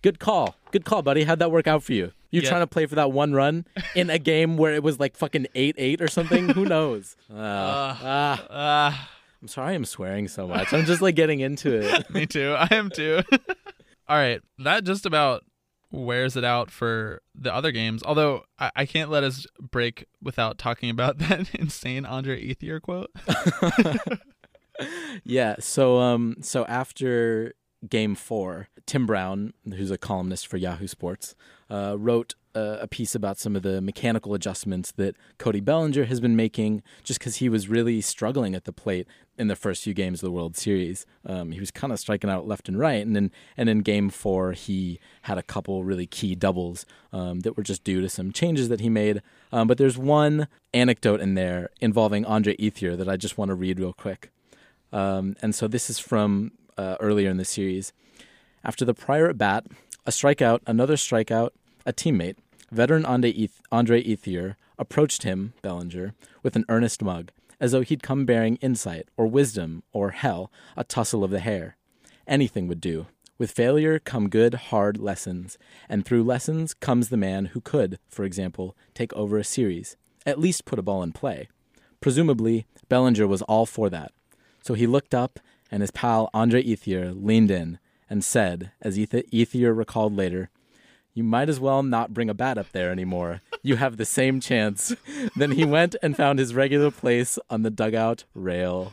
Good 0.03 0.19
call. 0.19 0.57
Good 0.73 0.85
call, 0.85 1.03
buddy. 1.03 1.25
How'd 1.25 1.39
that 1.39 1.53
work 1.53 1.69
out 1.69 1.83
for 1.85 1.93
you? 1.93 2.13
You're 2.33 2.43
trying 2.43 2.63
to 2.63 2.67
play 2.67 2.87
for 2.87 2.95
that 2.95 3.13
one 3.13 3.35
run 3.35 3.67
in 3.95 4.09
a 4.11 4.19
game 4.31 4.57
where 4.57 4.73
it 4.73 4.83
was 4.83 4.99
like 4.99 5.17
fucking 5.17 5.47
8 5.55 5.75
8 5.79 6.01
or 6.01 6.09
something? 6.09 6.49
Who 6.51 6.65
knows? 6.65 7.17
Uh, 7.33 7.37
ah. 7.39 8.47
uh, 8.51 9.07
I'm 9.43 9.49
sorry 9.49 9.75
I'm 9.75 9.85
swearing 9.85 10.29
so 10.29 10.47
much. 10.47 10.73
I'm 10.73 10.85
just 10.85 11.03
like 11.03 11.17
getting 11.17 11.41
into 11.41 11.75
it. 11.75 12.09
me 12.15 12.27
too. 12.27 12.55
I 12.57 12.69
am 12.71 12.91
too. 12.91 13.23
All 14.09 14.17
right, 14.17 14.41
that 14.59 14.85
just 14.85 15.05
about 15.05 15.43
wears 15.91 16.37
it 16.37 16.45
out 16.45 16.71
for 16.71 17.21
the 17.35 17.53
other 17.53 17.73
games. 17.73 18.03
Although 18.05 18.45
I, 18.59 18.71
I 18.77 18.87
can't 18.87 19.11
let 19.11 19.25
us 19.25 19.47
break 19.61 20.07
without 20.23 20.59
talking 20.59 20.91
about 20.91 21.19
that 21.19 21.53
insane 21.55 22.07
Andre 22.07 22.41
Ethier 22.41 22.81
quote. 22.81 23.11
yeah. 25.25 25.57
So 25.59 25.99
um 25.99 26.37
so 26.41 26.65
after 26.67 27.55
game 27.89 28.15
four, 28.15 28.69
Tim 28.87 29.07
Brown, 29.07 29.55
who's 29.75 29.91
a 29.91 29.99
columnist 29.99 30.47
for 30.47 30.57
Yahoo 30.57 30.87
Sports, 30.87 31.35
uh, 31.69 31.97
wrote 31.99 32.37
a 32.55 32.87
piece 32.87 33.15
about 33.15 33.39
some 33.39 33.57
of 33.57 33.63
the 33.63 33.81
mechanical 33.81 34.35
adjustments 34.35 34.93
that 34.93 35.17
Cody 35.39 35.61
Bellinger 35.61 36.05
has 36.05 36.21
been 36.21 36.37
making 36.37 36.83
just 37.03 37.19
because 37.19 37.37
he 37.37 37.49
was 37.49 37.69
really 37.69 38.01
struggling 38.01 38.55
at 38.55 38.65
the 38.65 38.73
plate 38.73 39.07
in 39.39 39.49
the 39.49 39.57
first 39.57 39.83
few 39.83 39.95
games 39.95 40.23
of 40.23 40.27
the 40.27 40.33
World 40.33 40.57
Series. 40.57 41.07
Um, 41.27 41.53
he 41.53 41.61
was 41.61 41.71
kind 41.71 41.93
of 41.93 41.99
striking 41.99 42.29
out 42.29 42.47
left 42.47 42.69
and 42.69 42.79
right, 42.79 43.05
and 43.05 43.17
then 43.17 43.31
and 43.57 43.69
in 43.69 43.81
Game 43.81 44.11
Four 44.11 44.53
he 44.53 45.01
had 45.23 45.39
a 45.39 45.43
couple 45.43 45.85
really 45.85 46.07
key 46.07 46.35
doubles 46.35 46.85
um, 47.13 47.41
that 47.41 47.57
were 47.57 47.63
just 47.63 47.85
due 47.85 48.01
to 48.01 48.09
some 48.09 48.33
changes 48.33 48.69
that 48.69 48.81
he 48.81 48.89
made. 48.89 49.23
Um, 49.51 49.67
but 49.67 49.79
there's 49.79 49.99
one 49.99 50.49
anecdote 50.75 51.21
in 51.21 51.35
there 51.35 51.71
involving 51.81 52.25
Andre 52.25 52.57
Ethier 52.57 52.97
that 52.97 53.09
I 53.09 53.17
just 53.17 53.39
want 53.39 53.49
to 53.49 53.55
read 53.55 53.81
real 53.81 53.93
quick. 53.93 54.31
Um, 54.93 55.37
and 55.41 55.55
so 55.55 55.69
this 55.69 55.89
is 55.89 55.99
from 55.99 56.53
uh, 56.77 56.97
earlier 57.01 57.31
in 57.31 57.39
the 57.39 57.45
series. 57.45 57.93
After 58.65 58.85
the 58.85 58.95
prior 58.95 59.29
at 59.29 59.39
bat, 59.39 59.67
a 60.07 60.11
strikeout, 60.11 60.61
another 60.67 60.95
strikeout, 60.95 61.51
a 61.85 61.93
teammate, 61.93 62.37
veteran 62.71 63.05
Andre, 63.05 63.33
Ethier, 63.33 64.57
approached 64.79 65.23
him, 65.23 65.53
Bellinger, 65.63 66.15
with 66.43 66.57
an 66.57 66.65
earnest 66.69 67.03
mug, 67.03 67.31
as 67.61 67.73
though 67.73 67.83
he'd 67.83 68.03
come 68.03 68.25
bearing 68.25 68.57
insight 68.57 69.09
or 69.17 69.27
wisdom 69.27 69.83
or, 69.93 70.11
hell, 70.11 70.51
a 70.77 70.85
tussle 70.85 71.23
of 71.23 71.31
the 71.31 71.41
hair. 71.41 71.77
Anything 72.27 72.67
would 72.69 72.81
do. 72.81 73.07
With 73.39 73.51
failure 73.51 73.99
come 73.99 74.29
good, 74.29 74.55
hard 74.55 74.99
lessons, 74.99 75.59
and 75.89 76.05
through 76.05 76.23
lessons 76.23 76.75
comes 76.75 77.09
the 77.09 77.17
man 77.17 77.47
who 77.47 77.61
could, 77.61 77.99
for 78.09 78.25
example, 78.25 78.77
take 78.95 79.13
over 79.15 79.39
a 79.39 79.45
series, 79.45 79.97
at 80.25 80.39
least 80.39 80.65
put 80.65 80.79
a 80.79 80.83
ball 80.83 81.03
in 81.03 81.13
play. 81.13 81.49
Presumably, 82.01 82.67
Bellinger 82.89 83.27
was 83.27 83.43
all 83.43 83.67
for 83.67 83.91
that. 83.91 84.13
So 84.63 84.75
he 84.75 84.87
looked 84.87 85.15
up, 85.15 85.41
and 85.71 85.81
his 85.83 85.91
pal 85.91 86.31
Andre 86.33 86.63
Ethier 86.63 87.13
leaned 87.15 87.51
in 87.51 87.79
and 88.09 88.23
said, 88.23 88.73
as 88.81 88.99
Ethier 88.99 89.77
recalled 89.77 90.17
later, 90.17 90.51
You 91.15 91.25
might 91.25 91.49
as 91.49 91.61
well 91.61 91.83
not 91.83 92.15
bring 92.15 92.31
a 92.31 92.35
bat 92.35 92.57
up 92.57 92.73
there 92.73 92.91
anymore. 92.91 93.43
You 93.63 93.77
have 93.77 93.97
the 93.97 94.05
same 94.05 94.41
chance. 94.41 94.95
then 95.37 95.53
he 95.53 95.65
went 95.65 95.95
and 96.03 96.17
found 96.17 96.39
his 96.39 96.55
regular 96.55 96.91
place 96.91 97.39
on 97.51 97.63
the 97.63 97.71
dugout 97.71 98.25
rail. 98.35 98.93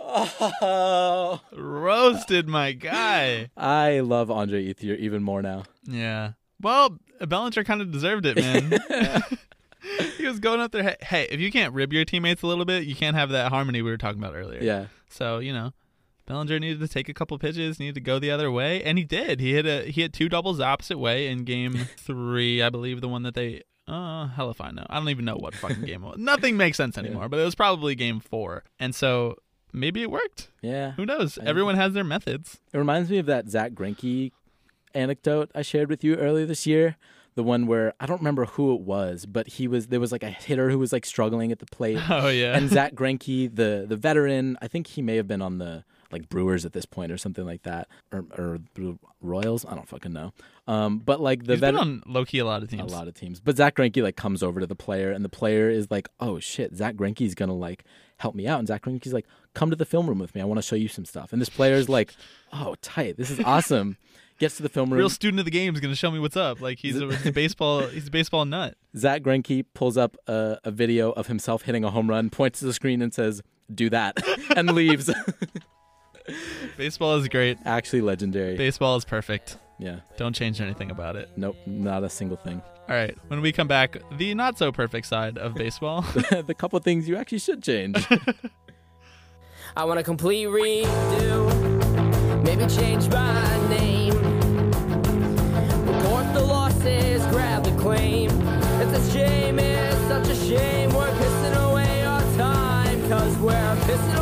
Oh, 0.00 1.40
Roasted 1.52 2.48
my 2.48 2.72
guy. 2.72 3.50
I 3.56 4.00
love 4.00 4.30
Andre 4.30 4.72
Ethier 4.72 4.96
even 4.98 5.22
more 5.22 5.42
now. 5.42 5.64
Yeah. 5.84 6.32
Well, 6.60 6.98
Bellinger 7.20 7.64
kind 7.64 7.82
of 7.82 7.90
deserved 7.90 8.26
it, 8.26 8.36
man. 8.36 8.72
he 10.16 10.26
was 10.26 10.38
going 10.38 10.60
up 10.60 10.72
there. 10.72 10.82
Hey, 10.82 10.96
hey, 11.00 11.28
if 11.30 11.40
you 11.40 11.50
can't 11.50 11.74
rib 11.74 11.92
your 11.92 12.04
teammates 12.04 12.42
a 12.42 12.46
little 12.46 12.64
bit, 12.64 12.84
you 12.84 12.94
can't 12.94 13.16
have 13.16 13.30
that 13.30 13.50
harmony 13.50 13.82
we 13.82 13.90
were 13.90 13.96
talking 13.98 14.22
about 14.22 14.34
earlier. 14.34 14.62
Yeah. 14.62 14.86
So 15.08 15.38
you 15.38 15.52
know, 15.52 15.72
Bellinger 16.32 16.58
needed 16.58 16.80
to 16.80 16.88
take 16.88 17.10
a 17.10 17.14
couple 17.14 17.38
pitches, 17.38 17.78
needed 17.78 17.94
to 17.96 18.00
go 18.00 18.18
the 18.18 18.30
other 18.30 18.50
way, 18.50 18.82
and 18.82 18.96
he 18.96 19.04
did. 19.04 19.38
He 19.38 19.52
hit 19.52 19.66
a 19.66 19.84
he 19.90 20.00
hit 20.00 20.14
two 20.14 20.30
doubles 20.30 20.60
opposite 20.60 20.96
way 20.98 21.26
in 21.28 21.44
game 21.44 21.74
three, 21.98 22.62
I 22.62 22.70
believe, 22.70 23.02
the 23.02 23.08
one 23.08 23.22
that 23.24 23.34
they. 23.34 23.62
Uh, 23.86 24.28
hell 24.28 24.48
if 24.48 24.58
I 24.60 24.70
know. 24.70 24.86
I 24.88 24.98
don't 24.98 25.10
even 25.10 25.26
know 25.26 25.36
what 25.36 25.54
fucking 25.54 25.84
game 25.84 26.02
it 26.02 26.06
was. 26.06 26.16
Nothing 26.18 26.56
makes 26.56 26.78
sense 26.78 26.96
anymore. 27.02 27.28
But 27.28 27.38
it 27.40 27.44
was 27.44 27.54
probably 27.54 27.94
game 27.94 28.18
four, 28.18 28.64
and 28.80 28.94
so 28.94 29.36
maybe 29.74 30.00
it 30.00 30.10
worked. 30.10 30.48
Yeah. 30.62 30.92
Who 30.92 31.04
knows? 31.04 31.36
Everyone 31.36 31.74
has 31.74 31.92
their 31.92 32.02
methods. 32.04 32.60
It 32.72 32.78
reminds 32.78 33.10
me 33.10 33.18
of 33.18 33.26
that 33.26 33.50
Zack 33.50 33.72
Greinke 33.72 34.32
anecdote 34.94 35.50
I 35.54 35.60
shared 35.60 35.90
with 35.90 36.02
you 36.02 36.16
earlier 36.16 36.46
this 36.46 36.66
year. 36.66 36.96
The 37.34 37.42
one 37.42 37.66
where 37.66 37.92
I 38.00 38.06
don't 38.06 38.20
remember 38.20 38.46
who 38.46 38.74
it 38.74 38.80
was, 38.80 39.26
but 39.26 39.48
he 39.48 39.68
was 39.68 39.88
there 39.88 40.00
was 40.00 40.12
like 40.12 40.22
a 40.22 40.30
hitter 40.30 40.70
who 40.70 40.78
was 40.78 40.94
like 40.94 41.04
struggling 41.04 41.52
at 41.52 41.58
the 41.58 41.66
plate. 41.66 41.98
Oh 42.08 42.28
yeah. 42.28 42.56
and 42.56 42.70
Zack 42.70 42.94
Greinke, 42.94 43.54
the 43.54 43.84
the 43.86 43.96
veteran, 43.96 44.56
I 44.62 44.68
think 44.68 44.86
he 44.86 45.02
may 45.02 45.16
have 45.16 45.28
been 45.28 45.42
on 45.42 45.58
the 45.58 45.84
like 46.12 46.28
Brewers 46.28 46.64
at 46.64 46.72
this 46.72 46.86
point 46.86 47.10
or 47.10 47.18
something 47.18 47.44
like 47.44 47.62
that, 47.62 47.88
or, 48.12 48.24
or 48.36 48.58
Royals. 49.20 49.64
I 49.64 49.74
don't 49.74 49.88
fucking 49.88 50.12
know. 50.12 50.32
Um, 50.66 50.98
but 50.98 51.20
like 51.20 51.44
the 51.44 51.54
He's 51.54 51.60
been 51.60 51.76
on 51.76 52.02
low 52.06 52.24
key 52.24 52.38
a 52.38 52.44
lot 52.44 52.62
of 52.62 52.70
teams, 52.70 52.92
a 52.92 52.94
lot 52.94 53.08
of 53.08 53.14
teams. 53.14 53.40
But 53.40 53.56
Zack 53.56 53.76
Greinke 53.76 54.02
like 54.02 54.16
comes 54.16 54.42
over 54.42 54.60
to 54.60 54.66
the 54.66 54.76
player, 54.76 55.10
and 55.10 55.24
the 55.24 55.28
player 55.28 55.70
is 55.70 55.90
like, 55.90 56.08
"Oh 56.20 56.38
shit, 56.38 56.74
Zack 56.76 56.94
Greinke's 56.94 57.34
gonna 57.34 57.54
like 57.54 57.84
help 58.18 58.34
me 58.34 58.46
out." 58.46 58.58
And 58.58 58.68
Zack 58.68 58.84
Greinke's 58.84 59.12
like, 59.12 59.26
"Come 59.54 59.70
to 59.70 59.76
the 59.76 59.84
film 59.84 60.06
room 60.06 60.18
with 60.18 60.34
me. 60.34 60.40
I 60.40 60.44
want 60.44 60.58
to 60.58 60.62
show 60.62 60.76
you 60.76 60.88
some 60.88 61.04
stuff." 61.04 61.32
And 61.32 61.40
this 61.40 61.48
player 61.48 61.74
is 61.74 61.88
like, 61.88 62.14
"Oh, 62.52 62.76
tight. 62.82 63.16
This 63.16 63.30
is 63.30 63.40
awesome." 63.44 63.96
Gets 64.38 64.56
to 64.56 64.62
the 64.62 64.68
film 64.68 64.90
room. 64.90 64.98
Real 64.98 65.10
student 65.10 65.38
of 65.38 65.44
the 65.44 65.52
game 65.52 65.72
is 65.74 65.80
going 65.80 65.92
to 65.92 65.96
show 65.96 66.10
me 66.10 66.18
what's 66.18 66.36
up. 66.36 66.60
Like 66.60 66.78
he's 66.78 67.00
a, 67.00 67.06
he's 67.06 67.26
a 67.26 67.32
baseball 67.32 67.86
he's 67.86 68.08
a 68.08 68.10
baseball 68.10 68.44
nut. 68.44 68.76
Zack 68.96 69.22
Greinke 69.22 69.64
pulls 69.74 69.96
up 69.96 70.16
a, 70.26 70.58
a 70.64 70.70
video 70.70 71.12
of 71.12 71.28
himself 71.28 71.62
hitting 71.62 71.84
a 71.84 71.90
home 71.90 72.08
run, 72.10 72.28
points 72.30 72.58
to 72.60 72.64
the 72.64 72.72
screen, 72.72 73.02
and 73.02 73.14
says, 73.14 73.42
"Do 73.72 73.88
that," 73.90 74.16
and 74.56 74.74
leaves. 74.74 75.10
Baseball 76.76 77.16
is 77.16 77.28
great. 77.28 77.58
Actually, 77.64 78.00
legendary. 78.02 78.56
Baseball 78.56 78.96
is 78.96 79.04
perfect. 79.04 79.56
yeah. 79.78 80.00
Don't 80.16 80.34
change 80.34 80.60
anything 80.60 80.90
about 80.90 81.16
it. 81.16 81.30
Nope. 81.36 81.56
Not 81.66 82.04
a 82.04 82.08
single 82.10 82.36
thing. 82.36 82.62
All 82.88 82.94
right. 82.96 83.16
When 83.28 83.40
we 83.40 83.52
come 83.52 83.68
back, 83.68 83.96
the 84.18 84.34
not 84.34 84.58
so 84.58 84.72
perfect 84.72 85.06
side 85.06 85.38
of 85.38 85.54
baseball. 85.54 86.02
the 86.30 86.54
couple 86.56 86.78
things 86.80 87.08
you 87.08 87.16
actually 87.16 87.38
should 87.38 87.62
change. 87.62 87.96
I 89.76 89.84
want 89.84 90.00
a 90.00 90.02
complete 90.02 90.46
redo. 90.48 92.42
Maybe 92.44 92.66
change 92.66 93.08
my 93.08 93.68
name. 93.68 94.12
Report 95.86 96.34
the 96.34 96.42
losses, 96.42 97.24
grab 97.26 97.64
the 97.64 97.74
claim. 97.80 98.30
It's 98.80 99.08
a 99.08 99.12
shame, 99.12 99.58
it's 99.58 99.96
such 100.08 100.28
a 100.28 100.34
shame. 100.34 100.90
We're 100.90 101.06
pissing 101.14 101.70
away 101.70 102.04
our 102.04 102.20
time, 102.36 103.08
cause 103.08 103.36
we're 103.38 103.52
pissing 103.52 104.16
away 104.16 104.18
these 104.18 104.20
beers. 104.20 104.21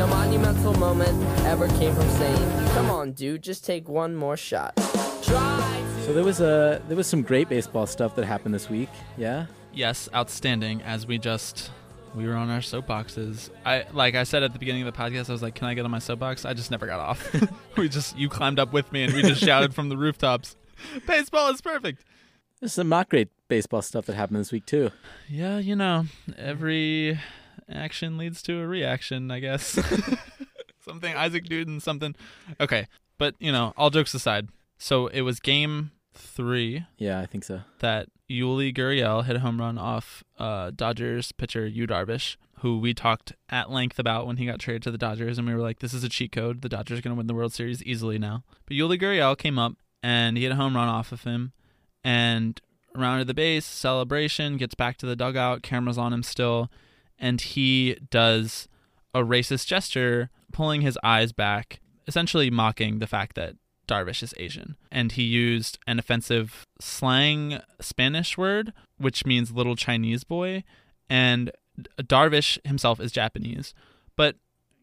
No 0.00 0.06
monumental 0.06 0.72
moment 0.76 1.14
ever 1.44 1.68
came 1.68 1.94
from 1.94 2.08
saying, 2.08 2.68
Come 2.70 2.88
on, 2.88 3.12
dude, 3.12 3.42
just 3.42 3.66
take 3.66 3.86
one 3.86 4.16
more 4.16 4.34
shot. 4.34 4.74
Try 5.22 5.84
so 6.06 6.14
there 6.14 6.24
was 6.24 6.40
a 6.40 6.80
there 6.88 6.96
was 6.96 7.06
some 7.06 7.20
great 7.20 7.50
baseball 7.50 7.86
stuff 7.86 8.16
that 8.16 8.24
happened 8.24 8.54
this 8.54 8.70
week. 8.70 8.88
Yeah. 9.18 9.44
yes, 9.74 10.08
outstanding. 10.14 10.80
As 10.80 11.06
we 11.06 11.18
just 11.18 11.70
we 12.14 12.26
were 12.26 12.34
on 12.34 12.48
our 12.48 12.60
soapboxes. 12.60 13.50
I 13.66 13.84
like 13.92 14.14
I 14.14 14.22
said 14.22 14.42
at 14.42 14.54
the 14.54 14.58
beginning 14.58 14.86
of 14.86 14.90
the 14.90 14.98
podcast, 14.98 15.28
I 15.28 15.32
was 15.32 15.42
like, 15.42 15.54
"Can 15.54 15.68
I 15.68 15.74
get 15.74 15.84
on 15.84 15.90
my 15.90 15.98
soapbox?" 15.98 16.46
I 16.46 16.54
just 16.54 16.70
never 16.70 16.86
got 16.86 16.98
off. 16.98 17.36
we 17.76 17.90
just 17.90 18.16
you 18.16 18.30
climbed 18.30 18.58
up 18.58 18.72
with 18.72 18.90
me 18.92 19.02
and 19.02 19.12
we 19.12 19.20
just 19.20 19.42
shouted 19.42 19.74
from 19.74 19.90
the 19.90 19.98
rooftops. 19.98 20.56
Baseball 21.06 21.50
is 21.50 21.60
perfect. 21.60 22.06
There's 22.58 22.72
some 22.72 22.88
not 22.88 23.10
great 23.10 23.28
baseball 23.48 23.82
stuff 23.82 24.06
that 24.06 24.16
happened 24.16 24.40
this 24.40 24.50
week 24.50 24.64
too. 24.64 24.92
Yeah, 25.28 25.58
you 25.58 25.76
know, 25.76 26.06
every 26.38 27.20
action 27.68 28.18
leads 28.18 28.42
to 28.42 28.60
a 28.60 28.66
reaction, 28.66 29.30
I 29.30 29.40
guess. 29.40 29.64
something 30.80 31.14
Isaac 31.14 31.48
Newton, 31.50 31.80
something. 31.80 32.14
Okay, 32.60 32.86
but 33.18 33.34
you 33.38 33.52
know, 33.52 33.72
all 33.76 33.90
jokes 33.90 34.14
aside, 34.14 34.48
so 34.78 35.06
it 35.08 35.22
was 35.22 35.40
game 35.40 35.90
three 36.14 36.84
Yeah, 36.98 37.20
I 37.20 37.26
think 37.26 37.44
so. 37.44 37.60
that 37.78 38.08
Yuli 38.28 38.74
Gurriel 38.76 39.24
hit 39.24 39.36
a 39.36 39.40
home 39.40 39.60
run 39.60 39.78
off 39.78 40.22
uh, 40.38 40.70
Dodgers 40.74 41.32
pitcher 41.32 41.66
Yu 41.66 41.86
Darvish, 41.86 42.36
who 42.58 42.78
we 42.78 42.92
talked 42.94 43.32
at 43.48 43.70
length 43.70 43.98
about 43.98 44.26
when 44.26 44.36
he 44.36 44.46
got 44.46 44.58
traded 44.58 44.82
to 44.82 44.90
the 44.90 44.98
Dodgers, 44.98 45.38
and 45.38 45.46
we 45.46 45.54
were 45.54 45.60
like, 45.60 45.78
"This 45.80 45.94
is 45.94 46.04
a 46.04 46.08
cheat 46.08 46.32
code. 46.32 46.62
The 46.62 46.68
Dodgers 46.68 46.98
are 46.98 47.02
going 47.02 47.14
to 47.14 47.18
win 47.18 47.26
the 47.26 47.34
World 47.34 47.52
Series 47.52 47.82
easily 47.84 48.18
now." 48.18 48.44
But 48.66 48.76
Yuli 48.76 49.00
Gurriel 49.00 49.36
came 49.36 49.58
up 49.58 49.74
and 50.02 50.36
he 50.36 50.44
hit 50.44 50.52
a 50.52 50.56
home 50.56 50.74
run 50.74 50.88
off 50.88 51.12
of 51.12 51.24
him, 51.24 51.52
and 52.02 52.60
rounded 52.94 53.26
the 53.26 53.34
base, 53.34 53.66
celebration, 53.66 54.56
gets 54.56 54.74
back 54.74 54.96
to 54.98 55.06
the 55.06 55.16
dugout, 55.16 55.62
cameras 55.62 55.98
on 55.98 56.12
him 56.12 56.22
still, 56.22 56.70
and 57.20 57.40
he 57.40 57.96
does 58.10 58.68
a 59.14 59.20
racist 59.20 59.66
gesture, 59.66 60.30
pulling 60.52 60.80
his 60.80 60.98
eyes 61.02 61.32
back, 61.32 61.80
essentially 62.06 62.50
mocking 62.50 62.98
the 62.98 63.06
fact 63.06 63.36
that 63.36 63.56
Darvish 63.86 64.22
is 64.22 64.34
Asian. 64.36 64.76
And 64.90 65.12
he 65.12 65.22
used 65.22 65.78
an 65.86 65.98
offensive 65.98 66.66
slang 66.80 67.60
Spanish 67.80 68.38
word, 68.38 68.72
which 68.98 69.26
means 69.26 69.52
little 69.52 69.76
Chinese 69.76 70.24
boy. 70.24 70.64
And 71.08 71.50
Darvish 71.98 72.58
himself 72.64 73.00
is 73.00 73.12
Japanese. 73.12 73.74
But, 74.16 74.36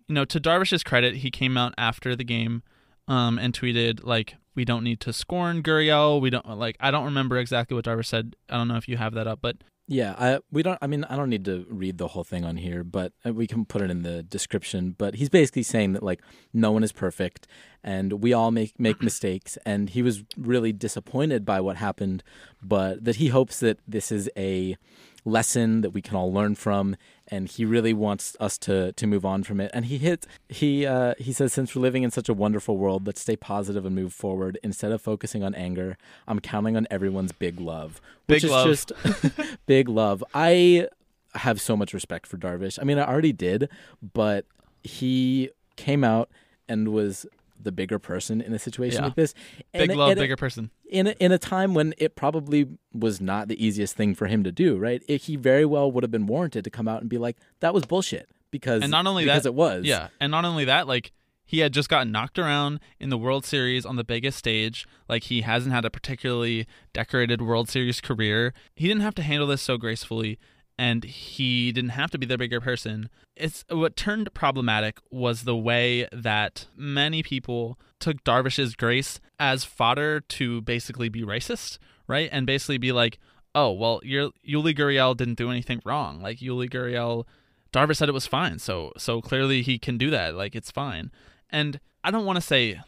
you 0.08 0.16
know, 0.16 0.26
to 0.26 0.40
Darvish's 0.40 0.84
credit, 0.84 1.18
he 1.18 1.32
came 1.32 1.58
out 1.58 1.74
after 1.78 2.16
the 2.16 2.24
game 2.24 2.64
um, 3.08 3.40
and 3.40 3.54
tweeted, 3.54 4.04
like, 4.04 4.36
we 4.56 4.66
don't 4.66 4.84
need 4.84 5.00
to 5.02 5.14
scorn 5.14 5.64
Gurriel. 5.64 6.20
We 6.20 6.30
don't, 6.30 6.46
like, 6.58 6.76
I 6.80 6.92
don't 6.92 7.06
remember 7.06 7.38
exactly 7.38 7.76
what 7.76 7.86
Darvish 7.86 8.08
said. 8.08 8.36
I 8.50 8.58
don't 8.58 8.68
know 8.68 8.76
if 8.76 8.90
you 8.90 8.98
have 8.98 9.14
that 9.14 9.28
up, 9.28 9.40
but 9.42 9.58
Yeah, 9.90 10.16
I 10.18 10.40
we 10.52 10.64
don't. 10.64 10.78
I 10.82 10.88
mean, 10.88 11.06
I 11.06 11.16
don't 11.16 11.30
need 11.30 11.46
to 11.46 11.66
read 11.70 11.98
the 11.98 12.10
whole 12.10 12.26
thing 12.26 12.44
on 12.44 12.58
here, 12.58 12.84
but 12.84 13.14
uh, 13.26 13.32
we 13.32 13.48
can 13.48 13.64
put 13.64 13.82
it 13.82 13.90
in 13.90 14.04
the 14.04 14.22
description. 14.22 14.94
But 14.98 15.16
he's 15.16 15.30
basically 15.30 15.64
saying 15.64 15.94
that 15.94 16.04
like 16.04 16.22
no 16.54 16.74
one 16.74 16.84
is 16.84 16.92
perfect, 16.92 17.48
and 17.86 18.22
we 18.22 18.34
all 18.34 18.52
make 18.52 18.78
make 18.78 19.02
mistakes. 19.02 19.58
And 19.66 19.90
he 19.90 20.02
was 20.02 20.26
really 20.36 20.74
disappointed 20.74 21.46
by 21.46 21.62
what 21.62 21.78
happened, 21.78 22.22
but 22.62 23.06
that 23.06 23.16
he 23.16 23.30
hopes 23.30 23.62
that 23.62 23.80
this 23.88 24.12
is 24.12 24.30
a 24.36 24.76
lesson 25.24 25.82
that 25.82 25.92
we 25.92 26.02
can 26.02 26.18
all 26.18 26.34
learn 26.34 26.56
from 26.56 26.98
and 27.30 27.48
he 27.48 27.66
really 27.66 27.94
wants 27.94 28.36
us 28.40 28.58
to 28.60 28.92
to 28.94 29.08
move 29.08 29.26
on 29.26 29.44
from 29.44 29.60
it. 29.60 29.72
And 29.74 29.86
he 29.86 29.98
hit 29.98 30.26
he 30.50 30.86
uh 30.86 31.14
he 31.20 31.32
says 31.34 31.54
since 31.54 31.76
we're 31.76 31.82
living 31.82 32.04
in 32.04 32.12
such 32.12 32.30
a 32.30 32.34
wonderful 32.34 32.78
world 32.78 33.06
let's 33.08 33.22
stay 33.22 33.36
positive 33.36 33.86
and 33.86 33.96
move 33.96 34.14
forward. 34.14 34.58
Instead 34.64 34.92
of 34.92 35.02
focusing 35.02 35.44
on 35.44 35.54
anger 35.56 35.98
i'm 36.28 36.40
counting 36.40 36.76
on 36.78 36.88
everyone's 36.90 37.32
big 37.32 37.60
love. 37.60 38.02
Which 38.28 38.42
Big 38.42 38.46
is 38.46 38.52
love. 38.52 38.68
just 38.68 38.92
big 39.66 39.90
love. 39.90 40.24
I 40.34 40.88
have 41.36 41.62
so 41.62 41.76
much 41.78 41.94
respect 41.94 42.28
for 42.28 42.38
darvish. 42.38 42.80
I 42.82 42.84
mean 42.84 43.00
i 43.00 43.06
already 43.08 43.34
did 43.34 43.70
but 44.14 44.46
he 44.84 45.50
came 45.76 46.04
out 46.04 46.30
and 46.70 46.90
was 46.90 47.26
the 47.62 47.72
bigger 47.72 48.00
person 48.00 48.42
in 48.42 48.54
a 48.54 48.60
situation 48.60 49.00
Yeah. 49.02 49.06
like 49.06 49.16
this. 49.16 49.34
Big 49.74 49.90
And- 49.90 50.00
love, 50.00 50.12
and 50.12 50.20
it- 50.20 50.24
bigger 50.24 50.36
person. 50.38 50.72
in 50.90 51.08
a, 51.08 51.12
in 51.20 51.32
a 51.32 51.38
time 51.38 51.74
when 51.74 51.94
it 51.98 52.16
probably 52.16 52.68
was 52.94 53.20
not 53.20 53.48
the 53.48 53.64
easiest 53.66 53.96
thing 53.96 54.16
for 54.16 54.28
him 54.28 54.44
to 54.44 54.52
do, 54.52 54.78
right? 54.78 55.02
It, 55.08 55.24
he 55.24 55.36
very 55.36 55.66
well 55.66 55.92
would 55.92 56.04
have 56.04 56.12
been 56.12 56.28
warranted 56.28 56.64
to 56.64 56.70
come 56.70 56.88
out 56.88 57.02
and 57.02 57.10
be 57.10 57.18
like, 57.18 57.38
"That 57.60 57.74
was 57.74 57.86
bullshit," 57.86 58.30
because 58.52 58.82
And 58.84 58.92
not 58.92 59.06
only 59.08 59.24
because 59.26 59.44
that, 59.44 59.50
it 59.50 59.56
was, 59.56 59.86
Yeah, 59.86 60.08
and 60.20 60.32
not 60.32 60.46
only 60.46 60.66
that, 60.66 60.88
like 60.88 61.12
he 61.50 61.60
had 61.60 61.72
just 61.72 61.88
gotten 61.88 62.12
knocked 62.12 62.38
around 62.38 62.80
in 63.00 63.10
the 63.10 63.18
World 63.18 63.46
Series 63.46 63.86
on 63.86 63.96
the 63.96 64.04
biggest 64.04 64.38
stage. 64.38 64.86
Like 65.08 65.24
he 65.24 65.42
hasn't 65.42 65.74
had 65.74 65.86
a 65.86 65.90
particularly 65.90 66.68
decorated 66.94 67.42
World 67.42 67.70
Series 67.70 68.02
career. 68.02 68.54
He 68.76 68.86
didn't 68.88 69.02
have 69.04 69.16
to 69.16 69.22
handle 69.24 69.48
this 69.48 69.62
so 69.62 69.78
gracefully, 69.78 70.38
and 70.78 71.04
he 71.04 71.72
didn't 71.72 71.92
have 71.92 72.12
to 72.12 72.18
be 72.18 72.26
the 72.26 72.38
bigger 72.38 72.62
person. 72.62 73.10
It's 73.36 73.66
what 73.70 73.96
turned 73.96 74.34
problematic 74.34 75.00
was 75.12 75.44
the 75.44 75.56
way 75.56 76.08
that 76.12 76.68
many 76.76 77.24
people 77.24 77.80
took 78.00 78.24
Darvish's 78.24 78.76
grace 78.76 79.20
as 79.40 79.64
fodder 79.64 80.20
to 80.22 80.62
basically 80.62 81.10
be 81.10 81.24
racist, 81.24 81.78
right? 82.08 82.30
And 82.32 82.46
basically 82.46 82.78
be 82.78 82.92
like, 82.92 83.20
"Oh, 83.56 83.72
well, 83.72 84.00
your 84.04 84.32
Yuli 84.48 84.76
Gurriel 84.76 85.16
didn't 85.16 85.38
do 85.38 85.52
anything 85.52 85.82
wrong. 85.86 86.22
Like 86.22 86.40
Yuli 86.40 86.70
Gurriel 86.70 87.26
Darvish 87.74 87.98
said 87.98 88.10
it 88.10 88.14
was 88.14 88.28
fine, 88.28 88.60
so 88.60 88.92
so 88.98 89.22
clearly 89.22 89.62
he 89.62 89.78
can 89.78 89.98
do 89.98 90.10
that. 90.10 90.36
Like 90.36 90.56
it's 90.56 90.72
fine. 90.72 91.12
And 91.50 91.80
I 92.04 92.12
don't 92.12 92.26
want 92.26 92.38
to 92.38 92.42
say 92.42 92.80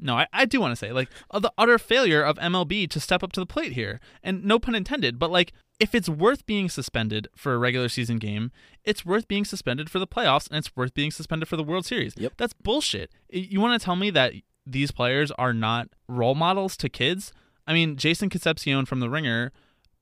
no, 0.00 0.16
I, 0.16 0.26
I 0.32 0.44
do 0.44 0.60
want 0.60 0.72
to 0.72 0.76
say 0.76 0.92
like 0.92 1.08
uh, 1.30 1.38
the 1.38 1.52
utter 1.58 1.78
failure 1.78 2.22
of 2.22 2.36
MLB 2.38 2.88
to 2.90 3.00
step 3.00 3.22
up 3.22 3.32
to 3.32 3.40
the 3.40 3.46
plate 3.46 3.72
here. 3.72 4.00
And 4.22 4.44
no 4.44 4.58
pun 4.58 4.74
intended, 4.74 5.18
but 5.18 5.30
like 5.30 5.52
if 5.80 5.94
it's 5.94 6.08
worth 6.08 6.46
being 6.46 6.68
suspended 6.68 7.28
for 7.36 7.54
a 7.54 7.58
regular 7.58 7.88
season 7.88 8.18
game, 8.18 8.50
it's 8.84 9.06
worth 9.06 9.28
being 9.28 9.44
suspended 9.44 9.90
for 9.90 9.98
the 9.98 10.06
playoffs 10.06 10.48
and 10.48 10.58
it's 10.58 10.74
worth 10.76 10.94
being 10.94 11.10
suspended 11.10 11.48
for 11.48 11.56
the 11.56 11.64
World 11.64 11.86
Series. 11.86 12.14
Yep. 12.16 12.34
That's 12.36 12.52
bullshit. 12.52 13.12
You 13.28 13.60
want 13.60 13.80
to 13.80 13.84
tell 13.84 13.96
me 13.96 14.10
that 14.10 14.32
these 14.66 14.90
players 14.90 15.30
are 15.32 15.52
not 15.52 15.88
role 16.08 16.34
models 16.34 16.76
to 16.78 16.88
kids? 16.88 17.32
I 17.66 17.72
mean, 17.72 17.96
Jason 17.96 18.28
Concepcion 18.28 18.86
from 18.86 19.00
The 19.00 19.10
Ringer 19.10 19.52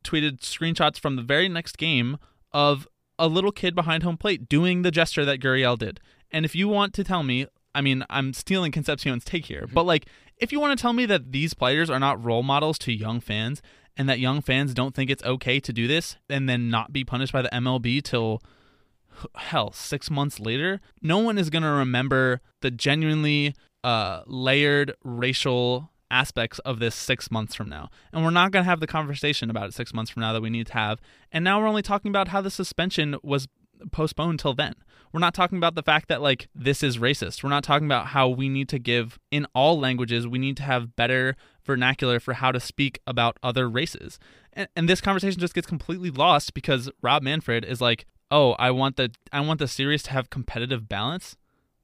tweeted 0.04 0.38
screenshots 0.40 0.98
from 0.98 1.16
the 1.16 1.22
very 1.22 1.48
next 1.48 1.78
game 1.78 2.16
of 2.52 2.86
a 3.18 3.28
little 3.28 3.52
kid 3.52 3.74
behind 3.74 4.02
home 4.02 4.16
plate 4.16 4.48
doing 4.48 4.82
the 4.82 4.90
gesture 4.90 5.24
that 5.24 5.40
Gurriel 5.40 5.78
did. 5.78 6.00
And 6.30 6.44
if 6.44 6.54
you 6.54 6.68
want 6.68 6.94
to 6.94 7.04
tell 7.04 7.22
me, 7.22 7.46
I 7.76 7.82
mean, 7.82 8.04
I'm 8.08 8.32
stealing 8.32 8.72
Concepcion's 8.72 9.24
take 9.24 9.46
here, 9.46 9.66
but 9.72 9.84
like, 9.84 10.06
if 10.38 10.50
you 10.50 10.60
want 10.60 10.76
to 10.76 10.82
tell 10.82 10.92
me 10.92 11.06
that 11.06 11.32
these 11.32 11.54
players 11.54 11.88
are 11.90 12.00
not 12.00 12.22
role 12.22 12.42
models 12.42 12.78
to 12.80 12.92
young 12.92 13.20
fans 13.20 13.62
and 13.96 14.08
that 14.08 14.18
young 14.18 14.40
fans 14.40 14.74
don't 14.74 14.94
think 14.94 15.10
it's 15.10 15.24
okay 15.24 15.60
to 15.60 15.72
do 15.72 15.86
this 15.86 16.16
and 16.28 16.48
then 16.48 16.70
not 16.70 16.92
be 16.92 17.04
punished 17.04 17.32
by 17.32 17.42
the 17.42 17.48
MLB 17.50 18.02
till 18.02 18.42
hell 19.34 19.72
six 19.72 20.10
months 20.10 20.38
later 20.38 20.78
no 21.00 21.16
one 21.16 21.38
is 21.38 21.48
going 21.48 21.62
to 21.62 21.70
remember 21.70 22.42
the 22.60 22.70
genuinely 22.70 23.54
uh, 23.82 24.22
layered 24.26 24.92
racial 25.04 25.90
aspects 26.10 26.58
of 26.60 26.78
this 26.78 26.94
six 26.94 27.30
months 27.30 27.54
from 27.54 27.68
now. 27.68 27.88
And 28.12 28.24
we're 28.24 28.30
not 28.30 28.52
going 28.52 28.64
to 28.64 28.68
have 28.68 28.80
the 28.80 28.86
conversation 28.86 29.50
about 29.50 29.68
it 29.68 29.74
six 29.74 29.92
months 29.92 30.10
from 30.10 30.22
now 30.22 30.32
that 30.32 30.42
we 30.42 30.50
need 30.50 30.66
to 30.68 30.72
have. 30.72 31.00
And 31.32 31.44
now 31.44 31.60
we're 31.60 31.68
only 31.68 31.82
talking 31.82 32.08
about 32.08 32.28
how 32.28 32.40
the 32.40 32.50
suspension 32.50 33.16
was 33.22 33.48
postponed 33.92 34.40
till 34.40 34.54
then. 34.54 34.74
We're 35.12 35.20
not 35.20 35.34
talking 35.34 35.58
about 35.58 35.74
the 35.74 35.82
fact 35.82 36.08
that 36.08 36.20
like 36.20 36.48
this 36.54 36.82
is 36.82 36.98
racist. 36.98 37.42
We're 37.42 37.50
not 37.50 37.64
talking 37.64 37.86
about 37.86 38.08
how 38.08 38.28
we 38.28 38.48
need 38.48 38.68
to 38.70 38.78
give 38.78 39.18
in 39.30 39.46
all 39.54 39.78
languages 39.78 40.26
we 40.26 40.38
need 40.38 40.56
to 40.58 40.62
have 40.62 40.96
better 40.96 41.36
vernacular 41.64 42.20
for 42.20 42.34
how 42.34 42.52
to 42.52 42.60
speak 42.60 43.00
about 43.06 43.38
other 43.42 43.68
races. 43.68 44.18
And, 44.52 44.68
and 44.76 44.88
this 44.88 45.00
conversation 45.00 45.40
just 45.40 45.54
gets 45.54 45.66
completely 45.66 46.10
lost 46.10 46.54
because 46.54 46.90
rob 47.02 47.22
manfred 47.22 47.64
is 47.64 47.80
like 47.80 48.06
oh 48.30 48.52
i 48.52 48.70
want 48.70 48.96
the 48.96 49.10
i 49.32 49.40
want 49.40 49.58
the 49.58 49.68
series 49.68 50.02
to 50.04 50.10
have 50.12 50.30
competitive 50.30 50.88
balance? 50.88 51.36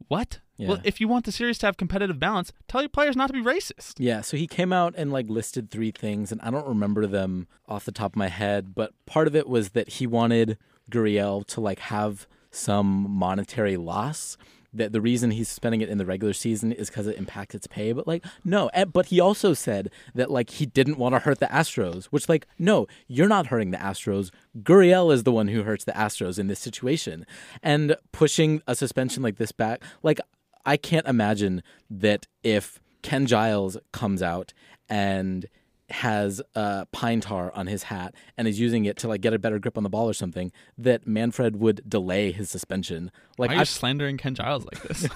What? 0.09 0.41
Well 0.59 0.81
if 0.85 1.01
you 1.01 1.09
want 1.09 1.25
the 1.25 1.33
series 1.33 1.59
to 1.59 1.67
have 1.67 1.77
competitive 1.77 2.19
balance 2.19 2.53
tell 2.69 2.83
your 2.83 2.89
players 2.89 3.17
not 3.17 3.29
to 3.29 3.33
be 3.33 3.43
racist. 3.43 3.95
Yeah, 3.99 4.21
so 4.21 4.37
he 4.37 4.47
came 4.47 4.73
out 4.73 4.95
and 4.97 5.11
like 5.13 5.29
listed 5.29 5.71
three 5.71 5.91
things, 5.91 6.31
and 6.31 6.41
I 6.43 6.51
don't 6.51 6.67
remember 6.67 7.07
them 7.07 7.49
off 7.67 7.85
the 7.85 7.93
top 7.93 8.13
of 8.13 8.17
my 8.17 8.29
head, 8.29 8.75
but 8.75 8.93
part 9.07 9.27
of 9.27 9.35
it 9.35 9.49
was 9.49 9.71
that 9.71 9.89
he 9.89 10.07
wanted 10.07 10.59
Gurriel 10.91 11.47
to 11.49 11.61
like 11.61 11.79
have 11.81 12.27
some 12.51 13.07
monetary 13.11 13.77
loss. 13.77 14.37
That 14.75 14.93
the 14.93 15.03
reason 15.03 15.33
he's 15.33 15.51
spending 15.51 15.83
it 15.83 15.91
in 15.91 15.99
the 15.99 16.07
regular 16.07 16.33
season 16.33 16.73
is 16.73 16.89
because 16.89 17.07
it 17.07 17.19
impacts 17.19 17.55
its 17.55 17.67
pay, 17.67 17.93
but 17.93 18.07
like 18.07 18.25
no. 18.43 18.69
eh, 18.69 18.87
But 18.87 19.07
he 19.07 19.21
also 19.21 19.53
said 19.53 19.91
that 20.15 20.31
like 20.31 20.49
he 20.49 20.65
didn't 20.65 20.97
want 20.97 21.15
to 21.15 21.19
hurt 21.19 21.41
the 21.41 21.47
Astros, 21.47 22.07
which 22.07 22.27
like 22.27 22.47
no, 22.59 22.87
you're 23.07 23.29
not 23.29 23.49
hurting 23.49 23.71
the 23.71 23.77
Astros. 23.77 24.31
Gurriel 24.63 25.13
is 25.13 25.25
the 25.25 25.33
one 25.33 25.49
who 25.49 25.63
hurts 25.65 25.85
the 25.85 25.93
Astros 25.93 26.39
in 26.39 26.47
this 26.47 26.59
situation, 26.59 27.27
and 27.63 27.97
pushing 28.13 28.63
a 28.67 28.75
suspension 28.75 29.23
like 29.23 29.37
this 29.37 29.53
back, 29.53 29.83
like 30.03 30.21
I 30.65 30.79
can't 30.79 31.07
imagine 31.07 31.63
that 31.91 32.27
if 32.43 32.81
Ken 33.03 33.27
Giles 33.27 33.77
comes 33.93 34.23
out 34.23 34.55
and 34.89 35.49
has 35.93 36.43
uh, 36.55 36.85
pine 36.87 37.21
tar 37.21 37.53
on 37.55 37.67
his 37.67 37.85
hat 37.85 38.15
and 38.37 38.49
is 38.49 38.59
using 38.59 38.85
it 38.85 38.97
to 38.99 39.09
like 39.09 39.21
get 39.21 39.33
a 39.33 39.39
better 39.39 39.59
grip 39.59 39.77
on 39.77 39.83
the 39.83 39.89
ball 39.91 40.09
or 40.09 40.13
something, 40.13 40.51
that 40.79 41.07
Manfred 41.07 41.57
would 41.57 41.89
delay 41.89 42.33
his 42.33 42.51
suspension. 42.51 43.11
Like 43.39 43.49
why 43.51 43.55
are 43.55 43.57
you 43.59 43.61
I, 43.63 43.65
slandering 43.65 44.17
ken 44.19 44.35
giles 44.35 44.65
like 44.65 44.83
this 44.83 45.09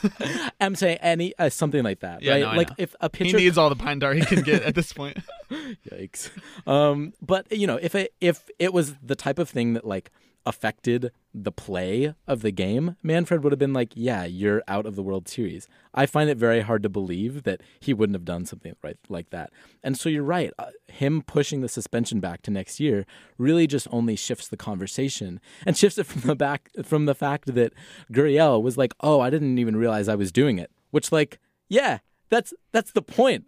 I'm 0.61 0.74
saying, 0.74 0.99
any 1.01 1.35
uh, 1.39 1.51
something 1.51 1.83
like 1.83 2.01
that, 2.01 2.22
Yeah, 2.22 2.33
right? 2.33 2.41
no, 2.41 2.53
like 2.53 2.70
if 2.79 2.95
a 3.01 3.11
he 3.12 3.33
needs 3.33 3.59
all 3.59 3.68
the 3.68 3.77
pine 3.77 4.01
tar 4.01 4.14
he 4.14 4.22
can 4.24 4.43
get 4.43 4.62
at 4.62 4.74
this 4.74 4.93
point 4.93 5.18
Yikes. 5.51 6.31
Um, 6.66 7.12
but 7.20 7.51
you 7.53 7.66
know, 7.66 7.77
if 7.81 7.95
it 7.95 8.14
if 8.20 8.49
it 8.59 8.72
was 8.72 8.95
the 9.03 9.14
type 9.16 9.39
of 9.39 9.49
thing 9.49 9.74
that 9.74 9.87
like 9.87 10.11
affected 10.47 11.11
the 11.34 11.53
play 11.53 12.14
of 12.26 12.40
the 12.40 12.51
game, 12.51 12.97
Manfred 13.03 13.42
would 13.42 13.53
have 13.53 13.59
been 13.59 13.72
like, 13.72 13.92
"Yeah, 13.94 14.24
you're 14.24 14.62
out 14.66 14.86
of 14.86 14.94
the 14.97 15.03
World 15.03 15.28
Series." 15.28 15.68
I 15.92 16.07
find 16.07 16.30
it 16.30 16.38
very 16.38 16.61
hard 16.61 16.82
to 16.84 16.88
believe 16.88 17.42
that 17.42 17.61
he 17.80 17.92
wouldn't 17.92 18.14
have 18.14 18.24
done 18.24 18.47
something 18.47 18.74
right 18.82 18.97
like 19.09 19.30
that. 19.30 19.51
And 19.82 19.99
so 19.99 20.09
you're 20.09 20.22
right. 20.22 20.53
Uh, 20.59 20.70
him 20.86 21.22
pushing 21.22 21.61
the 21.61 21.68
suspension 21.68 22.20
back 22.20 22.42
to 22.42 22.51
next 22.51 22.80
year 22.80 23.05
really 23.36 23.66
just 23.66 23.88
only 23.90 24.16
shifts 24.16 24.49
the 24.49 24.57
conversation 24.57 25.40
and 25.66 25.76
shifts 25.80 25.99
it 25.99 26.07
from 26.07 26.22
the 26.22 26.36
back 26.36 26.70
from 26.84 27.07
the 27.07 27.14
fact 27.14 27.55
that 27.55 27.72
Gurriel 28.12 28.62
was 28.62 28.78
like, 28.78 28.94
"Oh, 29.01 29.20
I 29.20 29.28
didn't 29.28 29.59
even 29.59 29.76
realize 29.76 30.09
I 30.09 30.14
was 30.14 30.32
doing 30.32 30.59
it," 30.59 30.70
which 30.90 31.12
like, 31.12 31.38
yeah. 31.68 31.99
That's 32.28 32.53
that's 32.72 32.90
the 32.90 33.03
point. 33.03 33.44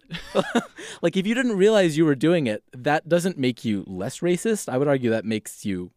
like 1.02 1.16
if 1.16 1.26
you 1.26 1.34
didn't 1.34 1.56
realize 1.56 1.98
you 1.98 2.04
were 2.04 2.14
doing 2.14 2.46
it, 2.46 2.62
that 2.72 3.08
doesn't 3.08 3.36
make 3.36 3.64
you 3.64 3.82
less 3.88 4.20
racist. 4.20 4.68
I 4.68 4.78
would 4.78 4.86
argue 4.86 5.10
that 5.10 5.24
makes 5.24 5.64
you 5.66 5.90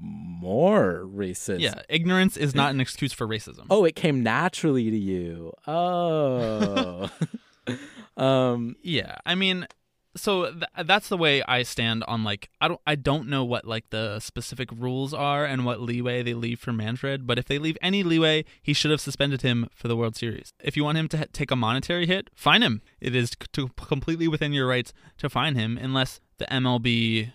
more 0.00 1.04
racist. 1.06 1.60
yeah 1.60 1.82
ignorance 1.88 2.36
is 2.36 2.54
not 2.54 2.70
an 2.72 2.80
excuse 2.80 3.12
for 3.12 3.26
racism 3.26 3.66
Oh, 3.70 3.84
it 3.84 3.94
came 3.96 4.22
naturally 4.22 4.90
to 4.90 4.96
you. 4.98 5.52
Oh. 5.66 7.08
um 8.16 8.76
Yeah, 8.82 9.16
I 9.24 9.34
mean, 9.34 9.66
so 10.16 10.50
th- 10.52 10.64
that's 10.86 11.08
the 11.08 11.16
way 11.16 11.42
I 11.44 11.62
stand 11.62 12.04
on 12.08 12.22
like 12.24 12.50
I 12.60 12.68
don't 12.68 12.80
I 12.86 12.96
don't 12.96 13.28
know 13.28 13.44
what 13.44 13.64
like 13.64 13.88
the 13.90 14.18
specific 14.20 14.68
rules 14.72 15.14
are 15.14 15.44
and 15.44 15.64
what 15.64 15.80
leeway 15.80 16.22
they 16.22 16.34
leave 16.34 16.58
for 16.60 16.72
Manfred, 16.72 17.26
but 17.26 17.38
if 17.38 17.46
they 17.46 17.58
leave 17.58 17.78
any 17.80 18.02
leeway, 18.02 18.44
he 18.62 18.72
should 18.72 18.90
have 18.90 19.00
suspended 19.00 19.42
him 19.42 19.68
for 19.74 19.88
the 19.88 19.96
World 19.96 20.16
Series. 20.16 20.52
If 20.62 20.76
you 20.76 20.84
want 20.84 20.98
him 20.98 21.08
to 21.08 21.18
ha- 21.18 21.24
take 21.32 21.50
a 21.50 21.56
monetary 21.56 22.06
hit, 22.06 22.28
fine 22.34 22.62
him. 22.62 22.82
It 23.00 23.14
is 23.14 23.30
c- 23.30 23.36
to 23.54 23.68
completely 23.76 24.28
within 24.28 24.52
your 24.52 24.66
rights 24.66 24.92
to 25.18 25.30
fine 25.30 25.54
him 25.54 25.78
unless 25.80 26.20
the 26.38 26.46
MLB 26.46 27.32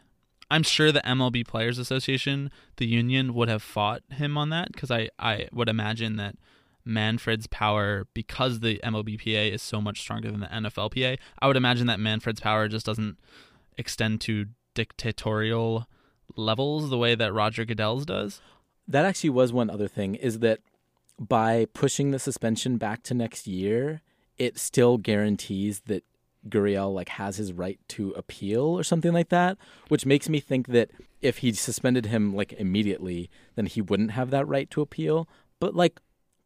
I'm 0.49 0.63
sure 0.63 0.91
the 0.91 1.01
MLB 1.01 1.45
Players 1.45 1.77
Association, 1.77 2.51
the 2.77 2.85
union 2.85 3.33
would 3.33 3.49
have 3.49 3.61
fought 3.61 4.01
him 4.09 4.37
on 4.37 4.49
that 4.49 4.71
because 4.71 4.89
I, 4.89 5.09
I 5.19 5.47
would 5.51 5.67
imagine 5.67 6.15
that 6.17 6.35
Manfred's 6.85 7.47
power, 7.47 8.07
because 8.13 8.61
the 8.61 8.79
MLBPA 8.83 9.51
is 9.51 9.61
so 9.61 9.81
much 9.81 9.99
stronger 9.99 10.31
than 10.31 10.39
the 10.39 10.47
NFLPA, 10.47 11.17
I 11.39 11.47
would 11.47 11.57
imagine 11.57 11.87
that 11.87 11.99
Manfred's 11.99 12.39
power 12.39 12.69
just 12.69 12.85
doesn't 12.85 13.17
extend 13.77 14.21
to 14.21 14.45
dictatorial 14.73 15.87
levels 16.35 16.89
the 16.89 16.97
way 16.97 17.13
that 17.15 17.33
Roger 17.33 17.65
Goodell's 17.65 18.05
does. 18.05 18.41
that 18.87 19.05
actually 19.05 19.31
was 19.31 19.51
one 19.51 19.69
other 19.69 19.87
thing 19.87 20.15
is 20.15 20.39
that 20.39 20.59
by 21.19 21.65
pushing 21.73 22.11
the 22.11 22.19
suspension 22.19 22.77
back 22.77 23.03
to 23.03 23.13
next 23.13 23.47
year, 23.47 24.01
it 24.37 24.57
still 24.57 24.97
guarantees 24.97 25.81
that 25.87 26.03
Gurriel 26.49 26.93
like 26.93 27.09
has 27.09 27.37
his 27.37 27.53
right 27.53 27.79
to 27.89 28.11
appeal 28.11 28.63
or 28.63 28.83
something 28.83 29.13
like 29.13 29.29
that, 29.29 29.57
which 29.89 30.05
makes 30.05 30.29
me 30.29 30.39
think 30.39 30.67
that 30.67 30.91
if 31.21 31.39
he 31.39 31.53
suspended 31.53 32.07
him 32.07 32.35
like 32.35 32.53
immediately, 32.53 33.29
then 33.55 33.65
he 33.65 33.81
wouldn't 33.81 34.11
have 34.11 34.29
that 34.31 34.47
right 34.47 34.69
to 34.71 34.81
appeal. 34.81 35.27
But 35.59 35.75
like, 35.75 35.99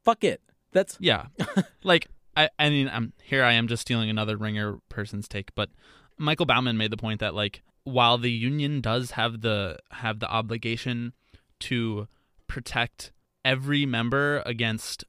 fuck 0.03 0.23
it. 0.23 0.41
That's 0.71 0.97
Yeah, 0.99 1.25
like 1.83 2.07
I, 2.35 2.49
I 2.57 2.69
mean, 2.69 2.89
I'm 2.91 3.13
here. 3.21 3.43
I 3.43 3.53
am 3.53 3.67
just 3.67 3.81
stealing 3.81 4.09
another 4.09 4.37
ringer 4.37 4.77
person's 4.89 5.27
take, 5.27 5.53
but 5.55 5.69
Michael 6.17 6.45
Bauman 6.45 6.77
made 6.77 6.91
the 6.91 6.97
point 6.97 7.19
that 7.19 7.35
like 7.35 7.61
while 7.83 8.17
the 8.17 8.31
union 8.31 8.79
does 8.79 9.11
have 9.11 9.41
the 9.41 9.79
have 9.91 10.19
the 10.19 10.29
obligation 10.29 11.13
to 11.59 12.07
protect 12.47 13.11
every 13.43 13.85
member 13.85 14.41
against 14.45 15.03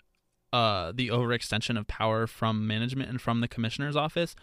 uh, 0.53 0.93
the 0.95 1.09
overextension 1.09 1.79
of 1.79 1.87
power 1.87 2.27
from 2.27 2.67
management 2.67 3.09
and 3.09 3.21
from 3.21 3.41
the 3.41 3.49
commissioner's 3.49 3.97
office, 3.97 4.35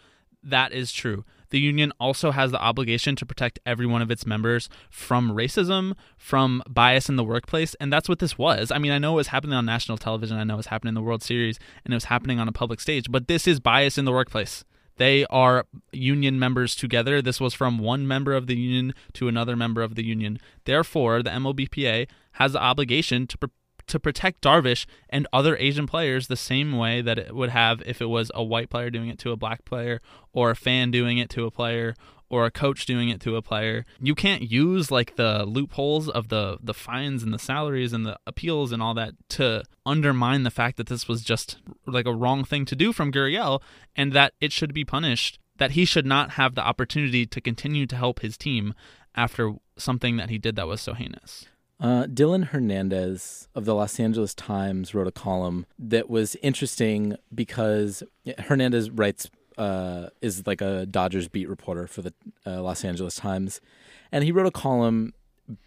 that 0.42 0.72
is 0.72 0.92
true. 0.92 1.24
The 1.50 1.58
union 1.58 1.92
also 1.98 2.30
has 2.30 2.52
the 2.52 2.60
obligation 2.60 3.16
to 3.16 3.26
protect 3.26 3.58
every 3.66 3.86
one 3.86 4.02
of 4.02 4.10
its 4.10 4.24
members 4.24 4.68
from 4.88 5.32
racism, 5.32 5.94
from 6.16 6.62
bias 6.68 7.08
in 7.08 7.16
the 7.16 7.24
workplace, 7.24 7.74
and 7.80 7.92
that's 7.92 8.08
what 8.08 8.20
this 8.20 8.38
was. 8.38 8.70
I 8.70 8.78
mean, 8.78 8.92
I 8.92 8.98
know 8.98 9.14
it 9.14 9.16
was 9.16 9.26
happening 9.28 9.54
on 9.54 9.66
national 9.66 9.98
television, 9.98 10.38
I 10.38 10.44
know 10.44 10.54
it 10.54 10.58
was 10.58 10.66
happening 10.66 10.90
in 10.90 10.94
the 10.94 11.02
World 11.02 11.22
Series, 11.22 11.58
and 11.84 11.92
it 11.92 11.96
was 11.96 12.04
happening 12.04 12.38
on 12.38 12.48
a 12.48 12.52
public 12.52 12.80
stage, 12.80 13.06
but 13.10 13.26
this 13.26 13.48
is 13.48 13.58
bias 13.58 13.98
in 13.98 14.04
the 14.04 14.12
workplace. 14.12 14.64
They 14.96 15.24
are 15.30 15.64
union 15.92 16.38
members 16.38 16.74
together. 16.76 17.22
This 17.22 17.40
was 17.40 17.54
from 17.54 17.78
one 17.78 18.06
member 18.06 18.34
of 18.34 18.46
the 18.46 18.54
union 18.54 18.92
to 19.14 19.28
another 19.28 19.56
member 19.56 19.80
of 19.80 19.94
the 19.94 20.04
union. 20.04 20.38
Therefore, 20.66 21.22
the 21.22 21.30
MLBPA 21.30 22.06
has 22.32 22.52
the 22.52 22.60
obligation 22.60 23.26
to 23.28 23.38
to 23.86 24.00
protect 24.00 24.42
Darvish 24.42 24.86
and 25.08 25.26
other 25.32 25.56
Asian 25.56 25.86
players 25.86 26.26
the 26.26 26.36
same 26.36 26.76
way 26.76 27.00
that 27.02 27.18
it 27.18 27.34
would 27.34 27.50
have 27.50 27.82
if 27.86 28.00
it 28.00 28.06
was 28.06 28.30
a 28.34 28.42
white 28.42 28.70
player 28.70 28.90
doing 28.90 29.08
it 29.08 29.18
to 29.20 29.32
a 29.32 29.36
black 29.36 29.64
player 29.64 30.00
or 30.32 30.50
a 30.50 30.56
fan 30.56 30.90
doing 30.90 31.18
it 31.18 31.30
to 31.30 31.44
a 31.44 31.50
player 31.50 31.94
or 32.30 32.46
a 32.46 32.50
coach 32.50 32.86
doing 32.86 33.08
it 33.08 33.20
to 33.20 33.36
a 33.36 33.42
player. 33.42 33.84
You 34.00 34.14
can't 34.14 34.42
use 34.50 34.90
like 34.90 35.16
the 35.16 35.44
loopholes 35.44 36.08
of 36.08 36.28
the 36.28 36.58
the 36.62 36.72
fines 36.72 37.22
and 37.22 37.34
the 37.34 37.38
salaries 37.38 37.92
and 37.92 38.06
the 38.06 38.18
appeals 38.26 38.72
and 38.72 38.80
all 38.80 38.94
that 38.94 39.14
to 39.30 39.64
undermine 39.84 40.44
the 40.44 40.50
fact 40.50 40.76
that 40.76 40.86
this 40.86 41.08
was 41.08 41.22
just 41.22 41.58
like 41.86 42.06
a 42.06 42.14
wrong 42.14 42.44
thing 42.44 42.64
to 42.66 42.76
do 42.76 42.92
from 42.92 43.12
Gurriel 43.12 43.60
and 43.96 44.12
that 44.12 44.32
it 44.40 44.52
should 44.52 44.72
be 44.72 44.84
punished. 44.84 45.38
That 45.58 45.72
he 45.72 45.84
should 45.84 46.06
not 46.06 46.32
have 46.32 46.54
the 46.54 46.62
opportunity 46.62 47.26
to 47.26 47.40
continue 47.40 47.86
to 47.86 47.96
help 47.96 48.20
his 48.20 48.38
team 48.38 48.72
after 49.14 49.56
something 49.76 50.16
that 50.16 50.30
he 50.30 50.38
did 50.38 50.56
that 50.56 50.68
was 50.68 50.80
so 50.80 50.94
heinous. 50.94 51.46
Uh, 51.80 52.04
Dylan 52.04 52.44
Hernandez 52.44 53.48
of 53.54 53.64
the 53.64 53.74
Los 53.74 53.98
Angeles 53.98 54.34
Times 54.34 54.94
wrote 54.94 55.06
a 55.06 55.12
column 55.12 55.64
that 55.78 56.10
was 56.10 56.36
interesting 56.42 57.16
because 57.34 58.02
Hernandez 58.38 58.90
writes 58.90 59.30
uh, 59.56 60.08
is 60.20 60.46
like 60.46 60.60
a 60.60 60.84
Dodgers 60.86 61.28
beat 61.28 61.48
reporter 61.48 61.86
for 61.86 62.02
the 62.02 62.12
uh, 62.46 62.62
Los 62.62 62.84
Angeles 62.84 63.14
Times, 63.14 63.60
and 64.12 64.24
he 64.24 64.32
wrote 64.32 64.46
a 64.46 64.50
column 64.50 65.14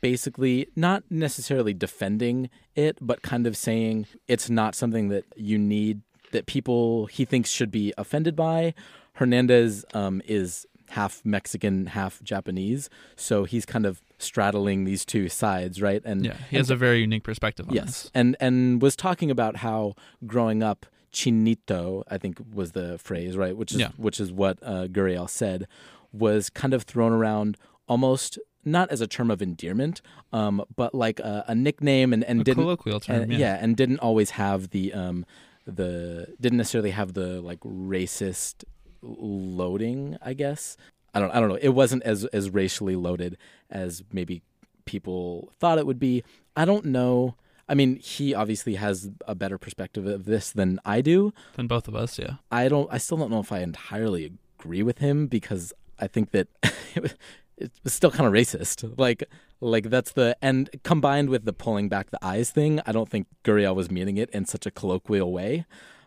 basically 0.01 0.67
not 0.75 1.03
necessarily 1.09 1.73
defending 1.73 2.49
it, 2.75 2.97
but 3.01 3.21
kind 3.21 3.47
of 3.47 3.57
saying 3.57 4.05
it's 4.27 4.49
not 4.49 4.75
something 4.75 5.09
that 5.09 5.25
you 5.35 5.57
need 5.57 6.01
that 6.31 6.45
people 6.45 7.07
he 7.07 7.25
thinks 7.25 7.49
should 7.49 7.71
be 7.71 7.93
offended 7.97 8.35
by. 8.35 8.73
Hernandez 9.13 9.85
um, 9.93 10.21
is 10.25 10.65
half 10.89 11.21
Mexican, 11.25 11.87
half 11.87 12.21
Japanese, 12.23 12.89
so 13.15 13.43
he's 13.45 13.65
kind 13.65 13.85
of 13.85 14.01
straddling 14.19 14.83
these 14.85 15.05
two 15.05 15.27
sides, 15.29 15.81
right? 15.81 16.01
And 16.05 16.25
Yeah, 16.25 16.37
he 16.49 16.57
has 16.57 16.69
a 16.69 16.75
very 16.75 16.99
unique 17.01 17.23
perspective 17.23 17.67
on 17.69 17.75
yes, 17.75 17.85
this. 17.85 18.11
and 18.13 18.35
and 18.39 18.81
was 18.81 18.95
talking 18.95 19.31
about 19.31 19.57
how 19.57 19.95
growing 20.25 20.61
up 20.63 20.85
chinito, 21.11 22.03
I 22.09 22.17
think 22.17 22.37
was 22.53 22.71
the 22.73 22.97
phrase, 22.99 23.37
right? 23.37 23.55
Which 23.55 23.71
is 23.71 23.79
Yeah. 23.79 23.89
which 23.97 24.19
is 24.19 24.31
what 24.31 24.59
uh, 24.61 24.87
Gurriel 24.87 25.29
said, 25.29 25.67
was 26.11 26.49
kind 26.49 26.73
of 26.73 26.83
thrown 26.83 27.11
around 27.11 27.57
almost 27.87 28.37
not 28.65 28.89
as 28.91 29.01
a 29.01 29.07
term 29.07 29.29
of 29.29 29.41
endearment, 29.41 30.01
um, 30.31 30.63
but 30.75 30.95
like 30.95 31.19
a, 31.19 31.43
a 31.47 31.55
nickname, 31.55 32.13
and 32.13 32.23
and 32.23 32.41
A 32.41 32.43
didn't 32.43 32.63
colloquial 32.63 32.99
term, 32.99 33.23
and- 33.23 33.33
yeah. 33.33 33.57
and 33.61 33.75
didn't 33.75 33.99
always 33.99 34.31
have 34.31 34.69
the 34.69 34.93
um, 34.93 35.25
the 35.65 36.27
didn't 36.39 36.57
necessarily 36.57 36.91
have 36.91 37.13
the 37.13 37.41
like 37.41 37.59
racist 37.61 38.63
loading, 39.03 40.17
I 40.21 40.33
guess. 40.33 40.77
I 41.13 41.19
don't 41.19 41.31
I 41.31 41.39
don't 41.39 41.49
know. 41.49 41.59
It 41.61 41.69
wasn't 41.69 42.03
as 42.03 42.25
as 42.25 42.49
racially 42.49 42.95
loaded 42.95 43.37
as 43.69 44.03
maybe 44.11 44.41
people 44.85 45.51
thought 45.59 45.77
it 45.77 45.85
would 45.85 45.99
be. 45.99 46.23
I 46.55 46.65
don't 46.65 46.85
know. 46.85 47.35
I 47.69 47.75
mean, 47.75 47.97
he 47.97 48.33
obviously 48.33 48.75
has 48.75 49.09
a 49.27 49.35
better 49.35 49.57
perspective 49.57 50.05
of 50.05 50.25
this 50.25 50.51
than 50.51 50.79
I 50.83 51.01
do. 51.01 51.33
Than 51.55 51.67
both 51.67 51.87
of 51.87 51.95
us, 51.95 52.19
yeah. 52.19 52.35
I 52.51 52.67
don't 52.67 52.89
I 52.91 52.97
still 52.97 53.17
don't 53.17 53.31
know 53.31 53.39
if 53.39 53.51
I 53.51 53.59
entirely 53.59 54.31
agree 54.59 54.83
with 54.83 54.99
him 54.99 55.27
because 55.27 55.73
I 55.99 56.07
think 56.07 56.31
that 56.31 56.47
it 56.95 57.71
was 57.83 57.93
still 57.93 58.11
kind 58.11 58.25
of 58.25 58.33
racist. 58.33 58.97
Like 58.97 59.23
like 59.61 59.89
that's 59.89 60.11
the 60.11 60.35
and 60.41 60.69
combined 60.83 61.29
with 61.29 61.45
the 61.45 61.53
pulling 61.53 61.89
back 61.89 62.09
the 62.09 62.23
eyes 62.25 62.51
thing, 62.51 62.81
I 62.85 62.91
don't 62.91 63.09
think 63.09 63.27
Gurriel 63.43 63.75
was 63.75 63.91
meaning 63.91 64.17
it 64.17 64.29
in 64.31 64.45
such 64.45 64.65
a 64.65 64.71
colloquial 64.71 65.31
way. 65.31 65.65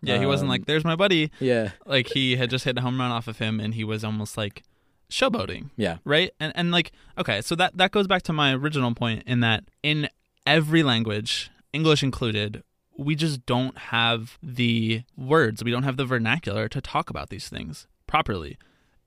Yeah, 0.09 0.18
he 0.18 0.26
wasn't 0.26 0.46
Um, 0.46 0.50
like, 0.50 0.66
"There's 0.66 0.84
my 0.84 0.96
buddy." 0.96 1.30
Yeah. 1.40 1.70
Like 1.84 2.09
he 2.09 2.36
had 2.36 2.50
just 2.50 2.64
hit 2.64 2.78
a 2.78 2.80
home 2.80 2.98
run 3.00 3.11
off 3.11 3.28
of 3.28 3.38
him, 3.38 3.61
and 3.61 3.74
he 3.74 3.84
was 3.84 4.04
almost 4.04 4.36
like 4.36 4.62
showboating. 5.11 5.70
Yeah. 5.76 5.98
Right. 6.04 6.32
And 6.40 6.52
and 6.57 6.70
like, 6.70 6.92
okay, 7.18 7.40
so 7.40 7.54
that 7.57 7.76
that 7.76 7.90
goes 7.92 8.07
back 8.07 8.22
to 8.22 8.32
my 8.32 8.54
original 8.54 8.94
point 8.94 9.22
in 9.26 9.40
that 9.40 9.64
in 9.82 10.09
every 10.46 10.82
language, 10.82 11.50
English 11.72 12.02
included, 12.02 12.62
we 12.96 13.14
just 13.14 13.44
don't 13.46 13.76
have 13.78 14.38
the 14.42 15.02
words, 15.16 15.62
we 15.62 15.70
don't 15.70 15.82
have 15.82 15.96
the 15.96 16.04
vernacular 16.07 16.68
to 16.68 16.80
talk 16.80 17.11
about 17.11 17.28
these 17.30 17.48
things 17.48 17.86
properly. 18.07 18.59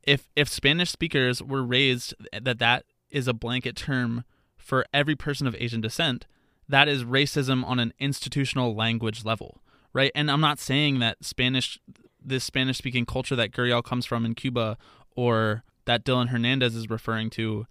If 0.04 0.30
if 0.36 0.48
Spanish 0.48 0.92
speakers 0.92 1.42
were 1.42 1.64
raised 1.64 2.14
that 2.40 2.60
that 2.60 2.86
is 3.10 3.28
a 3.28 3.34
blanket 3.34 3.76
term 3.76 4.24
for 4.58 4.86
every 4.94 5.16
person 5.16 5.48
of 5.48 5.56
Asian 5.58 5.82
descent, 5.82 6.26
that 6.68 6.88
is 6.88 7.04
racism 7.04 7.66
on 7.66 7.80
an 7.80 7.92
institutional 8.00 8.76
language 8.76 9.26
level, 9.26 9.62
right? 9.94 10.12
And 10.16 10.30
I'm 10.30 10.42
not 10.42 10.60
saying 10.60 11.00
that 11.00 11.18
Spanish, 11.22 11.80
this 12.24 12.44
Spanish 12.44 12.78
speaking 12.78 13.06
culture 13.06 13.36
that 13.36 13.52
Gurriel 13.52 13.84
comes 13.84 14.06
from 14.06 14.26
in 14.26 14.36
Cuba 14.36 14.78
or 15.16 15.64
that 15.86 16.06
Dylan 16.06 16.30
Hernandez 16.30 16.76
is 16.76 16.90
referring 16.90 17.30
to 17.32 17.66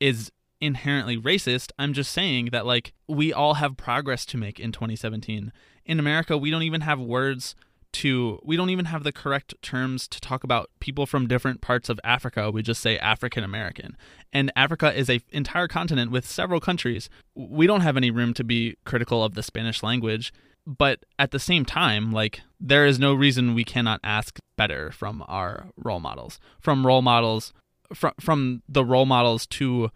is 0.00 0.30
inherently 0.60 1.16
racist. 1.16 1.72
I'm 1.78 1.92
just 1.92 2.12
saying 2.12 2.50
that, 2.52 2.66
like, 2.66 2.92
we 3.08 3.32
all 3.32 3.54
have 3.54 3.76
progress 3.76 4.24
to 4.26 4.36
make 4.36 4.58
in 4.58 4.72
2017. 4.72 5.52
In 5.84 6.00
America, 6.00 6.38
we 6.38 6.50
don't 6.50 6.62
even 6.62 6.82
have 6.82 7.00
words 7.00 7.54
to, 7.92 8.40
we 8.42 8.56
don't 8.56 8.70
even 8.70 8.86
have 8.86 9.04
the 9.04 9.12
correct 9.12 9.54
terms 9.62 10.08
to 10.08 10.20
talk 10.20 10.42
about 10.42 10.68
people 10.80 11.06
from 11.06 11.28
different 11.28 11.60
parts 11.60 11.88
of 11.88 12.00
Africa. 12.02 12.50
We 12.50 12.62
just 12.62 12.82
say 12.82 12.98
African 12.98 13.44
American. 13.44 13.96
And 14.32 14.50
Africa 14.56 14.92
is 14.92 15.08
a 15.08 15.20
entire 15.30 15.68
continent 15.68 16.10
with 16.10 16.26
several 16.26 16.60
countries. 16.60 17.08
We 17.34 17.66
don't 17.66 17.82
have 17.82 17.96
any 17.96 18.10
room 18.10 18.34
to 18.34 18.44
be 18.44 18.76
critical 18.84 19.22
of 19.22 19.34
the 19.34 19.42
Spanish 19.42 19.82
language. 19.82 20.32
But 20.66 21.04
at 21.18 21.30
the 21.30 21.38
same 21.38 21.64
time, 21.64 22.10
like, 22.12 22.40
there 22.58 22.86
is 22.86 22.98
no 22.98 23.12
reason 23.12 23.54
we 23.54 23.64
cannot 23.64 24.00
ask 24.02 24.38
better 24.56 24.90
from 24.90 25.22
our 25.28 25.66
role 25.76 26.00
models, 26.00 26.40
from 26.60 26.86
role 26.86 27.02
models, 27.02 27.52
from, 27.92 28.14
from 28.18 28.62
the 28.68 28.84
role 28.84 29.06
models 29.06 29.46
to 29.48 29.90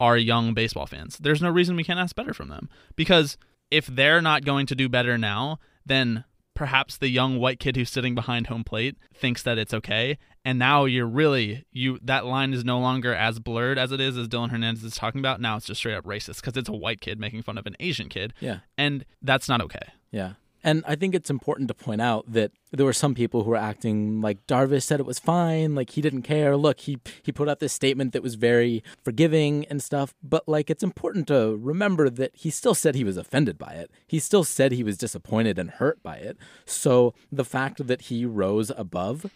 our 0.00 0.16
young 0.16 0.54
baseball 0.54 0.86
fans. 0.86 1.18
There's 1.18 1.42
no 1.42 1.50
reason 1.50 1.76
we 1.76 1.84
can't 1.84 2.00
ask 2.00 2.16
better 2.16 2.34
from 2.34 2.48
them 2.48 2.68
because 2.96 3.36
if 3.70 3.86
they're 3.86 4.22
not 4.22 4.44
going 4.44 4.66
to 4.66 4.74
do 4.74 4.88
better 4.88 5.18
now, 5.18 5.58
then 5.84 6.24
perhaps 6.54 6.96
the 6.96 7.08
young 7.08 7.38
white 7.38 7.58
kid 7.58 7.76
who's 7.76 7.90
sitting 7.90 8.14
behind 8.14 8.46
home 8.46 8.64
plate 8.64 8.96
thinks 9.12 9.42
that 9.42 9.58
it's 9.58 9.74
okay 9.74 10.18
and 10.44 10.58
now 10.58 10.84
you're 10.84 11.06
really 11.06 11.64
you 11.72 11.98
that 12.02 12.26
line 12.26 12.52
is 12.52 12.64
no 12.64 12.78
longer 12.78 13.14
as 13.14 13.38
blurred 13.38 13.78
as 13.78 13.92
it 13.92 14.00
is 14.00 14.16
as 14.16 14.28
Dylan 14.28 14.50
Hernandez 14.50 14.84
is 14.84 14.94
talking 14.94 15.18
about 15.20 15.40
now 15.40 15.56
it's 15.56 15.66
just 15.66 15.78
straight 15.78 15.94
up 15.94 16.04
racist 16.04 16.36
because 16.36 16.56
it's 16.56 16.68
a 16.68 16.72
white 16.72 17.00
kid 17.00 17.18
making 17.18 17.42
fun 17.42 17.58
of 17.58 17.66
an 17.66 17.76
Asian 17.80 18.08
kid 18.08 18.32
Yeah. 18.40 18.58
and 18.78 19.04
that's 19.22 19.48
not 19.48 19.60
okay 19.62 19.88
Yeah. 20.10 20.32
And 20.66 20.82
I 20.86 20.94
think 20.94 21.14
it's 21.14 21.28
important 21.28 21.68
to 21.68 21.74
point 21.74 22.00
out 22.00 22.24
that 22.32 22.50
there 22.72 22.86
were 22.86 22.94
some 22.94 23.14
people 23.14 23.42
who 23.42 23.50
were 23.50 23.56
acting 23.58 24.22
like 24.22 24.46
Darvish 24.46 24.84
said 24.84 24.98
it 24.98 25.04
was 25.04 25.18
fine, 25.18 25.74
like 25.74 25.90
he 25.90 26.00
didn't 26.00 26.22
care. 26.22 26.56
Look, 26.56 26.80
he 26.80 26.96
he 27.22 27.32
put 27.32 27.50
out 27.50 27.58
this 27.60 27.74
statement 27.74 28.14
that 28.14 28.22
was 28.22 28.34
very 28.36 28.82
forgiving 29.02 29.66
and 29.66 29.82
stuff, 29.82 30.14
but 30.22 30.48
like 30.48 30.70
it's 30.70 30.82
important 30.82 31.28
to 31.28 31.58
remember 31.60 32.08
that 32.08 32.30
he 32.34 32.48
still 32.48 32.72
said 32.74 32.94
he 32.94 33.04
was 33.04 33.18
offended 33.18 33.58
by 33.58 33.74
it. 33.74 33.90
He 34.06 34.18
still 34.18 34.42
said 34.42 34.72
he 34.72 34.82
was 34.82 34.96
disappointed 34.96 35.58
and 35.58 35.68
hurt 35.70 36.02
by 36.02 36.16
it. 36.16 36.38
So 36.64 37.12
the 37.30 37.44
fact 37.44 37.86
that 37.86 38.00
he 38.08 38.24
rose 38.24 38.72
above 38.74 39.30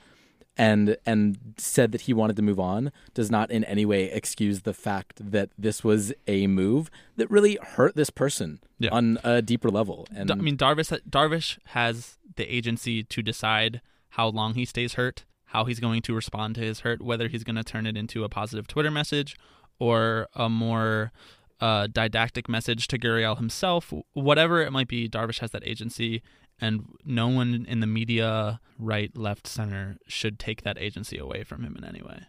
and 0.59 0.97
and 1.07 1.39
said 1.57 1.93
that 1.93 2.03
he 2.03 2.13
wanted 2.13 2.37
to 2.37 2.43
move 2.43 2.59
on 2.59 2.91
does 3.15 3.31
not 3.31 3.51
in 3.51 3.63
any 3.65 3.87
way 3.87 4.05
excuse 4.11 4.63
the 4.63 4.75
fact 4.75 5.31
that 5.31 5.51
this 5.57 5.85
was 5.85 6.13
a 6.27 6.47
move 6.49 6.91
that 7.17 7.31
really 7.31 7.57
hurt 7.63 7.95
this 7.97 8.11
person 8.11 8.59
Yeah. 8.79 8.91
on 8.91 9.19
a 9.25 9.41
deeper 9.41 9.71
level. 9.71 10.07
And 10.15 10.31
I 10.31 10.35
mean, 10.35 10.57
Darvish 10.57 10.99
Darvish 11.09 11.59
has 11.67 12.19
the 12.37 12.45
agency 12.55 13.03
to 13.05 13.23
decide 13.23 13.81
how 14.11 14.29
long 14.29 14.55
he 14.55 14.65
stays 14.65 14.95
hurt, 14.95 15.25
how 15.47 15.65
he's 15.65 15.81
going 15.81 16.03
to 16.03 16.15
respond 16.15 16.57
to 16.57 16.61
his 16.61 16.81
hurt, 16.81 17.01
whether 17.01 17.29
he's 17.29 17.45
going 17.45 17.57
to 17.57 17.65
turn 17.65 17.87
it 17.87 17.97
into 17.97 18.25
a 18.25 18.29
positive 18.29 18.67
Twitter 18.67 18.91
message 18.91 19.37
or 19.79 20.29
a 20.35 20.49
more 20.49 21.13
uh, 21.61 21.87
didactic 21.89 22.49
message 22.49 22.87
to 22.89 22.99
Gurriel 22.99 23.37
himself. 23.37 23.93
Whatever 24.13 24.63
it 24.63 24.73
might 24.73 24.89
be, 24.89 25.09
Darvish 25.09 25.39
has 25.41 25.51
that 25.53 25.67
agency, 25.67 26.23
and 26.61 26.87
no 27.05 27.29
one 27.29 27.67
in 27.69 27.81
the 27.81 27.87
media, 27.87 28.61
right, 28.79 29.17
left, 29.17 29.47
center, 29.47 29.99
should 30.07 30.39
take 30.39 30.63
that 30.63 30.79
agency 30.79 31.19
away 31.19 31.45
from 31.45 31.65
him 31.65 31.77
in 31.77 31.85
any 31.85 32.03
way. 32.03 32.23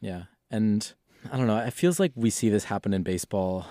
Yeah. 0.00 0.24
And 0.50 0.92
I 1.30 1.36
don't 1.36 1.46
know, 1.46 1.58
it 1.58 1.72
feels 1.72 1.98
like 2.00 2.12
we 2.14 2.30
see 2.30 2.48
this 2.48 2.64
happen 2.64 2.92
in 2.92 3.02
baseball 3.02 3.66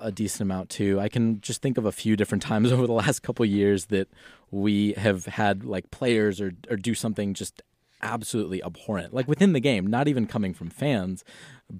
a 0.00 0.10
decent 0.10 0.40
amount 0.42 0.70
too. 0.70 0.98
I 0.98 1.08
can 1.08 1.40
just 1.40 1.62
think 1.62 1.76
of 1.78 1.84
a 1.84 1.92
few 1.92 2.16
different 2.16 2.42
times 2.50 2.72
over 2.72 2.86
the 2.86 2.92
last 2.92 3.20
couple 3.20 3.44
years 3.44 3.86
that 3.86 4.08
we 4.50 4.92
have 4.94 5.26
had 5.26 5.64
like 5.64 5.90
players 5.90 6.40
or 6.40 6.52
or 6.68 6.76
do 6.76 6.94
something 6.94 7.34
just 7.34 7.62
absolutely 8.02 8.62
abhorrent. 8.62 9.12
Like 9.12 9.28
within 9.28 9.52
the 9.52 9.60
game, 9.60 9.86
not 9.86 10.08
even 10.08 10.26
coming 10.26 10.54
from 10.54 10.70
fans, 10.70 11.22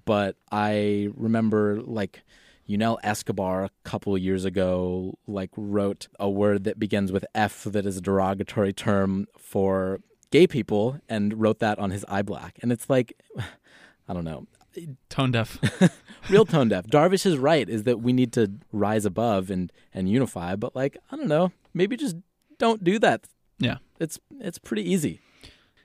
but 0.05 0.37
I 0.53 1.09
remember 1.15 1.81
like 1.83 2.23
Yunel 2.67 2.99
Escobar 3.03 3.65
a 3.65 3.71
couple 3.85 4.15
of 4.15 4.23
years 4.23 4.45
ago 4.45 5.19
like 5.27 5.51
wrote 5.57 6.09
a 6.19 6.31
word 6.31 6.65
that 6.65 6.79
begins 6.79 7.13
with 7.13 7.25
F 7.35 7.65
that 7.65 7.87
is 7.87 7.97
a 7.97 8.01
derogatory 8.01 8.73
term 8.73 9.27
for 9.39 10.01
gay 10.31 10.47
people 10.47 11.01
and 11.09 11.41
wrote 11.41 11.59
that 11.59 11.79
on 11.79 11.91
his 11.91 12.05
eye 12.09 12.23
black. 12.23 12.59
And 12.63 12.73
it's 12.73 12.89
like, 12.89 13.21
I 14.09 14.13
don't 14.13 14.25
know. 14.25 14.47
Tone 15.09 15.33
deaf. 15.33 15.59
Real 16.31 16.45
tone 16.45 16.69
deaf. 16.69 16.87
Darvish 16.87 17.27
is 17.27 17.37
right, 17.37 17.69
is 17.69 17.83
that 17.85 18.01
we 18.01 18.13
need 18.13 18.33
to 18.35 18.53
rise 18.73 19.05
above 19.05 19.51
and, 19.51 19.73
and 19.93 20.09
unify. 20.09 20.55
But 20.55 20.77
like, 20.77 20.97
I 21.11 21.17
don't 21.17 21.29
know, 21.29 21.53
maybe 21.75 21.97
just 21.97 22.17
don't 22.59 22.85
do 22.85 22.99
that. 23.01 23.27
Yeah. 23.59 23.79
It's 23.99 24.19
it's 24.41 24.59
pretty 24.59 24.89
easy. 24.89 25.21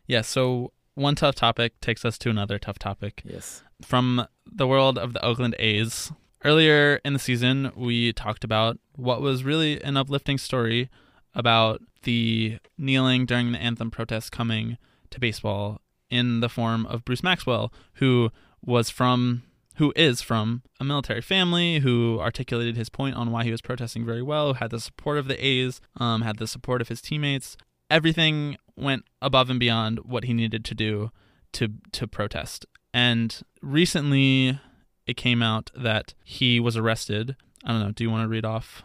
Yeah. 0.07 0.21
So 0.21 0.71
one 0.93 1.15
tough 1.15 1.35
topic 1.35 1.79
takes 1.81 2.05
us 2.05 2.17
to 2.19 2.29
another 2.29 2.59
tough 2.59 2.79
topic. 2.79 3.21
Yes. 3.25 3.63
From 3.81 4.27
the 4.45 4.67
world 4.67 4.97
of 4.97 5.13
the 5.13 5.23
Oakland 5.23 5.55
A's. 5.59 6.11
Earlier 6.45 7.01
in 7.03 7.13
the 7.13 7.19
season, 7.19 7.71
we 7.75 8.13
talked 8.13 8.43
about 8.43 8.77
what 8.95 9.19
was 9.19 9.43
really 9.43 9.81
an 9.81 9.97
uplifting 9.97 10.37
story 10.37 10.91
about 11.33 11.81
the 12.03 12.59
kneeling 12.77 13.25
during 13.25 13.51
the 13.51 13.57
anthem 13.57 13.89
protest 13.89 14.31
coming 14.31 14.77
to 15.09 15.19
baseball 15.19 15.81
in 16.11 16.41
the 16.41 16.47
form 16.47 16.85
of 16.85 17.03
Bruce 17.03 17.23
Maxwell, 17.23 17.73
who 17.95 18.29
was 18.63 18.91
from 18.91 19.41
who 19.77 19.91
is 19.95 20.21
from 20.21 20.61
a 20.79 20.83
military 20.83 21.19
family, 21.19 21.79
who 21.79 22.19
articulated 22.21 22.77
his 22.77 22.89
point 22.89 23.15
on 23.15 23.31
why 23.31 23.43
he 23.43 23.49
was 23.49 23.61
protesting 23.61 24.05
very 24.05 24.21
well, 24.21 24.53
had 24.53 24.69
the 24.69 24.79
support 24.79 25.17
of 25.17 25.27
the 25.27 25.43
A's, 25.43 25.81
um, 25.97 26.21
had 26.21 26.37
the 26.37 26.45
support 26.45 26.79
of 26.79 26.89
his 26.89 27.01
teammates. 27.01 27.57
Everything 27.89 28.55
went 28.77 29.03
above 29.19 29.49
and 29.49 29.59
beyond 29.59 29.97
what 30.05 30.25
he 30.25 30.33
needed 30.33 30.63
to 30.65 30.75
do 30.75 31.09
to 31.53 31.69
to 31.91 32.07
protest. 32.07 32.67
And 32.93 33.41
recently, 33.63 34.59
it 35.07 35.15
came 35.17 35.41
out 35.41 35.71
that 35.75 36.13
he 36.23 36.59
was 36.59 36.77
arrested. 36.77 37.35
I 37.63 37.71
don't 37.71 37.81
know. 37.81 37.91
Do 37.91 38.03
you 38.03 38.11
want 38.11 38.23
to 38.23 38.27
read 38.27 38.45
off? 38.45 38.83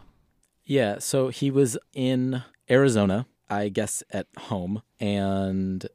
Yeah, 0.65 0.99
so 0.99 1.29
he 1.29 1.51
was 1.51 1.77
in 1.93 2.43
Arizona, 2.69 3.25
I 3.49 3.69
guess 3.69 4.03
at 4.11 4.27
home, 4.37 4.81
and 4.99 5.85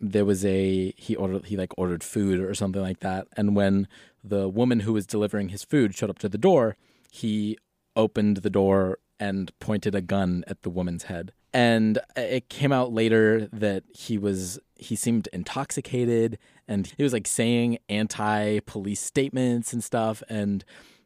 there 0.00 0.24
was 0.24 0.44
a 0.44 0.92
he 0.96 1.14
ordered 1.14 1.46
he 1.46 1.56
like 1.56 1.72
ordered 1.76 2.02
food 2.02 2.40
or 2.40 2.54
something 2.54 2.82
like 2.82 3.00
that. 3.00 3.28
And 3.36 3.54
when 3.54 3.86
the 4.24 4.48
woman 4.48 4.80
who 4.80 4.92
was 4.92 5.06
delivering 5.06 5.50
his 5.50 5.62
food 5.62 5.94
showed 5.94 6.10
up 6.10 6.18
to 6.20 6.28
the 6.28 6.38
door, 6.38 6.76
he 7.10 7.58
opened 7.96 8.38
the 8.38 8.50
door 8.50 8.98
and 9.18 9.52
pointed 9.60 9.94
a 9.94 10.00
gun 10.00 10.44
at 10.46 10.62
the 10.62 10.70
woman's 10.70 11.04
head. 11.04 11.32
And 11.52 11.98
it 12.16 12.48
came 12.48 12.72
out 12.72 12.92
later 12.92 13.48
that 13.52 13.84
he 13.92 14.16
was 14.16 14.58
he 14.76 14.96
seemed 14.96 15.28
intoxicated 15.32 16.38
and 16.70 16.90
he 16.96 17.02
was 17.02 17.12
like 17.12 17.26
saying 17.26 17.78
anti-police 17.88 19.00
statements 19.00 19.74
and 19.74 19.84
stuff 19.84 20.22
and 20.28 20.64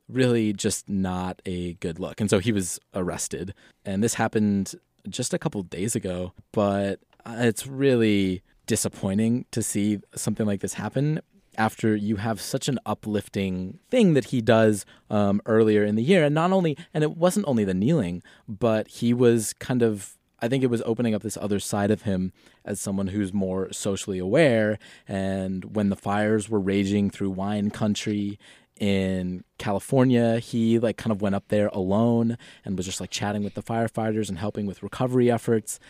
really 0.09 0.53
just 0.53 0.89
not 0.89 1.41
a 1.47 1.75
good 1.75 1.99
look. 1.99 2.21
And 2.21 2.29
so 2.29 2.39
he 2.39 2.53
was 2.53 2.79
arrested. 2.95 3.55
And 3.85 4.05
this 4.05 4.15
happened 4.15 4.75
just 5.09 5.35
a 5.35 5.39
couple 5.39 5.63
days 5.63 5.97
ago, 5.97 6.35
but 6.53 7.01
it's 7.27 7.67
really 7.67 8.43
disappointing 8.67 9.47
to 9.51 9.63
see 9.63 10.01
something 10.15 10.47
like 10.47 10.61
this 10.61 10.75
happen 10.75 11.21
after 11.57 11.95
you 11.95 12.17
have 12.17 12.41
such 12.41 12.69
an 12.69 12.79
uplifting 12.85 13.79
thing 13.91 14.15
that 14.15 14.27
he 14.27 14.41
does 14.41 14.85
um, 15.09 15.41
earlier 15.47 15.85
in 15.85 15.95
the 15.95 16.03
year. 16.03 16.25
And 16.25 16.35
not 16.35 16.53
only, 16.53 16.77
and 16.93 17.03
it 17.03 17.17
wasn't 17.17 17.47
only 17.47 17.65
the 17.65 17.75
kneeling, 17.75 18.23
but 18.47 18.89
he 18.89 19.15
was 19.15 19.55
kind 19.55 19.83
of, 19.83 20.19
I 20.45 20.49
think 20.49 20.63
it 20.63 20.69
was 20.69 20.83
opening 20.85 21.15
up 21.15 21.23
this 21.23 21.39
other 21.41 21.59
side 21.59 21.91
of 21.91 22.03
him 22.03 22.31
as 22.67 22.79
someone 22.79 23.07
who's 23.07 23.33
more 23.33 23.73
socially 23.73 24.19
aware. 24.19 24.79
And 25.09 25.75
when 25.75 25.89
the 25.89 25.97
fires 25.97 26.51
were 26.51 26.61
raging 26.61 27.09
through 27.09 27.31
wine 27.31 27.71
country 27.71 28.39
in 28.79 29.43
California, 29.57 30.41
he 30.41 30.79
like 30.79 30.99
kind 30.99 31.13
of 31.13 31.23
went 31.23 31.35
up 31.35 31.49
there 31.49 31.69
alone 31.69 32.37
and 32.63 32.77
was 32.77 32.85
just 32.85 33.01
like 33.01 33.09
chatting 33.09 33.43
with 33.43 33.55
the 33.55 33.63
firefighters 33.63 34.29
and 34.29 34.39
helping 34.39 34.67
with 34.67 34.83
recovery 34.83 35.31
efforts. 35.31 35.81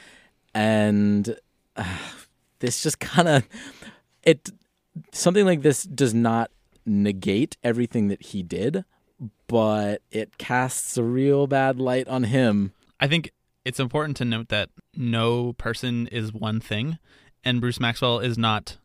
And 0.55 1.37
uh, 1.75 1.99
this 2.61 2.81
just 2.81 3.01
kind 3.01 3.27
of 3.27 3.49
it 4.23 4.51
something 5.11 5.45
like 5.45 5.63
this 5.63 5.83
does 5.83 6.15
not 6.15 6.53
negate 6.87 7.57
everything 7.65 8.07
that 8.07 8.23
he 8.27 8.45
did, 8.45 8.85
but 9.49 10.01
it 10.13 10.39
casts 10.39 10.97
a 10.97 11.03
real 11.03 11.49
bad 11.49 11.81
light 11.81 12.07
on 12.07 12.23
him. 12.23 12.73
I 13.01 13.09
think 13.09 13.33
it's 13.65 13.81
important 13.81 14.17
to 14.19 14.25
note 14.25 14.49
that 14.49 14.71
no 14.95 15.53
person 15.55 16.07
is 16.09 16.33
one 16.33 16.61
thing, 16.61 16.99
and 17.43 17.61
Bruce 17.61 17.81
Maxwell 17.81 18.19
is 18.19 18.39
not 18.39 18.79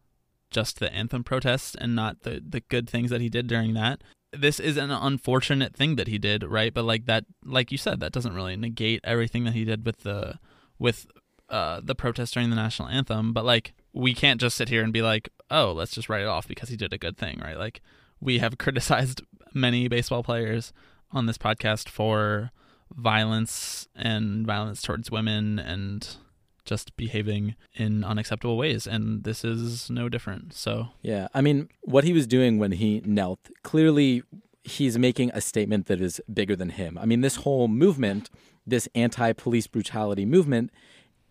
just 0.51 0.79
the 0.79 0.91
anthem 0.93 1.23
protests 1.23 1.75
and 1.75 1.95
not 1.95 2.21
the 2.21 2.41
the 2.47 2.61
good 2.61 2.89
things 2.89 3.09
that 3.11 3.21
he 3.21 3.29
did 3.29 3.47
during 3.47 3.73
that. 3.73 4.01
This 4.31 4.59
is 4.59 4.77
an 4.77 4.91
unfortunate 4.91 5.75
thing 5.75 5.95
that 5.95 6.07
he 6.07 6.17
did, 6.17 6.43
right? 6.43 6.73
But 6.73 6.85
like 6.85 7.05
that, 7.05 7.25
like 7.43 7.71
you 7.71 7.77
said, 7.77 7.99
that 7.99 8.11
doesn't 8.11 8.35
really 8.35 8.55
negate 8.55 9.01
everything 9.03 9.43
that 9.45 9.53
he 9.53 9.65
did 9.65 9.85
with 9.85 10.03
the 10.03 10.39
with 10.77 11.07
uh, 11.49 11.81
the 11.83 11.95
protest 11.95 12.33
during 12.33 12.49
the 12.49 12.55
national 12.55 12.89
anthem. 12.89 13.33
But 13.33 13.45
like, 13.45 13.73
we 13.93 14.13
can't 14.13 14.39
just 14.39 14.55
sit 14.55 14.69
here 14.69 14.83
and 14.83 14.93
be 14.93 15.01
like, 15.01 15.29
oh, 15.49 15.71
let's 15.71 15.93
just 15.93 16.09
write 16.09 16.21
it 16.21 16.27
off 16.27 16.47
because 16.47 16.69
he 16.69 16.77
did 16.77 16.93
a 16.93 16.97
good 16.97 17.17
thing, 17.17 17.39
right? 17.43 17.57
Like, 17.57 17.81
we 18.21 18.39
have 18.39 18.57
criticized 18.59 19.23
many 19.53 19.87
baseball 19.87 20.23
players 20.23 20.73
on 21.11 21.25
this 21.25 21.37
podcast 21.37 21.89
for 21.89 22.51
violence 22.95 23.87
and 23.95 24.45
violence 24.45 24.81
towards 24.81 25.11
women 25.11 25.59
and 25.59 26.17
just 26.65 26.95
behaving 26.97 27.55
in 27.73 28.03
unacceptable 28.03 28.57
ways 28.57 28.85
and 28.85 29.23
this 29.23 29.43
is 29.43 29.89
no 29.89 30.07
different 30.07 30.53
so 30.53 30.89
Yeah, 31.01 31.27
I 31.33 31.41
mean, 31.41 31.69
what 31.81 32.03
he 32.03 32.13
was 32.13 32.27
doing 32.27 32.59
when 32.59 32.73
he 32.73 33.01
knelt, 33.05 33.49
clearly 33.63 34.23
he's 34.63 34.97
making 34.97 35.31
a 35.33 35.41
statement 35.41 35.87
that 35.87 36.01
is 36.01 36.21
bigger 36.31 36.55
than 36.55 36.69
him. 36.69 36.97
I 36.97 37.05
mean, 37.05 37.21
this 37.21 37.37
whole 37.37 37.67
movement, 37.67 38.29
this 38.65 38.87
anti 38.95 39.33
police 39.33 39.67
brutality 39.67 40.25
movement, 40.25 40.71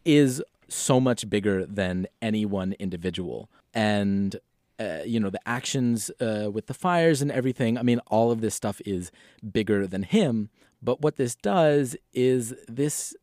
is 0.05 0.43
so 0.69 1.01
much 1.01 1.29
bigger 1.29 1.65
than 1.65 2.07
any 2.21 2.45
one 2.45 2.75
individual. 2.79 3.49
And, 3.73 4.37
uh, 4.79 5.01
you 5.05 5.19
know, 5.21 5.31
the 5.31 5.47
actions 5.49 6.11
uh, 6.21 6.51
with 6.53 6.67
the 6.67 6.75
fires 6.75 7.23
and 7.23 7.31
everything, 7.31 7.79
I 7.79 7.83
mean, 7.83 8.01
all 8.09 8.31
of 8.31 8.41
this 8.41 8.55
stuff 8.55 8.81
is 8.85 9.11
bigger 9.53 9.87
than 9.87 10.03
him. 10.03 10.51
But 10.83 11.01
what 11.01 11.17
this 11.17 11.35
does 11.35 11.97
is 12.13 12.55
this 12.69 13.15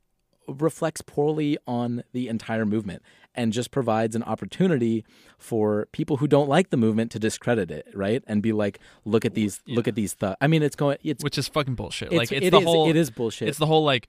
reflects 0.47 1.01
poorly 1.01 1.57
on 1.67 2.03
the 2.13 2.27
entire 2.27 2.65
movement 2.65 3.01
and 3.33 3.51
just 3.51 3.71
provides 3.71 4.15
an 4.15 4.23
opportunity 4.23 5.03
for 5.37 5.87
people 5.91 6.17
who 6.17 6.27
don't 6.27 6.47
like 6.47 6.69
the 6.69 6.77
movement 6.77 7.11
to 7.11 7.19
discredit 7.19 7.71
it, 7.71 7.87
right? 7.93 8.23
And 8.27 8.41
be 8.41 8.53
like, 8.53 8.79
look 9.03 9.25
at 9.25 9.33
these, 9.33 9.61
look 9.67 9.87
at 9.87 9.95
these 9.95 10.13
thugs. 10.13 10.37
I 10.39 10.47
mean, 10.47 10.63
it's 10.63 10.75
going, 10.75 10.97
it's 11.03 11.23
which 11.23 11.37
is 11.37 11.47
fucking 11.47 11.75
bullshit 11.75 12.09
It's- 12.09 12.19
like 12.19 12.31
it's 12.31 12.47
it 12.47 12.51
the 12.51 12.59
is- 12.59 12.63
whole 12.63 12.89
it 12.89 12.95
is 12.95 13.09
bullshit. 13.09 13.47
it's 13.49 13.57
the 13.57 13.65
whole 13.65 13.83
like 13.83 14.07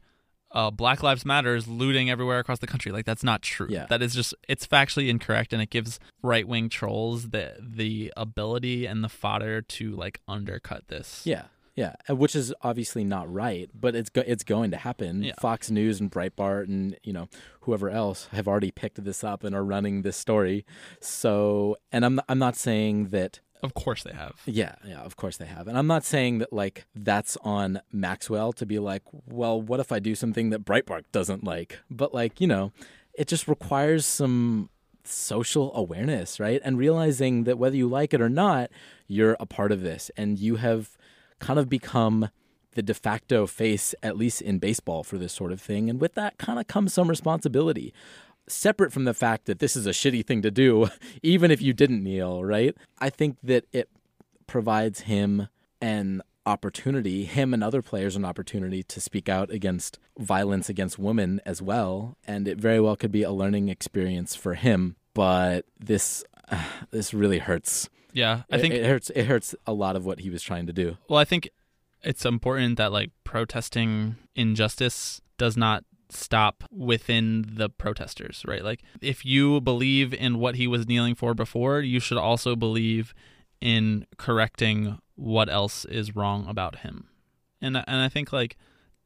uh, 0.52 0.70
black 0.70 1.02
lives 1.02 1.24
matter 1.26 1.56
is 1.56 1.66
looting 1.66 2.08
everywhere 2.08 2.38
across 2.38 2.60
the 2.60 2.68
country 2.68 2.92
like 2.92 3.04
that's 3.04 3.24
not 3.24 3.42
true 3.42 3.66
Yeah. 3.68 3.86
that 3.86 4.00
is 4.00 4.14
just 4.14 4.32
it's 4.48 4.64
factually 4.66 5.08
incorrect 5.08 5.52
and 5.52 5.60
it 5.60 5.70
gives 5.70 5.98
right-wing 6.22 6.68
trolls 6.68 7.30
the 7.30 7.56
the 7.60 8.12
ability 8.16 8.86
and 8.86 9.02
the 9.02 9.08
fodder 9.08 9.60
to 9.60 9.90
like 9.96 10.20
undercut 10.28 10.86
this 10.86 11.22
Yeah, 11.26 11.46
yeah, 11.76 11.94
uh, 12.10 12.16
which 12.16 12.34
is 12.34 12.52
obviously 12.62 13.04
not 13.04 13.32
right, 13.32 13.70
but 13.78 13.94
it's 13.94 14.08
go- 14.10 14.24
it's 14.26 14.42
going 14.42 14.70
to 14.72 14.78
happen. 14.78 15.22
Yeah. 15.22 15.34
Fox 15.40 15.70
News 15.70 16.00
and 16.00 16.10
Breitbart 16.10 16.64
and 16.64 16.96
you 17.04 17.12
know 17.12 17.28
whoever 17.60 17.88
else 17.90 18.28
have 18.32 18.48
already 18.48 18.70
picked 18.70 19.04
this 19.04 19.22
up 19.22 19.44
and 19.44 19.54
are 19.54 19.64
running 19.64 20.02
this 20.02 20.16
story. 20.16 20.64
So, 21.00 21.76
and 21.92 22.04
I'm 22.04 22.20
I'm 22.28 22.38
not 22.38 22.56
saying 22.56 23.08
that. 23.08 23.40
of 23.62 23.74
course 23.74 24.02
they 24.02 24.12
have 24.12 24.34
Yeah, 24.46 24.74
yeah, 24.84 25.00
of 25.00 25.16
course 25.16 25.36
they 25.36 25.46
have, 25.46 25.68
and 25.68 25.76
I'm 25.78 25.86
not 25.86 26.04
saying 26.04 26.38
that 26.38 26.52
like 26.52 26.86
that's 26.94 27.36
on 27.42 27.80
Maxwell 27.92 28.52
to 28.54 28.66
be 28.66 28.78
like, 28.78 29.02
well, 29.26 29.60
what 29.60 29.80
if 29.80 29.92
I 29.92 29.98
do 29.98 30.14
something 30.14 30.50
that 30.50 30.64
Breitbart 30.64 31.04
doesn't 31.12 31.44
like? 31.44 31.78
But 31.90 32.12
like 32.14 32.40
you 32.40 32.46
know, 32.46 32.72
it 33.14 33.28
just 33.28 33.46
requires 33.48 34.04
some 34.06 34.70
social 35.04 35.74
awareness, 35.76 36.40
right? 36.40 36.60
And 36.64 36.78
realizing 36.78 37.44
that 37.44 37.58
whether 37.58 37.76
you 37.76 37.88
like 37.88 38.12
it 38.12 38.20
or 38.20 38.28
not, 38.28 38.70
you're 39.06 39.36
a 39.38 39.46
part 39.46 39.70
of 39.72 39.82
this 39.82 40.10
and 40.16 40.38
you 40.38 40.56
have 40.56 40.96
kind 41.38 41.58
of 41.58 41.68
become 41.68 42.30
the 42.74 42.82
de 42.82 42.94
facto 42.94 43.46
face, 43.46 43.94
at 44.02 44.16
least 44.16 44.42
in 44.42 44.58
baseball, 44.58 45.02
for 45.02 45.18
this 45.18 45.32
sort 45.32 45.50
of 45.50 45.60
thing. 45.60 45.88
And 45.90 46.00
with 46.00 46.14
that 46.14 46.38
kind 46.38 46.58
of 46.58 46.66
comes 46.66 46.92
some 46.92 47.08
responsibility. 47.08 47.92
Separate 48.48 48.92
from 48.92 49.04
the 49.04 49.14
fact 49.14 49.46
that 49.46 49.58
this 49.58 49.74
is 49.74 49.86
a 49.86 49.90
shitty 49.90 50.24
thing 50.24 50.42
to 50.42 50.50
do, 50.50 50.88
even 51.22 51.50
if 51.50 51.60
you 51.60 51.72
didn't 51.72 52.04
kneel, 52.04 52.44
right? 52.44 52.76
I 52.98 53.10
think 53.10 53.38
that 53.42 53.64
it 53.72 53.88
provides 54.46 55.00
him 55.00 55.48
an 55.80 56.22
opportunity, 56.44 57.24
him 57.24 57.52
and 57.52 57.64
other 57.64 57.82
players 57.82 58.14
an 58.14 58.24
opportunity 58.24 58.82
to 58.84 59.00
speak 59.00 59.28
out 59.28 59.50
against 59.50 59.98
violence 60.16 60.68
against 60.68 60.98
women 60.98 61.40
as 61.44 61.60
well. 61.60 62.16
And 62.26 62.46
it 62.46 62.58
very 62.58 62.80
well 62.80 62.94
could 62.94 63.10
be 63.10 63.24
a 63.24 63.32
learning 63.32 63.68
experience 63.68 64.36
for 64.36 64.54
him. 64.54 64.96
But 65.12 65.64
this 65.78 66.24
this 66.90 67.12
really 67.12 67.38
hurts. 67.38 67.88
Yeah 68.16 68.42
i 68.50 68.58
think 68.58 68.74
it, 68.74 68.84
hurts 68.84 69.10
it 69.10 69.26
hurts 69.26 69.54
a 69.66 69.72
lot 69.72 69.94
of 69.96 70.04
what 70.06 70.20
he 70.20 70.30
was 70.30 70.42
trying 70.42 70.66
to 70.66 70.72
do. 70.72 70.96
Well, 71.08 71.18
I 71.18 71.24
think 71.24 71.50
it's 72.02 72.24
important 72.24 72.78
that 72.78 72.92
like 72.92 73.10
protesting 73.24 74.16
injustice 74.34 75.20
does 75.38 75.56
not 75.56 75.84
stop 76.08 76.64
within 76.70 77.44
the 77.46 77.68
protesters, 77.68 78.42
right? 78.46 78.64
Like 78.64 78.82
if 79.00 79.24
you 79.24 79.60
believe 79.60 80.14
in 80.14 80.38
what 80.38 80.54
he 80.54 80.66
was 80.66 80.86
kneeling 80.86 81.14
for 81.14 81.34
before, 81.34 81.80
you 81.80 82.00
should 82.00 82.18
also 82.18 82.54
believe 82.56 83.12
in 83.60 84.06
correcting 84.16 84.98
what 85.16 85.48
else 85.48 85.84
is 85.86 86.14
wrong 86.14 86.46
about 86.48 86.80
him. 86.80 87.08
And 87.60 87.76
and 87.76 88.00
I 88.00 88.08
think 88.08 88.32
like 88.32 88.56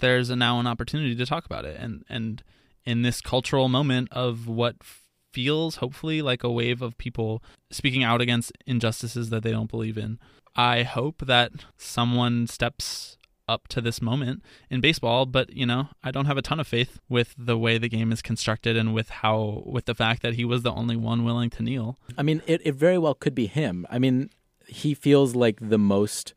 there's 0.01 0.31
a, 0.31 0.37
now 0.37 0.61
an 0.61 0.67
opportunity 0.67 1.15
to 1.15 1.27
talk 1.27 1.47
about 1.47 1.65
it 1.65 1.79
and 1.81 2.05
and 2.09 2.43
in 2.85 3.03
this 3.03 3.21
cultural 3.21 3.69
moment 3.69 4.09
of 4.11 4.49
what 4.49 4.77
f- 4.81 5.03
feels 5.33 5.77
hopefully 5.77 6.23
like 6.23 6.43
a 6.43 6.51
wave 6.51 6.83
of 6.83 6.99
people 6.99 7.43
speaking 7.71 8.03
out 8.03 8.21
against 8.21 8.53
injustices 8.67 9.31
that 9.31 9.43
they 9.43 9.51
don't 9.51 9.71
believe 9.71 9.97
in. 9.97 10.19
I 10.57 10.83
hope 10.83 11.27
that 11.27 11.53
someone 11.79 12.47
steps 12.47 13.17
up 13.51 13.67
to 13.67 13.81
this 13.81 14.01
moment 14.01 14.43
in 14.71 14.81
baseball, 14.81 15.27
but 15.27 15.53
you 15.53 15.67
know, 15.67 15.89
I 16.05 16.11
don't 16.11 16.27
have 16.27 16.37
a 16.37 16.43
ton 16.43 16.61
of 16.61 16.69
faith 16.69 17.01
with 17.09 17.35
the 17.37 17.59
way 17.59 17.79
the 17.79 17.89
game 17.89 18.13
is 18.13 18.23
constructed 18.23 18.77
and 18.77 18.95
with 18.95 19.11
how 19.11 19.63
with 19.67 19.87
the 19.87 19.95
fact 19.95 20.23
that 20.23 20.35
he 20.35 20.45
was 20.45 20.63
the 20.63 20.73
only 20.73 20.97
one 20.97 21.25
willing 21.25 21.51
to 21.51 21.63
kneel. 21.63 21.99
I 22.17 22.23
mean, 22.23 22.43
it, 22.47 22.61
it 22.65 22.77
very 22.77 22.99
well 22.99 23.15
could 23.15 23.35
be 23.35 23.47
him. 23.47 23.87
I 23.91 23.99
mean, 23.99 24.31
he 24.67 24.95
feels 24.95 25.35
like 25.35 25.59
the 25.61 25.79
most 25.79 26.35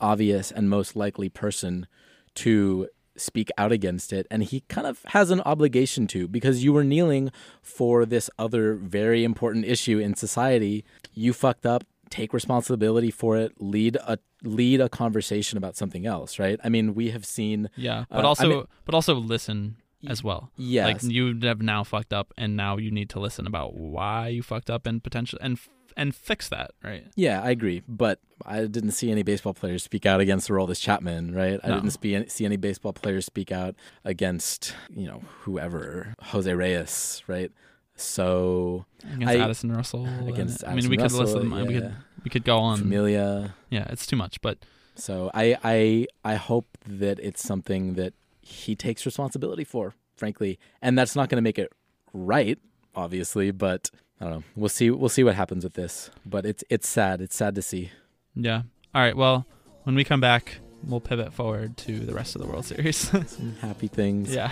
obvious 0.00 0.50
and 0.50 0.68
most 0.68 0.96
likely 0.96 1.28
person 1.28 1.86
to 2.34 2.88
speak 3.20 3.48
out 3.58 3.72
against 3.72 4.12
it 4.12 4.26
and 4.30 4.44
he 4.44 4.60
kind 4.68 4.86
of 4.86 5.00
has 5.08 5.30
an 5.30 5.40
obligation 5.42 6.06
to 6.06 6.26
because 6.26 6.64
you 6.64 6.72
were 6.72 6.84
kneeling 6.84 7.30
for 7.62 8.04
this 8.06 8.30
other 8.38 8.74
very 8.74 9.22
important 9.24 9.64
issue 9.64 9.98
in 9.98 10.14
society 10.14 10.84
you 11.14 11.32
fucked 11.32 11.66
up 11.66 11.84
take 12.08 12.32
responsibility 12.32 13.10
for 13.10 13.36
it 13.36 13.52
lead 13.60 13.96
a 14.06 14.18
lead 14.42 14.80
a 14.80 14.88
conversation 14.88 15.56
about 15.58 15.76
something 15.76 16.06
else 16.06 16.38
right 16.38 16.58
i 16.64 16.68
mean 16.68 16.94
we 16.94 17.10
have 17.10 17.24
seen 17.24 17.68
Yeah, 17.76 18.00
uh, 18.00 18.04
but 18.16 18.24
I 18.24 18.28
also 18.28 18.48
mean- 18.48 18.64
but 18.84 18.94
also 18.94 19.14
listen 19.14 19.76
as 20.08 20.24
well. 20.24 20.50
yes. 20.56 20.86
like 20.86 21.12
you 21.12 21.38
have 21.42 21.60
now 21.60 21.84
fucked 21.84 22.14
up, 22.14 22.32
and 22.38 22.56
now 22.56 22.78
you 22.78 22.90
need 22.90 23.10
to 23.10 23.20
listen 23.20 23.46
about 23.46 23.74
why 23.74 24.28
you 24.28 24.42
fucked 24.42 24.70
up 24.70 24.86
and 24.86 25.04
potential 25.04 25.38
and 25.42 25.58
and 25.96 26.14
fix 26.14 26.48
that. 26.48 26.72
Right? 26.82 27.06
Yeah, 27.16 27.42
I 27.42 27.50
agree, 27.50 27.82
but 27.88 28.20
I 28.46 28.66
didn't 28.66 28.92
see 28.92 29.10
any 29.10 29.22
baseball 29.22 29.54
players 29.54 29.82
speak 29.82 30.06
out 30.06 30.20
against 30.20 30.48
Aroldis 30.48 30.80
Chapman, 30.80 31.34
right? 31.34 31.60
I 31.62 31.68
didn't 31.68 31.90
spe- 31.90 32.30
see 32.30 32.44
any 32.44 32.56
baseball 32.56 32.92
players 32.92 33.24
speak 33.26 33.52
out 33.52 33.74
against, 34.04 34.74
you 34.94 35.06
know, 35.06 35.22
whoever, 35.40 36.14
Jose 36.22 36.52
Reyes, 36.52 37.22
right? 37.26 37.52
So 37.96 38.86
Against 39.04 39.28
I- 39.28 39.36
Addison 39.44 39.72
Russell. 39.72 40.06
against 40.28 40.64
I 40.66 40.74
mean, 40.74 40.88
we 40.88 40.96
Addison 40.96 40.96
could 40.96 41.02
list 41.02 41.34
Russell, 41.34 41.40
them. 41.50 41.66
We 41.66 41.74
could 41.74 41.94
we 42.24 42.30
could 42.30 42.44
go 42.44 42.58
on. 42.58 42.78
Familia. 42.78 43.54
Yeah, 43.70 43.86
it's 43.90 44.06
too 44.06 44.16
much, 44.16 44.40
but 44.40 44.58
So 44.94 45.30
I, 45.34 45.56
I, 45.62 46.06
I 46.24 46.34
hope 46.36 46.76
that 46.86 47.18
it's 47.20 47.42
something 47.42 47.94
that 47.94 48.14
he 48.42 48.74
takes 48.74 49.04
responsibility 49.06 49.64
for, 49.64 49.94
frankly, 50.16 50.58
and 50.82 50.98
that's 50.98 51.14
not 51.16 51.28
going 51.28 51.36
to 51.36 51.42
make 51.42 51.58
it 51.58 51.72
right, 52.12 52.58
obviously, 52.94 53.50
but. 53.50 53.90
I 54.20 54.24
don't 54.24 54.32
know. 54.34 54.42
We'll 54.54 54.68
see. 54.68 54.90
We'll 54.90 55.08
see 55.08 55.24
what 55.24 55.34
happens 55.34 55.64
with 55.64 55.74
this, 55.74 56.10
but 56.26 56.44
it's 56.44 56.62
it's 56.68 56.88
sad. 56.88 57.20
It's 57.20 57.34
sad 57.36 57.54
to 57.54 57.62
see. 57.62 57.90
yeah. 58.34 58.62
All 58.94 59.00
right. 59.02 59.16
Well, 59.16 59.46
when 59.84 59.94
we 59.94 60.04
come 60.04 60.20
back, 60.20 60.58
we'll 60.84 61.00
pivot 61.00 61.32
forward 61.32 61.76
to 61.78 62.00
the 62.00 62.12
rest 62.12 62.34
of 62.36 62.42
the 62.42 62.48
World 62.48 62.66
Series. 62.66 62.96
Some 63.26 63.56
happy 63.60 63.86
things. 63.88 64.34
yeah. 64.34 64.50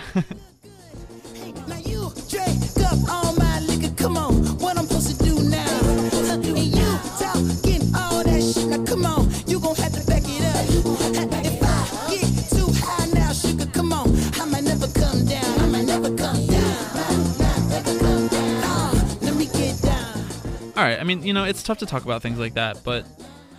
All 20.79 20.85
right. 20.85 20.97
I 20.97 21.03
mean, 21.03 21.23
you 21.23 21.33
know, 21.33 21.43
it's 21.43 21.61
tough 21.61 21.79
to 21.79 21.85
talk 21.85 22.05
about 22.05 22.21
things 22.21 22.39
like 22.39 22.53
that, 22.53 22.85
but 22.85 23.05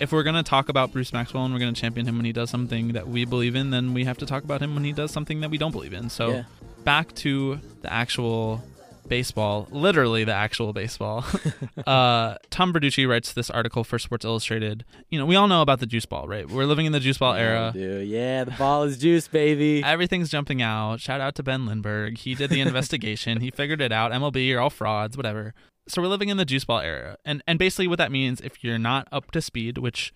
if 0.01 0.11
we're 0.11 0.23
gonna 0.23 0.43
talk 0.43 0.71
about 0.71 0.91
Bruce 0.91 1.13
Maxwell 1.13 1.45
and 1.45 1.53
we're 1.53 1.61
gonna 1.61 1.75
champion 1.75 2.07
him 2.07 2.17
when 2.17 2.25
he 2.25 2.33
does 2.33 2.49
something 2.49 2.95
that 2.95 3.09
we 3.09 3.27
believe 3.27 3.55
in, 3.55 3.69
then 3.69 3.93
we 3.93 4.05
have 4.07 4.17
to 4.19 4.25
talk 4.27 4.43
about 4.43 4.63
him 4.63 4.75
when 4.75 4.85
he 4.85 4.93
does 4.93 5.11
something 5.11 5.41
that 5.43 5.51
we 5.51 5.59
don't 5.59 5.73
believe 5.73 5.93
in. 5.93 6.09
So 6.09 6.31
Yeah. 6.31 6.43
back 6.85 7.15
to 7.17 7.61
the 7.83 7.93
actual 7.93 8.65
baseball, 9.07 9.69
literally 9.71 10.25
the 10.25 10.33
actual 10.33 10.73
baseball. 10.73 11.27
uh, 11.87 12.37
Tom 12.49 12.73
Verducci 12.73 13.07
writes 13.07 13.35
this 13.35 13.51
article 13.51 13.85
for 13.85 13.99
Sports 13.99 14.25
Illustrated. 14.25 14.87
You 15.11 15.19
know, 15.19 15.27
we 15.27 15.37
all 15.37 15.47
know 15.49 15.61
about 15.61 15.81
the 15.81 15.87
juice 15.87 16.07
ball, 16.07 16.27
right? 16.27 16.49
We're 16.49 16.65
living 16.65 16.87
in 16.87 16.93
the 16.93 17.01
juice 17.01 17.19
ball 17.19 17.35
era. 17.35 17.73
Dude, 17.75 18.09
yeah, 18.09 18.45
the 18.45 18.53
ball 18.53 18.85
is 18.85 18.97
juice, 18.97 19.29
baby. 19.29 19.83
Everything's 19.85 20.31
jumping 20.31 20.63
out. 20.63 21.01
Shout 21.01 21.21
out 21.21 21.35
to 21.35 21.43
Ben 21.43 21.67
Lindbergh. 21.67 22.17
He 22.17 22.35
did 22.35 22.49
the 22.49 22.61
investigation. 22.67 23.41
he 23.43 23.51
figured 23.51 23.83
it 23.83 23.93
out. 23.93 24.11
MLB, 24.13 24.47
you're 24.47 24.61
all 24.61 24.71
frauds, 24.71 25.17
whatever. 25.19 25.53
So 25.91 26.01
we're 26.01 26.09
living 26.09 26.29
in 26.29 26.37
the 26.37 26.45
juice 26.45 26.65
ball 26.65 26.81
era. 26.81 27.17
And 27.25 27.43
and 27.47 27.59
basically 27.59 27.89
what 27.89 27.99
that 27.99 28.13
means, 28.13 28.41
if 28.41 28.63
you're 28.63 28.79
not 28.79 29.09
up 29.13 29.31
to 29.33 29.43
speed, 29.43 29.79
which 29.79 30.13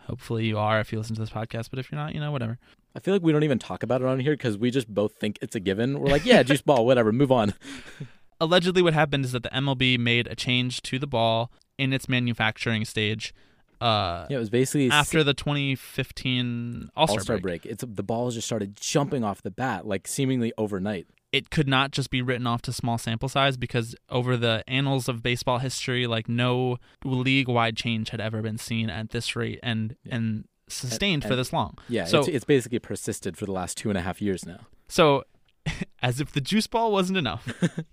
hopefully 0.00 0.46
you 0.46 0.58
are 0.58 0.80
if 0.80 0.92
you 0.92 0.98
listen 0.98 1.14
to 1.16 1.20
this 1.20 1.30
podcast, 1.30 1.70
but 1.70 1.78
if 1.78 1.90
you're 1.90 2.00
not, 2.00 2.14
you 2.14 2.20
know, 2.20 2.30
whatever. 2.32 2.58
I 2.94 3.00
feel 3.00 3.12
like 3.12 3.22
we 3.22 3.32
don't 3.32 3.42
even 3.42 3.58
talk 3.58 3.82
about 3.82 4.00
it 4.00 4.06
on 4.06 4.20
here 4.20 4.32
because 4.32 4.56
we 4.56 4.70
just 4.70 4.88
both 4.88 5.16
think 5.16 5.38
it's 5.42 5.54
a 5.54 5.60
given. 5.60 6.00
We're 6.00 6.08
like, 6.08 6.24
yeah, 6.24 6.42
juice 6.42 6.62
ball, 6.62 6.86
whatever, 6.86 7.12
move 7.12 7.30
on. 7.30 7.52
Allegedly 8.40 8.82
what 8.82 8.94
happened 8.94 9.24
is 9.24 9.32
that 9.32 9.42
the 9.42 9.50
MLB 9.50 9.98
made 9.98 10.26
a 10.28 10.34
change 10.34 10.80
to 10.82 10.98
the 10.98 11.06
ball 11.06 11.50
in 11.78 11.92
its 11.92 12.08
manufacturing 12.08 12.84
stage 12.84 13.34
uh 13.80 14.26
Yeah, 14.30 14.36
it 14.36 14.40
was 14.40 14.50
basically 14.50 14.90
after 14.90 15.22
the 15.22 15.34
2015 15.34 16.90
All-Star, 16.96 17.14
All 17.18 17.20
Star 17.22 17.36
break. 17.36 17.62
break. 17.62 17.72
It's 17.72 17.84
the 17.86 18.02
balls 18.02 18.34
just 18.34 18.46
started 18.46 18.76
jumping 18.76 19.24
off 19.24 19.42
the 19.42 19.50
bat 19.50 19.86
like 19.86 20.08
seemingly 20.08 20.52
overnight. 20.56 21.06
It 21.32 21.50
could 21.50 21.68
not 21.68 21.90
just 21.90 22.10
be 22.10 22.22
written 22.22 22.46
off 22.46 22.62
to 22.62 22.72
small 22.72 22.98
sample 22.98 23.28
size 23.28 23.56
because 23.56 23.94
over 24.08 24.36
the 24.36 24.62
annals 24.68 25.08
of 25.08 25.22
baseball 25.22 25.58
history, 25.58 26.06
like 26.06 26.28
no 26.28 26.78
league 27.04 27.48
wide 27.48 27.76
change 27.76 28.10
had 28.10 28.20
ever 28.20 28.40
been 28.42 28.58
seen 28.58 28.88
at 28.90 29.10
this 29.10 29.34
rate 29.36 29.58
and 29.62 29.96
and 30.10 30.44
sustained 30.68 31.22
for 31.22 31.30
and- 31.30 31.38
this 31.38 31.52
long. 31.52 31.76
Yeah, 31.88 32.04
So 32.06 32.20
it's, 32.20 32.28
it's 32.28 32.44
basically 32.44 32.78
persisted 32.78 33.36
for 33.36 33.44
the 33.46 33.52
last 33.52 33.76
two 33.76 33.88
and 33.88 33.98
a 33.98 34.02
half 34.02 34.20
years 34.22 34.44
now. 34.46 34.60
so 34.88 35.24
as 36.02 36.20
if 36.20 36.30
the 36.32 36.40
juice 36.40 36.66
ball 36.68 36.92
wasn't 36.92 37.18
enough, 37.18 37.46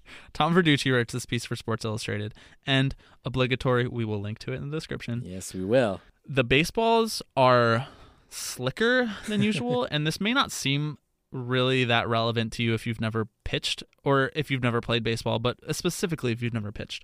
Tom 0.33 0.53
Verducci 0.53 0.95
writes 0.95 1.11
this 1.13 1.25
piece 1.25 1.43
for 1.43 1.55
Sports 1.55 1.83
Illustrated 1.85 2.33
and 2.67 2.95
obligatory. 3.25 3.87
We 3.87 4.05
will 4.05 4.21
link 4.21 4.37
to 4.39 4.53
it 4.53 4.57
in 4.57 4.69
the 4.69 4.77
description. 4.77 5.23
Yes, 5.25 5.53
we 5.55 5.65
will. 5.65 5.99
the 6.27 6.43
baseballs 6.43 7.21
are 7.35 7.87
slicker 8.29 9.11
than 9.27 9.41
usual, 9.41 9.85
and 9.91 10.05
this 10.07 10.21
may 10.21 10.33
not 10.33 10.51
seem 10.51 10.97
really 11.33 11.83
that 11.83 12.07
relevant 12.07 12.53
to 12.53 12.63
you 12.63 12.73
if 12.73 12.85
you've 12.87 13.01
never 13.01 13.27
pitched 13.43 13.83
or 14.03 14.31
if 14.35 14.51
you've 14.51 14.63
never 14.63 14.79
played 14.79 15.03
baseball, 15.03 15.39
but 15.39 15.57
uh, 15.67 15.73
specifically 15.73 16.31
if 16.31 16.41
you've 16.41 16.53
never 16.53 16.71
pitched. 16.71 17.03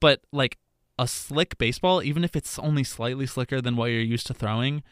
But 0.00 0.20
like 0.32 0.58
a 0.98 1.08
slick 1.08 1.58
baseball, 1.58 2.02
even 2.02 2.22
if 2.24 2.36
it's 2.36 2.58
only 2.58 2.84
slightly 2.84 3.26
slicker 3.26 3.60
than 3.60 3.76
what 3.76 3.86
you're 3.86 4.00
used 4.00 4.26
to 4.28 4.34
throwing, 4.34 4.82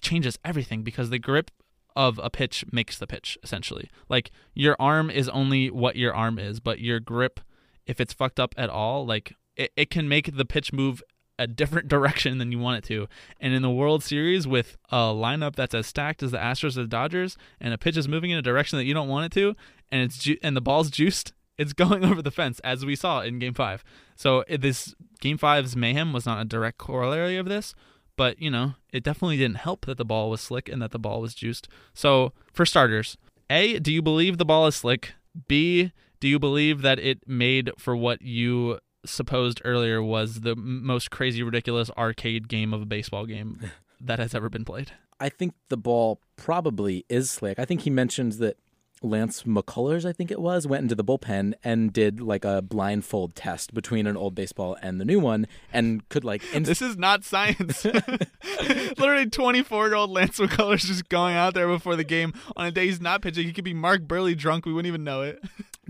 changes 0.00 0.38
everything 0.44 0.82
because 0.82 1.10
the 1.10 1.18
grip 1.18 1.50
of 1.96 2.20
a 2.22 2.30
pitch 2.30 2.64
makes 2.70 2.98
the 2.98 3.06
pitch 3.06 3.36
essentially. 3.42 3.90
Like 4.08 4.30
your 4.54 4.76
arm 4.78 5.10
is 5.10 5.28
only 5.28 5.70
what 5.70 5.96
your 5.96 6.14
arm 6.14 6.38
is, 6.38 6.60
but 6.60 6.78
your 6.78 7.00
grip, 7.00 7.40
if 7.86 8.00
it's 8.00 8.12
fucked 8.12 8.38
up 8.38 8.54
at 8.56 8.70
all, 8.70 9.04
like 9.04 9.34
it, 9.56 9.72
it 9.76 9.90
can 9.90 10.08
make 10.08 10.36
the 10.36 10.44
pitch 10.44 10.72
move 10.72 11.02
a 11.40 11.46
different 11.46 11.88
direction 11.96 12.38
than 12.38 12.52
you 12.52 12.58
want 12.58 12.78
it 12.78 12.86
to. 12.88 13.08
And 13.40 13.52
in 13.52 13.62
the 13.62 13.70
World 13.70 14.04
Series 14.04 14.46
with 14.46 14.76
a 14.90 14.96
lineup 14.96 15.56
that's 15.56 15.74
as 15.74 15.86
stacked 15.86 16.22
as 16.22 16.30
the 16.30 16.38
Astros 16.38 16.76
or 16.76 16.82
the 16.82 16.86
Dodgers, 16.86 17.36
and 17.60 17.74
a 17.74 17.78
pitch 17.78 17.96
is 17.96 18.06
moving 18.06 18.30
in 18.30 18.38
a 18.38 18.42
direction 18.42 18.78
that 18.78 18.84
you 18.84 18.94
don't 18.94 19.08
want 19.08 19.26
it 19.26 19.32
to, 19.40 19.56
and 19.90 20.02
it's 20.02 20.18
ju- 20.18 20.38
and 20.42 20.56
the 20.56 20.60
ball's 20.60 20.90
juiced, 20.90 21.32
it's 21.58 21.72
going 21.72 22.04
over 22.10 22.22
the 22.22 22.30
fence 22.30 22.60
as 22.60 22.84
we 22.84 22.94
saw 22.94 23.22
in 23.22 23.40
Game 23.40 23.54
Five. 23.54 23.82
So 24.14 24.44
this 24.48 24.94
Game 25.20 25.38
Five's 25.38 25.74
mayhem 25.74 26.12
was 26.12 26.26
not 26.26 26.40
a 26.40 26.44
direct 26.44 26.78
corollary 26.78 27.36
of 27.36 27.46
this, 27.46 27.74
but 28.16 28.40
you 28.40 28.50
know 28.50 28.74
it 28.92 29.02
definitely 29.02 29.38
didn't 29.38 29.56
help 29.56 29.86
that 29.86 29.96
the 29.96 30.04
ball 30.04 30.30
was 30.30 30.42
slick 30.42 30.68
and 30.68 30.80
that 30.82 30.92
the 30.92 30.98
ball 30.98 31.20
was 31.20 31.34
juiced. 31.34 31.68
So 31.94 32.32
for 32.52 32.66
starters, 32.66 33.16
a, 33.48 33.78
do 33.78 33.92
you 33.92 34.02
believe 34.02 34.36
the 34.36 34.44
ball 34.44 34.66
is 34.66 34.76
slick? 34.76 35.14
B, 35.48 35.92
do 36.20 36.28
you 36.28 36.38
believe 36.38 36.82
that 36.82 36.98
it 36.98 37.26
made 37.26 37.70
for 37.78 37.96
what 37.96 38.20
you 38.20 38.78
supposed 39.04 39.60
earlier 39.64 40.02
was 40.02 40.40
the 40.40 40.56
most 40.56 41.10
crazy, 41.10 41.42
ridiculous 41.42 41.90
arcade 41.96 42.48
game 42.48 42.72
of 42.74 42.82
a 42.82 42.86
baseball 42.86 43.26
game 43.26 43.70
that 44.00 44.18
has 44.18 44.34
ever 44.34 44.48
been 44.48 44.64
played? 44.64 44.92
I 45.18 45.28
think 45.28 45.54
the 45.68 45.76
ball 45.76 46.20
probably 46.36 47.04
is 47.08 47.30
slick. 47.30 47.58
I 47.58 47.64
think 47.64 47.82
he 47.82 47.90
mentions 47.90 48.38
that 48.38 48.56
Lance 49.02 49.44
McCullers, 49.44 50.04
I 50.04 50.12
think 50.12 50.30
it 50.30 50.40
was, 50.40 50.66
went 50.66 50.82
into 50.82 50.94
the 50.94 51.04
bullpen 51.04 51.54
and 51.64 51.92
did 51.92 52.20
like 52.20 52.44
a 52.44 52.60
blindfold 52.60 53.34
test 53.34 53.72
between 53.72 54.06
an 54.06 54.16
old 54.16 54.34
baseball 54.34 54.76
and 54.82 55.00
the 55.00 55.06
new 55.06 55.18
one 55.18 55.46
and 55.72 56.06
could 56.10 56.24
like 56.24 56.42
inst- 56.54 56.68
This 56.68 56.82
is 56.82 56.96
not 56.98 57.24
science. 57.24 57.84
Literally, 58.98 59.26
24 59.30 59.86
year 59.88 59.94
old 59.94 60.10
Lance 60.10 60.38
McCullers 60.38 60.84
just 60.84 61.08
going 61.08 61.34
out 61.34 61.54
there 61.54 61.66
before 61.66 61.96
the 61.96 62.04
game 62.04 62.34
on 62.56 62.66
a 62.66 62.70
day 62.70 62.86
he's 62.86 63.00
not 63.00 63.22
pitching. 63.22 63.46
He 63.46 63.52
could 63.52 63.64
be 63.64 63.74
Mark 63.74 64.02
Buehrle 64.02 64.36
drunk. 64.36 64.66
We 64.66 64.72
wouldn't 64.72 64.88
even 64.88 65.04
know 65.04 65.22
it. 65.22 65.42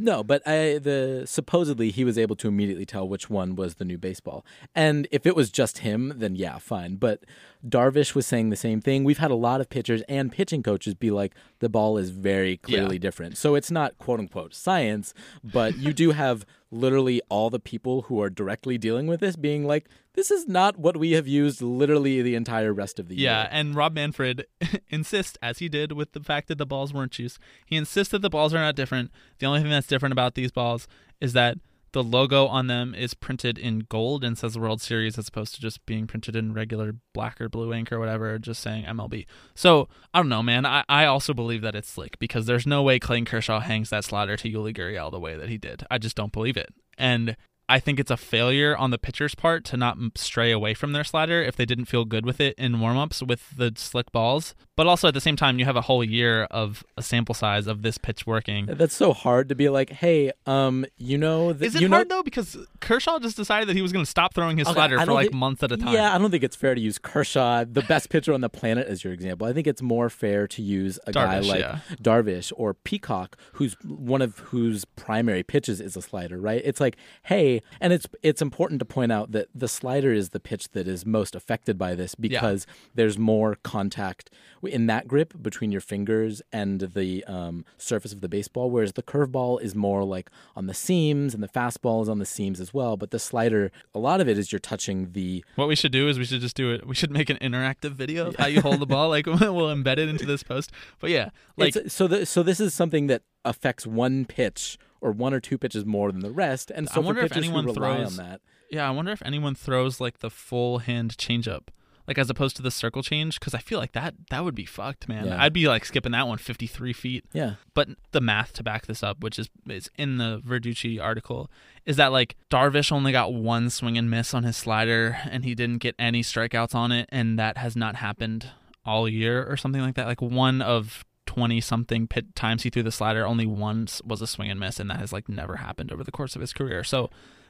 No, 0.03 0.23
but 0.25 0.47
I, 0.47 0.79
the 0.79 1.25
supposedly 1.27 1.91
he 1.91 2.05
was 2.05 2.17
able 2.19 2.37
to 2.37 2.49
immediately 2.49 2.87
tell 2.87 3.09
which 3.09 3.29
one 3.31 3.55
was 3.57 3.75
the 3.77 3.85
new 3.85 3.99
baseball. 3.99 4.45
And 4.75 5.07
if 5.11 5.27
it 5.27 5.37
was 5.37 5.51
just 5.51 5.79
him, 5.79 6.15
then 6.17 6.35
yeah, 6.37 6.59
fine. 6.59 6.97
But 6.97 7.25
Darvish 7.67 8.15
was 8.15 8.27
saying 8.27 8.51
the 8.51 8.57
same 8.57 8.81
thing. 8.81 9.05
We've 9.05 9.19
had 9.19 9.31
a 9.31 9.35
lot 9.35 9.61
of 9.61 9.69
pitchers 9.69 10.03
and 10.09 10.33
pitching 10.33 10.63
coaches 10.63 10.95
be 10.95 11.11
like, 11.11 11.35
the 11.59 11.69
ball 11.69 11.99
is 11.99 12.11
very 12.11 12.57
clearly 12.57 12.97
Yeah. 12.97 13.01
different. 13.01 13.37
So 13.37 13.55
it's 13.55 13.71
not 13.71 13.99
quote 13.99 14.21
unquote 14.21 14.55
science, 14.55 15.13
but 15.45 15.77
you 15.77 15.93
do 15.93 16.13
have 16.13 16.47
literally 16.71 17.21
all 17.29 17.51
the 17.51 17.59
people 17.59 18.03
who 18.03 18.21
are 18.21 18.31
directly 18.31 18.79
dealing 18.79 19.07
with 19.07 19.21
this 19.21 19.37
being 19.37 19.67
like, 19.67 19.89
this 20.15 20.31
is 20.31 20.47
not 20.47 20.79
what 20.79 20.97
we 20.97 21.13
have 21.13 21.27
used 21.27 21.61
literally 21.63 22.23
the 22.23 22.35
entire 22.35 22.73
rest 22.73 22.99
of 22.99 23.09
the 23.09 23.17
Yeah, 23.17 23.21
year. 23.43 23.49
Yeah, 23.51 23.59
and 23.59 23.75
Rob 23.75 23.95
Manfred 23.95 24.47
insists, 24.89 25.37
as 25.43 25.59
he 25.59 25.69
did 25.69 25.93
with 25.93 26.13
the 26.13 26.21
fact 26.21 26.49
that 26.49 26.59
the 26.59 26.67
balls 26.67 26.93
weren't 26.95 27.13
juice, 27.13 27.39
he 27.67 27.77
insists 27.77 28.13
that 28.13 28.23
the 28.23 28.31
balls 28.31 28.55
are 28.55 28.59
not 28.59 28.77
different. 28.77 29.11
The 29.39 29.47
only 29.47 29.61
thing 29.61 29.71
that's 29.71 29.87
different 29.87 30.13
about 30.13 30.35
these 30.35 30.53
balls 30.53 30.87
is 31.21 31.33
that 31.33 31.59
the 31.93 32.03
logo 32.03 32.47
on 32.47 32.67
them 32.67 32.95
is 32.95 33.15
printed 33.15 33.59
in 33.59 33.81
gold 33.89 34.23
and 34.25 34.39
says 34.39 34.59
World 34.59 34.81
Series 34.81 35.19
as 35.19 35.29
opposed 35.29 35.55
to 35.55 35.61
just 35.61 35.85
being 35.87 36.07
printed 36.07 36.37
in 36.37 36.53
regular 36.53 36.95
black 37.13 37.41
or 37.41 37.49
blue 37.49 37.73
ink 37.73 37.93
or 37.93 37.99
whatever, 37.99 38.39
just 38.39 38.63
saying 38.63 38.85
MLB. 38.85 39.27
So 39.55 39.89
I 40.15 40.21
don't 40.21 40.29
know, 40.29 40.43
man. 40.43 40.65
I, 40.67 40.85
I 40.89 41.07
also 41.07 41.35
believe 41.35 41.63
that 41.63 41.75
it's 41.75 41.91
slick 41.91 42.19
because 42.19 42.47
there's 42.47 42.67
no 42.67 42.83
way 42.83 42.99
Clayton 42.99 43.27
Kershaw 43.27 43.61
hangs 43.61 43.91
that 43.91 44.05
slider 44.05 44.37
to 44.37 44.51
Yuli 44.51 44.77
Gurriel 44.77 45.11
the 45.11 45.21
way 45.21 45.37
that 45.37 45.49
he 45.49 45.59
did. 45.59 45.85
I 45.91 45.99
just 45.99 46.17
don't 46.17 46.33
believe 46.33 46.57
it. 46.57 46.73
And 46.97 47.37
I 47.71 47.79
think 47.79 48.01
it's 48.01 48.11
a 48.11 48.17
failure 48.17 48.77
on 48.77 48.91
the 48.91 48.99
pitcher's 48.99 49.35
part 49.35 49.65
to 49.67 49.77
not 49.77 49.97
stray 50.17 50.51
away 50.51 50.75
from 50.75 50.93
their 50.93 51.05
slider 51.05 51.41
if 51.43 51.55
they 51.55 51.65
didn't 51.65 51.85
feel 51.85 52.05
good 52.05 52.27
with 52.27 52.41
it 52.41 52.57
in 52.59 52.75
warmups 52.75 53.27
with 53.27 53.57
the 53.57 53.73
slick 53.77 54.11
balls. 54.11 54.55
But 54.77 54.87
also 54.87 55.09
at 55.09 55.15
the 55.15 55.21
same 55.21 55.37
time, 55.37 55.59
you 55.59 55.67
have 55.67 55.77
a 55.77 55.83
whole 55.83 56.03
year 56.03 56.45
of 56.45 56.83
a 56.97 57.03
sample 57.03 57.35
size 57.35 57.67
of 57.67 57.83
this 57.83 57.99
pitch 57.99 58.27
working. 58.27 58.67
That's 58.67 58.95
so 58.95 59.13
hard 59.13 59.49
to 59.51 59.55
be 59.55 59.69
like, 59.69 59.91
hey, 59.91 60.33
um, 60.47 60.87
you 60.97 61.19
know, 61.19 61.53
th- 61.53 61.69
Is 61.69 61.75
it 61.77 61.83
you 61.83 61.89
know, 61.89 61.97
hard 61.97 62.09
though? 62.09 62.23
Because 62.23 62.57
Kershaw 62.81 63.19
just 63.19 63.37
decided 63.37 63.69
that 63.69 63.77
he 63.77 63.83
was 63.83 63.93
going 63.93 64.05
to 64.05 64.11
stop 64.11 64.35
throwing 64.35 64.57
his 64.57 64.67
Okay, 64.67 64.75
slider 64.75 64.99
for 65.01 65.13
like 65.13 65.27
think- 65.29 65.35
months 65.35 65.63
at 65.63 65.71
a 65.71 65.77
time. 65.77 65.93
Yeah, 65.95 66.15
I 66.15 66.19
don't 66.19 66.31
think 66.31 66.43
it's 66.43 66.57
fair 66.57 66.75
to 66.75 66.81
use 66.81 66.99
Kershaw, 66.99 67.65
the 67.71 67.83
best 67.83 68.09
pitcher 68.09 68.33
on 68.33 68.41
the 68.41 68.49
planet, 68.49 68.89
as 68.89 69.05
your 69.05 69.13
example. 69.13 69.47
I 69.47 69.53
think 69.53 69.67
it's 69.67 69.83
more 69.83 70.09
fair 70.11 70.49
to 70.49 70.63
use 70.63 70.99
a 71.07 71.13
guy 71.13 71.39
like 71.41 71.61
yeah. 71.61 71.81
Darvish 72.03 72.51
or 72.57 72.73
Peacock, 72.75 73.37
who's 73.53 73.75
one 73.85 74.23
of 74.23 74.39
whose 74.39 74.85
primary 74.87 75.43
pitches 75.43 75.81
is 75.81 75.97
a 75.97 76.03
slider, 76.03 76.41
right? 76.41 76.63
It's 76.65 76.81
like, 76.81 76.97
hey, 77.25 77.60
and 77.81 77.93
it's 77.93 78.07
it's 78.23 78.43
important 78.43 78.79
to 78.81 78.85
point 78.85 79.13
out 79.13 79.33
that 79.33 79.49
the 79.55 79.69
slider 79.69 80.13
is 80.13 80.31
the 80.31 80.41
pitch 80.41 80.71
that 80.71 80.87
is 80.87 81.05
most 81.07 81.35
affected 81.35 81.79
by 81.79 81.95
this 81.95 82.15
because 82.15 82.67
there's 82.95 83.19
more 83.19 83.57
contact 83.63 84.31
in 84.63 84.87
that 84.87 85.09
grip 85.09 85.35
between 85.41 85.73
your 85.73 85.81
fingers 85.81 86.43
and 86.53 86.81
the 86.81 87.25
um, 87.25 87.65
surface 87.79 88.13
of 88.13 88.21
the 88.21 88.29
baseball, 88.29 88.71
whereas 88.71 88.93
the 88.93 89.03
curveball 89.03 89.61
is 89.63 89.75
more 89.75 90.05
like 90.05 90.31
on 90.55 90.67
the 90.67 90.75
seams 90.75 91.35
and 91.35 91.43
the 91.43 91.49
fastball 91.49 92.03
is 92.03 92.09
on 92.09 92.19
the 92.19 92.27
seams 92.27 92.61
as 92.61 92.75
well. 92.75 92.97
But 92.97 93.11
the 93.11 93.19
slider, 93.19 93.71
a 93.95 93.99
lot 93.99 94.21
of 94.21 94.29
it 94.29 94.39
is 94.39 94.53
you're 94.53 94.59
touching 94.59 95.13
the 95.13 95.45
What 95.57 95.69
we 95.69 95.77
should 95.77 95.93
do 95.93 96.09
is 96.09 96.19
we 96.19 96.25
should 96.25 96.41
just 96.41 96.57
do 96.57 96.73
it. 96.73 96.87
We 96.87 96.95
should 96.95 97.11
make 97.11 97.31
an 97.31 97.39
interactive 97.39 97.93
video 97.93 98.29
of 98.29 98.37
how 98.37 98.47
you 98.47 98.61
hold 98.61 98.81
the 98.81 98.87
ball. 98.87 99.01
Like 99.11 99.27
we'll 99.27 99.75
embed 99.75 99.99
it 99.99 100.09
into 100.09 100.25
this 100.25 100.45
post. 100.45 100.71
But 101.01 101.11
yeah, 101.11 101.31
like 101.57 101.75
It's- 101.75 101.93
so 101.93 102.07
the, 102.07 102.27
so 102.27 102.43
this 102.45 102.61
is 102.61 102.73
something 102.75 103.09
that 103.09 103.23
affects 103.45 103.87
one 103.87 104.25
pitch 104.25 104.79
or 105.01 105.13
one 105.13 105.33
or 105.35 105.41
two 105.41 105.59
pitches 105.59 105.85
more 105.85 106.13
than 106.13 106.21
the 106.21 106.31
rest, 106.31 106.71
and 106.71 106.89
I 106.89 106.95
so 106.95 107.01
for 107.01 107.07
wonder 107.07 107.23
if 107.23 107.31
pitchers 107.33 107.45
anyone 107.47 107.65
who 107.65 107.73
rely 107.75 107.97
throws- 107.97 108.19
on 108.19 108.25
that, 108.27 108.41
Yeah, 108.71 108.87
I 108.87 108.91
wonder 108.91 109.13
if 109.13 109.23
anyone 109.25 109.55
throws 109.55 110.01
like 110.01 110.19
the 110.21 110.31
full 110.31 110.79
hand 110.79 111.17
changeup, 111.17 111.69
like 112.07 112.19
as 112.19 112.29
opposed 112.31 112.57
to 112.57 112.63
the 112.63 112.71
circle 112.71 113.03
change, 113.03 113.39
because 113.41 113.55
I 113.55 113.59
feel 113.59 113.79
like 113.79 113.93
that 113.93 114.15
that 114.31 114.45
would 114.45 114.55
be 114.55 114.65
fucked, 114.65 115.09
man. 115.09 115.27
Yeah. 115.27 115.43
I'd 115.43 115.53
be 115.53 115.69
like 115.69 115.85
skipping 115.85 116.13
that 116.13 116.27
one 116.29 116.39
53 116.39 116.93
feet. 116.93 117.25
yeah, 117.33 117.55
But 117.75 117.89
the 118.13 118.21
math 118.21 118.53
to 118.55 118.63
back 118.63 118.87
this 118.87 119.03
up, 119.03 119.23
which 119.23 119.39
is 119.39 119.49
is 119.69 119.89
in 119.97 120.19
the 120.19 120.41
Verducci 120.45 121.01
article, 121.01 121.51
is 121.87 121.97
that 121.97 122.13
like 122.13 122.37
Darvish 122.51 122.93
only 122.93 123.13
got 123.13 123.33
one 123.33 123.71
swing 123.71 123.97
and 123.97 124.11
miss 124.11 124.35
on 124.35 124.43
his 124.45 124.57
slider, 124.57 125.19
and 125.31 125.45
he 125.45 125.55
didn't 125.55 125.79
get 125.79 125.95
any 125.99 126.23
strikeouts 126.23 126.75
on 126.75 126.93
it, 126.93 127.09
and 127.11 127.39
that 127.39 127.57
has 127.59 127.75
not 127.77 127.97
happened 127.97 128.49
all 128.85 129.09
year 129.09 129.45
or 129.47 129.57
something 129.57 129.81
like 129.83 129.95
that. 129.95 130.07
Like 130.07 130.23
one 130.23 130.61
of 130.63 131.05
20 131.31 131.61
something 131.61 132.09
pit 132.09 132.35
times 132.35 132.65
he 132.65 132.71
threw 132.71 132.83
the 132.83 132.91
slider, 132.91 133.25
only 133.25 133.47
once 133.47 134.03
was 134.05 134.21
a 134.21 134.27
swing 134.27 134.51
and 134.51 134.59
miss, 134.59 134.81
and 134.81 134.91
that 134.91 134.99
has 134.99 135.13
like 135.13 135.29
never 135.29 135.57
happened 135.57 135.93
over 135.93 136.03
the 136.03 136.11
course 136.11 136.35
of 136.35 136.41
his 136.41 136.53
career. 136.53 136.83
So 136.83 137.09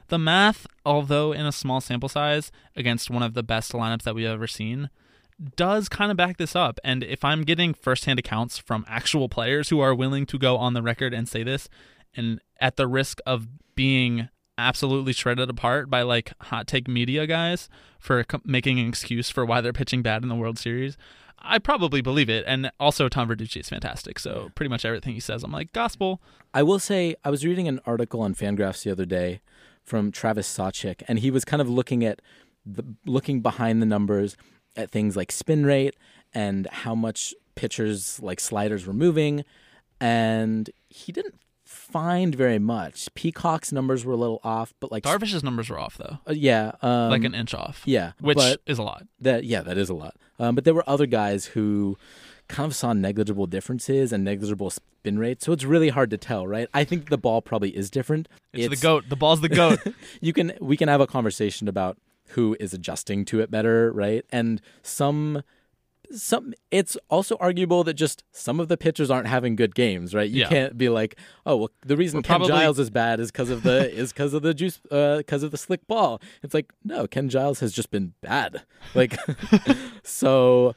the 0.09 0.19
math, 0.19 0.67
although 0.85 1.31
in 1.31 1.47
a 1.47 1.51
small 1.51 1.81
sample 1.81 2.07
size 2.07 2.51
against 2.75 3.09
one 3.09 3.23
of 3.23 3.33
the 3.33 3.41
best 3.41 3.71
lineups 3.71 4.03
that 4.03 4.13
we've 4.13 4.27
ever 4.27 4.45
seen, 4.45 4.91
does 5.55 5.89
kind 5.89 6.11
of 6.11 6.17
back 6.17 6.37
this 6.37 6.55
up. 6.55 6.77
And 6.83 7.03
if 7.03 7.25
I'm 7.25 7.41
getting 7.41 7.73
firsthand 7.73 8.19
accounts 8.19 8.59
from 8.59 8.85
actual 8.87 9.27
players 9.29 9.69
who 9.69 9.79
are 9.79 9.95
willing 9.95 10.27
to 10.27 10.37
go 10.37 10.57
on 10.57 10.75
the 10.75 10.83
record 10.83 11.11
and 11.11 11.27
say 11.27 11.41
this, 11.41 11.67
and 12.15 12.39
at 12.59 12.75
the 12.75 12.87
risk 12.87 13.17
of 13.25 13.47
being 13.73 14.29
absolutely 14.67 15.13
shredded 15.13 15.49
apart 15.49 15.89
by 15.89 16.01
like 16.03 16.33
hot 16.41 16.67
take 16.67 16.87
media 16.87 17.27
guys 17.27 17.69
for 17.99 18.23
co- 18.23 18.41
making 18.45 18.79
an 18.79 18.87
excuse 18.87 19.29
for 19.29 19.45
why 19.45 19.61
they're 19.61 19.73
pitching 19.73 20.01
bad 20.01 20.23
in 20.23 20.29
the 20.29 20.35
World 20.35 20.57
Series, 20.57 20.97
I 21.39 21.59
probably 21.59 22.01
believe 22.01 22.29
it. 22.29 22.43
And 22.47 22.71
also, 22.79 23.09
Tom 23.09 23.27
Verducci 23.27 23.61
is 23.61 23.69
fantastic. 23.69 24.19
So 24.19 24.51
pretty 24.55 24.69
much 24.69 24.85
everything 24.85 25.13
he 25.13 25.19
says, 25.19 25.43
I'm 25.43 25.51
like 25.51 25.73
gospel. 25.73 26.21
I 26.53 26.63
will 26.63 26.79
say 26.79 27.15
I 27.23 27.29
was 27.29 27.45
reading 27.45 27.67
an 27.67 27.79
article 27.85 28.21
on 28.21 28.35
Fangraphs 28.35 28.83
the 28.83 28.91
other 28.91 29.05
day 29.05 29.41
from 29.83 30.11
Travis 30.11 30.47
Sawchik, 30.47 31.01
and 31.07 31.19
he 31.19 31.31
was 31.31 31.43
kind 31.43 31.61
of 31.61 31.69
looking 31.69 32.05
at 32.05 32.21
the 32.65 32.83
looking 33.05 33.41
behind 33.41 33.81
the 33.81 33.87
numbers 33.87 34.37
at 34.75 34.91
things 34.91 35.17
like 35.17 35.31
spin 35.31 35.65
rate 35.65 35.95
and 36.33 36.67
how 36.67 36.93
much 36.93 37.33
pitchers 37.55 38.19
like 38.21 38.39
sliders 38.39 38.85
were 38.85 38.93
moving, 38.93 39.43
and 39.99 40.69
he 40.89 41.11
didn't 41.11 41.35
find 41.71 42.35
very 42.35 42.59
much. 42.59 43.07
Peacock's 43.15 43.71
numbers 43.71 44.05
were 44.05 44.13
a 44.13 44.17
little 44.17 44.39
off, 44.43 44.73
but 44.79 44.91
like 44.91 45.03
Darvish's 45.03 45.43
numbers 45.43 45.69
were 45.69 45.79
off 45.79 45.97
though, 45.97 46.19
uh, 46.27 46.33
yeah, 46.33 46.73
um, 46.81 47.09
like 47.09 47.23
an 47.23 47.33
inch 47.33 47.53
off. 47.53 47.81
yeah, 47.85 48.11
which 48.19 48.37
is 48.65 48.77
a 48.77 48.83
lot. 48.83 49.07
That 49.19 49.45
yeah, 49.45 49.61
that 49.61 49.77
is 49.77 49.89
a 49.89 49.93
lot. 49.93 50.15
Um, 50.39 50.55
but 50.55 50.63
there 50.65 50.73
were 50.73 50.83
other 50.87 51.05
guys 51.05 51.45
who 51.47 51.97
kind 52.47 52.67
of 52.67 52.75
saw 52.75 52.91
negligible 52.93 53.47
differences 53.47 54.11
and 54.11 54.23
negligible 54.23 54.69
spin 54.69 55.17
rates, 55.17 55.45
so 55.45 55.51
it's 55.53 55.63
really 55.63 55.89
hard 55.89 56.09
to 56.11 56.17
tell, 56.17 56.45
right? 56.45 56.67
I 56.73 56.83
think 56.83 57.09
the 57.09 57.17
ball 57.17 57.41
probably 57.41 57.75
is 57.75 57.89
different. 57.89 58.27
It's, 58.53 58.69
the 58.69 58.81
goat. 58.81 59.05
The 59.09 59.15
ball's 59.15 59.41
the 59.41 59.49
goat. 59.49 59.79
You 60.19 60.33
can 60.33 60.53
we 60.59 60.77
can 60.77 60.89
have 60.89 61.01
a 61.01 61.07
conversation 61.07 61.67
about 61.67 61.97
who 62.29 62.55
is 62.59 62.73
adjusting 62.73 63.25
to 63.25 63.39
it 63.39 63.49
better, 63.49 63.91
right? 63.91 64.25
And 64.31 64.61
some 64.83 65.43
some 66.13 66.53
it's 66.71 66.97
also 67.09 67.37
arguable 67.39 67.83
that 67.85 67.93
just 67.95 68.23
some 68.31 68.59
of 68.59 68.67
the 68.67 68.77
pitchers 68.77 69.09
aren't 69.11 69.27
having 69.27 69.55
good 69.55 69.73
games, 69.75 70.13
right? 70.13 70.29
You 70.29 70.41
Yeah. 70.41 70.49
can't 70.49 70.77
be 70.77 70.89
like, 70.89 71.17
oh, 71.45 71.55
well, 71.57 71.69
the 71.85 71.95
reason 71.97 72.17
Well, 72.17 72.23
Ken 72.23 72.37
probably- 72.39 72.47
Giles 72.49 72.79
is 72.79 72.89
bad 72.89 73.19
is 73.19 73.31
because 73.31 73.49
of 73.49 73.63
the 73.63 73.91
is 73.97 74.11
because 74.13 74.33
of 74.33 74.41
the 74.41 74.53
juice 74.53 74.79
because 74.89 75.43
of 75.43 75.51
the 75.51 75.57
slick 75.57 75.85
ball. 75.87 76.21
It's 76.43 76.53
like 76.53 76.71
no, 76.83 77.07
Ken 77.07 77.29
Giles 77.29 77.59
has 77.61 77.71
just 77.73 77.91
been 77.91 78.13
bad. 78.21 78.63
Like, 78.95 79.17
so 80.03 80.75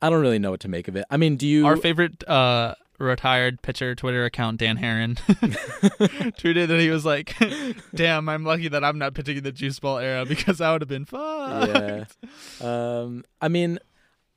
I 0.00 0.10
don't 0.10 0.20
really 0.22 0.38
know 0.38 0.50
what 0.50 0.60
to 0.60 0.68
make 0.68 0.88
of 0.88 0.96
it. 0.96 1.04
I 1.10 1.16
mean, 1.16 1.36
do 1.36 1.46
you? 1.46 1.66
Our 1.66 1.76
favorite 1.76 2.26
uh, 2.28 2.74
retired 2.98 3.62
pitcher 3.62 3.94
Twitter 3.94 4.24
account, 4.24 4.58
Dan 4.58 4.78
Haren, 4.78 5.14
tweeted 6.38 6.68
that 6.68 6.80
he 6.80 6.90
was 6.90 7.04
like, 7.04 7.34
"Damn, 7.94 8.28
I'm 8.28 8.44
lucky 8.44 8.68
that 8.68 8.84
I'm 8.84 8.98
not 8.98 9.14
pitching 9.14 9.38
in 9.38 9.44
the 9.44 9.52
juice 9.52 9.78
ball 9.78 9.98
era 9.98 10.24
because 10.24 10.60
I 10.60 10.72
would 10.72 10.80
have 10.82 10.88
been 10.88 11.04
fucked." 11.04 11.76
yeah. 11.76 12.04
Um, 12.60 13.24
I 13.40 13.48
mean, 13.48 13.78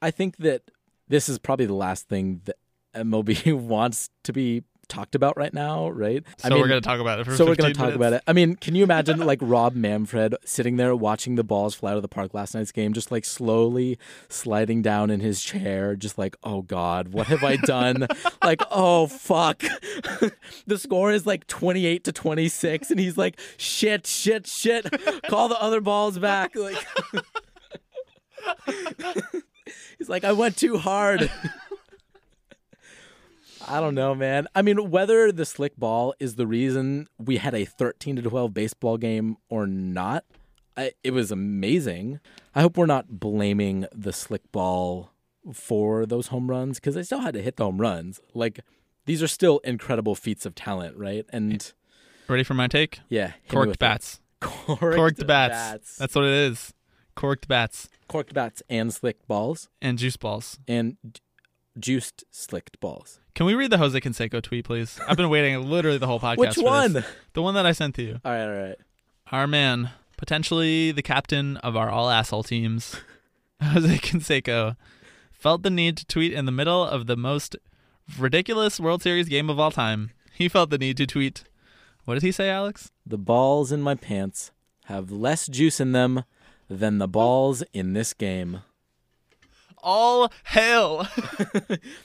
I 0.06 0.12
think 0.12 0.38
that 0.38 0.70
this 1.08 1.28
is 1.28 1.39
probably 1.39 1.66
the 1.66 1.74
last 1.74 2.08
thing 2.08 2.41
that 2.45 2.58
MLB 2.95 3.53
wants 3.60 4.10
to 4.24 4.34
be 4.34 4.64
talked 4.88 5.16
about 5.16 5.36
right 5.36 5.51
now, 5.51 5.89
right? 5.89 6.24
So 6.38 6.47
I 6.47 6.51
mean, 6.51 6.62
we're 6.62 6.68
gonna 6.68 6.80
talk 6.80 6.99
about 6.99 7.20
it 7.20 7.26
for 7.26 7.36
so 7.36 7.43
we're 7.43 7.56
gonna 7.56 7.74
talk 7.74 7.88
minutes. 7.88 7.95
about 7.95 8.14
it. 8.14 8.22
I 8.28 8.34
mean, 8.34 8.56
can 8.56 8.76
you 8.76 8.84
imagine 8.84 9.18
like 9.18 9.39
Rob 9.41 9.74
Manfred 9.74 10.36
sitting 10.45 10.78
there 10.78 10.95
watching 10.95 11.38
the 11.38 11.43
balls 11.43 11.74
fly 11.74 11.89
out 11.89 11.95
of 11.95 12.03
the 12.03 12.08
park 12.08 12.36
last 12.36 12.53
night's 12.53 12.72
game, 12.72 12.93
just 12.93 13.12
like 13.12 13.26
slowly 13.26 13.97
sliding 14.30 14.84
down 14.84 15.10
in 15.10 15.22
his 15.22 15.41
chair, 15.41 15.95
just 15.95 16.20
like, 16.20 16.36
oh 16.43 16.62
god, 16.62 17.08
what 17.08 17.26
have 17.26 17.43
I 17.43 17.56
done? 17.56 18.06
like, 18.43 18.62
oh 18.70 19.08
fuck, 19.08 19.60
the 20.68 20.78
score 20.78 21.12
is 21.12 21.26
like 21.26 21.47
twenty 21.47 21.88
eight 21.88 22.03
to 22.03 22.12
twenty 22.12 22.47
six, 22.47 22.91
and 22.91 22.99
he's 22.99 23.18
like, 23.18 23.39
shit, 23.58 24.06
shit, 24.06 24.45
shit, 24.45 24.86
call 25.28 25.47
the 25.49 25.60
other 25.60 25.82
balls 25.82 26.20
back, 26.20 26.56
like. 26.56 26.78
He's 29.97 30.09
like, 30.09 30.24
I 30.24 30.32
went 30.32 30.57
too 30.57 30.78
hard. 30.78 31.30
I 33.68 33.80
don't 33.80 33.95
know, 33.95 34.13
man. 34.13 34.47
I 34.53 34.61
mean, 34.61 34.91
whether 34.91 35.32
the 35.32 35.45
slick 35.45 35.76
ball 35.76 36.13
is 36.20 36.36
the 36.36 36.45
reason 36.45 37.07
we 37.18 37.38
had 37.38 37.55
a 37.55 37.66
13 37.66 38.18
to 38.18 38.22
12 38.22 38.53
baseball 38.53 38.97
game 38.97 39.38
or 39.49 39.66
not, 39.66 40.24
I, 40.78 40.91
it 41.03 41.11
was 41.11 41.32
amazing. 41.32 42.20
I 42.53 42.61
hope 42.61 42.78
we're 42.78 42.86
not 42.86 43.20
blaming 43.20 43.86
the 43.91 44.13
slick 44.13 44.51
ball 44.51 45.11
for 45.53 46.05
those 46.05 46.28
home 46.28 46.49
runs 46.49 46.80
because 46.80 46.95
they 46.95 47.03
still 47.03 47.22
had 47.22 47.34
to 47.34 47.41
hit 47.41 47.55
the 47.55 47.63
home 47.63 47.82
runs. 47.82 48.20
Like, 48.34 48.59
these 49.05 49.24
are 49.24 49.28
still 49.28 49.59
incredible 49.59 50.16
feats 50.16 50.45
of 50.45 50.53
talent, 50.53 50.97
right? 50.97 51.26
And 51.30 51.74
Ready 52.28 52.43
for 52.43 52.53
my 52.53 52.68
take? 52.68 52.99
yeah, 53.09 53.34
Corked 53.49 53.80
bats. 53.80 54.20
Corked, 54.41 54.95
Corked 54.95 55.26
bats. 55.26 55.97
That's 55.97 56.13
what 56.13 56.26
it 56.26 56.32
is. 56.32 56.74
Corked 57.16 57.47
bats 57.47 57.89
corked 58.07 58.34
bats 58.34 58.61
and 58.70 58.93
slick 58.93 59.26
balls 59.28 59.70
and 59.82 59.97
juice 59.97 60.18
balls. 60.18 60.59
and 60.68 60.97
juiced 61.80 62.24
slicked 62.32 62.80
balls. 62.80 63.20
Can 63.34 63.45
we 63.45 63.53
read 63.55 63.72
the 63.72 63.78
Jose 63.78 63.99
Canseco 63.99 64.41
tweet, 64.41 64.66
please? 64.66 64.99
I've 65.07 65.18
been 65.18 65.30
waiting 65.30 65.61
literally 65.70 65.97
the 65.97 66.07
whole 66.07 66.20
podcast. 66.22 66.38
Which 66.38 66.57
one? 66.57 66.93
this. 66.93 67.05
The 67.34 67.41
one 67.41 67.53
that 67.55 67.66
I 67.66 67.72
sent 67.72 67.95
to 67.95 68.03
you. 68.03 68.20
All 68.24 68.32
right, 68.32 68.43
all 68.43 68.68
right. 68.68 68.76
Our 69.32 69.47
man, 69.47 69.89
potentially 70.18 70.91
the 70.91 71.01
captain 71.01 71.57
of 71.57 71.76
our 71.76 71.89
all 71.89 72.09
asshole 72.09 72.43
teams, 72.43 72.95
Jose 73.61 73.97
Canseco, 73.97 74.76
felt 75.34 75.63
the 75.63 75.70
need 75.70 75.97
to 75.97 76.05
tweet 76.05 76.32
in 76.34 76.45
the 76.45 76.51
middle 76.51 76.84
of 76.84 77.07
the 77.07 77.18
most 77.18 77.55
ridiculous 78.20 78.80
World 78.80 79.01
Series 79.01 79.28
game 79.28 79.49
of 79.49 79.59
all 79.59 79.72
time. 79.72 80.11
He 80.34 80.47
felt 80.47 80.70
the 80.70 80.78
need 80.78 80.97
to 80.97 81.07
tweet. 81.07 81.43
What 82.05 82.13
did 82.16 82.24
he 82.24 82.32
say, 82.32 82.49
Alex? 82.49 82.91
The 83.05 83.18
balls 83.18 83.72
in 83.72 83.82
my 83.82 83.95
pants 83.95 84.51
have 84.86 85.11
less 85.11 85.47
juice 85.47 85.80
in 85.80 85.91
them 85.91 86.24
than 86.70 86.97
the 86.97 87.07
balls 87.07 87.63
in 87.74 87.93
this 87.93 88.13
game. 88.13 88.61
All 89.84 90.32
hail! 90.45 91.07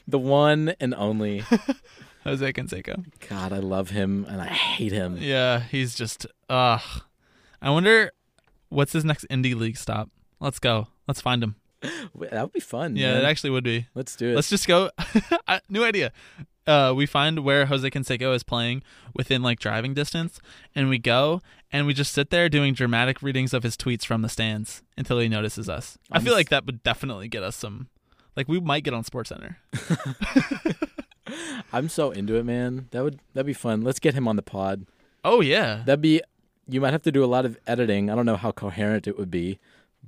The 0.06 0.18
one 0.18 0.74
and 0.80 0.94
only 0.94 1.44
Jose 2.24 2.52
Canseco. 2.52 3.04
God, 3.28 3.52
I 3.52 3.58
love 3.58 3.90
him 3.90 4.26
and 4.28 4.40
I 4.42 4.46
hate 4.48 4.92
him. 4.92 5.16
Yeah, 5.18 5.60
he's 5.60 5.94
just 5.94 6.26
ugh. 6.48 7.02
I 7.62 7.70
wonder 7.70 8.10
what's 8.68 8.92
his 8.92 9.04
next 9.04 9.26
indie 9.30 9.54
league 9.54 9.76
stop. 9.76 10.10
Let's 10.40 10.58
go. 10.58 10.88
Let's 11.06 11.20
find 11.20 11.42
him. 11.42 11.56
That 12.30 12.42
would 12.42 12.52
be 12.52 12.60
fun. 12.60 12.96
Yeah, 12.96 13.14
man. 13.14 13.22
it 13.22 13.26
actually 13.26 13.50
would 13.50 13.64
be. 13.64 13.86
Let's 13.94 14.14
do 14.16 14.30
it. 14.30 14.34
Let's 14.34 14.50
just 14.50 14.66
go. 14.68 14.90
I- 15.48 15.60
New 15.68 15.84
idea. 15.84 16.12
Uh, 16.66 16.92
we 16.94 17.06
find 17.06 17.40
where 17.40 17.66
Jose 17.66 17.88
Canseco 17.90 18.34
is 18.34 18.42
playing 18.42 18.82
within 19.14 19.42
like 19.42 19.58
driving 19.58 19.94
distance, 19.94 20.40
and 20.74 20.88
we 20.88 20.98
go 20.98 21.40
and 21.72 21.86
we 21.86 21.94
just 21.94 22.12
sit 22.12 22.30
there 22.30 22.48
doing 22.48 22.74
dramatic 22.74 23.22
readings 23.22 23.54
of 23.54 23.62
his 23.62 23.76
tweets 23.76 24.04
from 24.04 24.22
the 24.22 24.28
stands 24.28 24.82
until 24.96 25.18
he 25.18 25.28
notices 25.28 25.68
us. 25.68 25.98
I 26.12 26.18
I'm 26.18 26.24
feel 26.24 26.34
like 26.34 26.50
that 26.50 26.66
would 26.66 26.82
definitely 26.82 27.28
get 27.28 27.42
us 27.42 27.56
some. 27.56 27.88
Like 28.36 28.46
we 28.46 28.60
might 28.60 28.84
get 28.84 28.94
on 28.94 29.04
Sports 29.04 29.30
Center. 29.30 29.58
I'm 31.72 31.88
so 31.88 32.10
into 32.10 32.34
it, 32.36 32.44
man. 32.44 32.88
That 32.90 33.02
would 33.04 33.20
that'd 33.34 33.46
be 33.46 33.52
fun. 33.52 33.82
Let's 33.82 34.00
get 34.00 34.14
him 34.14 34.26
on 34.28 34.36
the 34.36 34.42
pod. 34.42 34.86
Oh 35.24 35.40
yeah, 35.40 35.82
That'd 35.86 36.00
be. 36.02 36.22
You 36.68 36.80
might 36.80 36.92
have 36.92 37.02
to 37.02 37.12
do 37.12 37.24
a 37.24 37.26
lot 37.26 37.44
of 37.44 37.58
editing. 37.66 38.10
I 38.10 38.14
don't 38.14 38.26
know 38.26 38.36
how 38.36 38.52
coherent 38.52 39.08
it 39.08 39.18
would 39.18 39.30
be, 39.30 39.58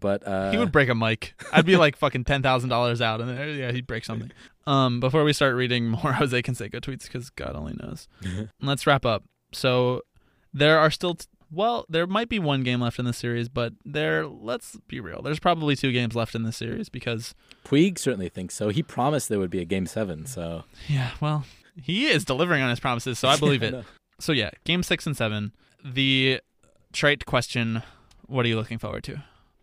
but 0.03 0.27
uh, 0.29 0.51
he 0.51 0.59
would 0.59 0.71
break 0.73 0.91
a 0.91 0.95
mic. 0.95 1.33
I'd 1.53 1.65
be 1.65 1.77
like 1.79 1.97
fucking 1.97 2.25
ten 2.25 2.43
thousand 2.43 2.69
dollars 2.69 3.01
out, 3.01 3.23
and 3.23 3.31
then 3.31 3.57
yeah, 3.57 3.73
he'd 3.73 3.87
break 3.87 4.05
something. 4.05 4.31
Um, 4.67 5.01
before 5.01 5.25
we 5.25 5.33
start 5.33 5.55
reading 5.57 5.89
more 5.89 6.13
Jose 6.21 6.43
Canseco 6.43 6.75
tweets, 6.81 7.05
because 7.05 7.31
God 7.31 7.57
only 7.57 7.73
knows. 7.81 8.07
Let's 8.61 8.87
wrap 8.87 9.07
up. 9.07 9.25
So 9.53 10.03
there 10.53 10.79
are 10.79 10.91
still, 10.91 11.15
t- 11.17 11.27
well, 11.51 11.85
there 11.89 12.07
might 12.07 12.29
be 12.29 12.39
one 12.39 12.63
game 12.63 12.81
left 12.81 12.99
in 12.99 13.05
the 13.05 13.13
series, 13.13 13.49
but 13.49 13.73
there. 13.85 14.27
Let's 14.27 14.77
be 14.89 15.01
real. 15.01 15.23
There's 15.23 15.41
probably 15.41 15.77
two 15.77 15.93
games 15.93 16.15
left 16.15 16.35
in 16.35 16.43
the 16.43 16.53
series 16.53 16.89
because 16.89 17.35
Puig 17.65 17.99
certainly 17.99 18.29
thinks 18.29 18.55
so. 18.55 18.69
He 18.69 18.83
promised 18.83 19.29
there 19.31 19.39
would 19.39 19.51
be 19.51 19.61
a 19.61 19.65
game 19.65 19.87
seven. 19.87 20.27
So 20.27 20.65
yeah, 20.89 21.13
well, 21.21 21.45
he 21.81 22.07
is 22.07 22.25
delivering 22.25 22.63
on 22.63 22.71
his 22.71 22.81
promises, 22.81 23.19
so 23.19 23.29
I 23.29 23.37
believe 23.39 23.63
I 23.63 23.67
it. 23.67 23.73
know. 23.73 23.85
So 24.21 24.33
yeah, 24.33 24.51
game 24.65 24.83
six 24.83 25.07
and 25.07 25.17
seven. 25.17 25.53
The 25.85 26.41
trite 26.93 27.27
question: 27.27 27.83
What 28.27 28.47
are 28.47 28.49
you 28.49 28.57
looking 28.57 28.79
forward 28.79 29.03
to? 29.05 29.23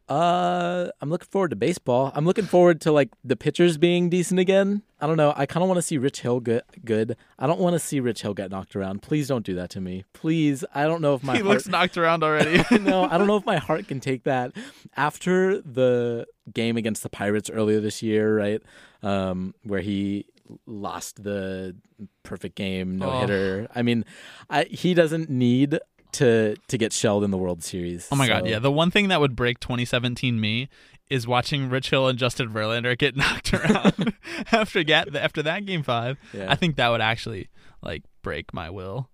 Uh, 0.09 0.89
I'm 1.01 1.11
looking 1.11 1.27
forward 1.29 1.51
to 1.51 1.55
baseball. 1.55 2.11
I'm 2.15 2.25
looking 2.25 2.45
forward 2.45 2.81
to 2.81 2.91
like 2.91 3.09
the 3.23 3.35
pitchers 3.35 3.77
being 3.77 4.09
decent 4.09 4.39
again. 4.39 4.81
I 4.99 5.05
don't 5.05 5.17
know. 5.17 5.33
I 5.37 5.45
kind 5.45 5.61
of 5.61 5.69
want 5.69 5.77
to 5.77 5.83
see 5.83 5.99
Rich 5.99 6.21
Hill 6.21 6.39
good. 6.39 6.63
Good. 6.83 7.15
I 7.37 7.45
don't 7.45 7.59
want 7.59 7.75
to 7.75 7.79
see 7.79 7.99
Rich 7.99 8.23
Hill 8.23 8.33
get 8.33 8.49
knocked 8.49 8.75
around. 8.75 9.03
Please 9.03 9.27
don't 9.27 9.45
do 9.45 9.53
that 9.55 9.69
to 9.71 9.81
me. 9.81 10.05
Please. 10.13 10.65
I 10.73 10.85
don't 10.85 11.01
know 11.01 11.13
if 11.13 11.23
my 11.23 11.33
he 11.33 11.39
heart. 11.43 11.53
looks 11.53 11.67
knocked 11.67 11.95
around 11.95 12.23
already. 12.23 12.63
no, 12.79 13.03
I 13.03 13.19
don't 13.19 13.27
know 13.27 13.37
if 13.37 13.45
my 13.45 13.57
heart 13.57 13.87
can 13.87 13.99
take 13.99 14.23
that. 14.23 14.51
After 14.97 15.61
the 15.61 16.25
game 16.51 16.75
against 16.75 17.03
the 17.03 17.09
Pirates 17.09 17.49
earlier 17.51 17.79
this 17.79 18.01
year, 18.01 18.35
right, 18.35 18.63
um, 19.03 19.53
where 19.63 19.81
he 19.81 20.25
lost 20.65 21.23
the 21.23 21.75
perfect 22.23 22.55
game 22.55 22.97
no 22.97 23.19
hitter. 23.19 23.67
I 23.75 23.83
mean, 23.83 24.05
I, 24.49 24.63
he 24.63 24.95
doesn't 24.95 25.29
need 25.29 25.77
to 26.13 26.55
to 26.67 26.77
get 26.77 26.93
shelled 26.93 27.23
in 27.23 27.31
the 27.31 27.37
World 27.37 27.63
Series. 27.63 28.07
Oh 28.11 28.15
my 28.15 28.27
god, 28.27 28.47
yeah. 28.47 28.59
The 28.59 28.71
one 28.71 28.91
thing 28.91 29.07
that 29.09 29.19
would 29.19 29.35
break 29.35 29.59
2017 29.59 30.39
me 30.39 30.69
is 31.09 31.27
watching 31.27 31.69
Rich 31.69 31.89
Hill 31.89 32.07
and 32.07 32.19
Justin 32.19 32.49
Verlander 32.49 32.97
get 32.97 33.15
knocked 33.15 33.53
around 33.53 34.13
after 34.51 34.83
get 34.83 35.15
after 35.15 35.41
that 35.43 35.65
game 35.65 35.83
five. 35.83 36.17
Yeah. 36.33 36.51
I 36.51 36.55
think 36.55 36.75
that 36.77 36.89
would 36.89 37.01
actually 37.01 37.49
like 37.81 38.03
break 38.21 38.53
my 38.53 38.69
will. 38.69 39.09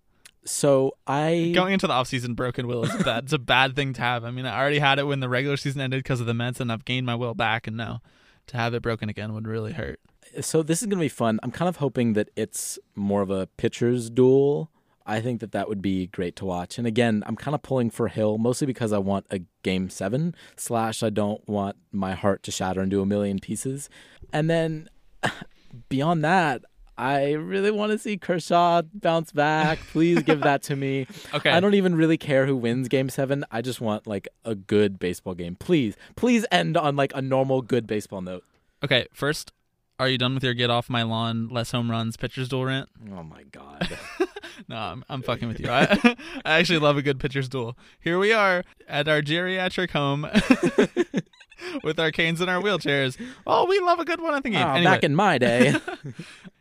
So 0.47 0.91
I 1.07 1.51
Going 1.55 1.73
into 1.73 1.87
the 1.87 1.93
offseason, 1.93 2.35
broken 2.35 2.67
will 2.67 2.83
is 2.83 3.03
bad. 3.03 3.23
it's 3.23 3.33
a 3.33 3.39
bad 3.39 3.75
thing 3.75 3.93
to 3.93 4.01
have. 4.01 4.23
I 4.23 4.29
mean, 4.31 4.45
I 4.45 4.59
already 4.59 4.77
had 4.77 4.99
it 4.99 5.03
when 5.07 5.19
the 5.19 5.27
regular 5.29 5.57
season 5.57 5.81
ended 5.81 6.03
because 6.03 6.19
of 6.19 6.27
the 6.27 6.35
Mets, 6.35 6.59
and 6.59 6.71
I've 6.71 6.85
gained 6.85 7.05
my 7.07 7.15
will 7.15 7.33
back, 7.33 7.65
and 7.65 7.75
now 7.75 8.01
to 8.47 8.57
have 8.57 8.75
it 8.75 8.83
broken 8.83 9.09
again 9.09 9.33
would 9.33 9.47
really 9.47 9.73
hurt. 9.73 9.99
so 10.41 10.61
this 10.61 10.81
is 10.83 10.87
going 10.87 10.99
to 10.99 11.03
be 11.03 11.09
fun. 11.09 11.39
I'm 11.41 11.49
kind 11.49 11.67
of 11.67 11.77
hoping 11.77 12.13
that 12.13 12.29
it's 12.35 12.77
more 12.95 13.23
of 13.23 13.31
a 13.31 13.47
pitcher's 13.57 14.11
duel. 14.11 14.69
I 15.05 15.21
think 15.21 15.39
that 15.41 15.51
that 15.51 15.69
would 15.69 15.81
be 15.81 16.07
great 16.07 16.35
to 16.37 16.45
watch. 16.45 16.77
And 16.77 16.87
again, 16.87 17.23
I'm 17.27 17.35
kind 17.35 17.53
of 17.53 17.61
pulling 17.61 17.89
for 17.89 18.07
Hill 18.07 18.37
mostly 18.37 18.65
because 18.65 18.91
I 18.91 18.97
want 18.97 19.27
a 19.29 19.41
game 19.63 19.89
seven 19.89 20.35
slash 20.57 21.03
I 21.03 21.09
don't 21.09 21.47
want 21.47 21.75
my 21.91 22.13
heart 22.13 22.43
to 22.43 22.51
shatter 22.51 22.81
into 22.81 23.01
a 23.01 23.05
million 23.05 23.39
pieces. 23.39 23.89
And 24.33 24.49
then 24.49 24.89
beyond 25.89 26.23
that, 26.23 26.63
I 26.97 27.33
really 27.33 27.71
want 27.71 27.91
to 27.91 27.99
see 27.99 28.17
Kershaw 28.17 28.81
bounce 28.93 29.31
back. 29.31 29.79
Please 29.91 30.23
give 30.23 30.41
that 30.41 30.63
to 30.63 30.75
me. 30.75 31.07
Okay. 31.33 31.49
I 31.49 31.59
don't 31.59 31.73
even 31.73 31.95
really 31.95 32.17
care 32.17 32.45
who 32.45 32.55
wins 32.55 32.87
game 32.87 33.09
seven. 33.09 33.43
I 33.51 33.61
just 33.61 33.81
want 33.81 34.07
like 34.07 34.27
a 34.45 34.55
good 34.55 34.97
baseball 34.99 35.33
game. 35.33 35.55
Please, 35.57 35.97
please 36.15 36.45
end 36.49 36.77
on 36.77 36.95
like 36.95 37.11
a 37.13 37.21
normal 37.21 37.61
good 37.61 37.85
baseball 37.85 38.21
note. 38.21 38.45
Okay, 38.81 39.07
first, 39.13 39.51
are 39.99 40.09
you 40.09 40.17
done 40.17 40.33
with 40.35 40.43
your 40.43 40.53
get 40.53 40.69
off 40.69 40.89
my 40.89 41.03
lawn, 41.03 41.47
less 41.49 41.71
home 41.71 41.89
runs, 41.89 42.17
pitcher's 42.17 42.49
duel 42.49 42.65
rant? 42.65 42.89
Oh 43.13 43.23
my 43.23 43.43
god. 43.51 43.97
No, 44.69 44.77
I'm, 44.77 45.03
I'm 45.09 45.21
fucking 45.21 45.49
with 45.49 45.59
you. 45.59 45.69
I, 45.69 46.15
I 46.45 46.59
actually 46.59 46.79
love 46.79 46.95
a 46.95 47.01
good 47.01 47.19
pitcher's 47.19 47.49
duel. 47.49 47.77
Here 47.99 48.17
we 48.17 48.31
are 48.31 48.63
at 48.87 49.07
our 49.09 49.21
geriatric 49.21 49.91
home 49.91 50.21
with 51.83 51.99
our 51.99 52.09
canes 52.11 52.39
and 52.41 52.49
our 52.49 52.61
wheelchairs. 52.61 53.19
Oh, 53.45 53.65
we 53.65 53.79
love 53.79 53.99
a 53.99 54.05
good 54.05 54.21
one 54.21 54.33
at 54.33 54.43
the 54.43 54.49
game. 54.51 54.65
Oh, 54.65 54.71
anyway, 54.71 54.85
Back 54.85 55.03
in 55.03 55.13
my 55.13 55.37
day. 55.37 55.73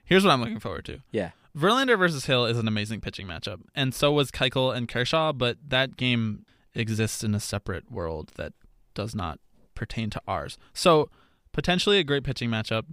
here's 0.04 0.24
what 0.24 0.32
I'm 0.32 0.40
looking 0.40 0.58
forward 0.60 0.84
to. 0.86 1.00
yeah. 1.12 1.30
Verlander 1.56 1.96
versus 1.96 2.26
Hill 2.26 2.46
is 2.46 2.58
an 2.58 2.66
amazing 2.66 3.00
pitching 3.00 3.28
matchup, 3.28 3.60
and 3.76 3.94
so 3.94 4.10
was 4.10 4.32
Keuchel 4.32 4.74
and 4.74 4.88
Kershaw. 4.88 5.32
But 5.32 5.56
that 5.68 5.96
game 5.96 6.44
exists 6.74 7.22
in 7.22 7.32
a 7.32 7.38
separate 7.38 7.92
world 7.92 8.32
that 8.34 8.54
does 8.94 9.14
not 9.14 9.38
pertain 9.76 10.10
to 10.10 10.20
ours. 10.26 10.58
So 10.72 11.10
potentially 11.52 11.98
a 12.00 12.04
great 12.04 12.24
pitching 12.24 12.50
matchup. 12.50 12.86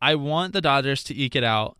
I 0.00 0.14
want 0.14 0.52
the 0.52 0.60
Dodgers 0.60 1.02
to 1.04 1.14
eke 1.14 1.36
it 1.36 1.44
out, 1.44 1.76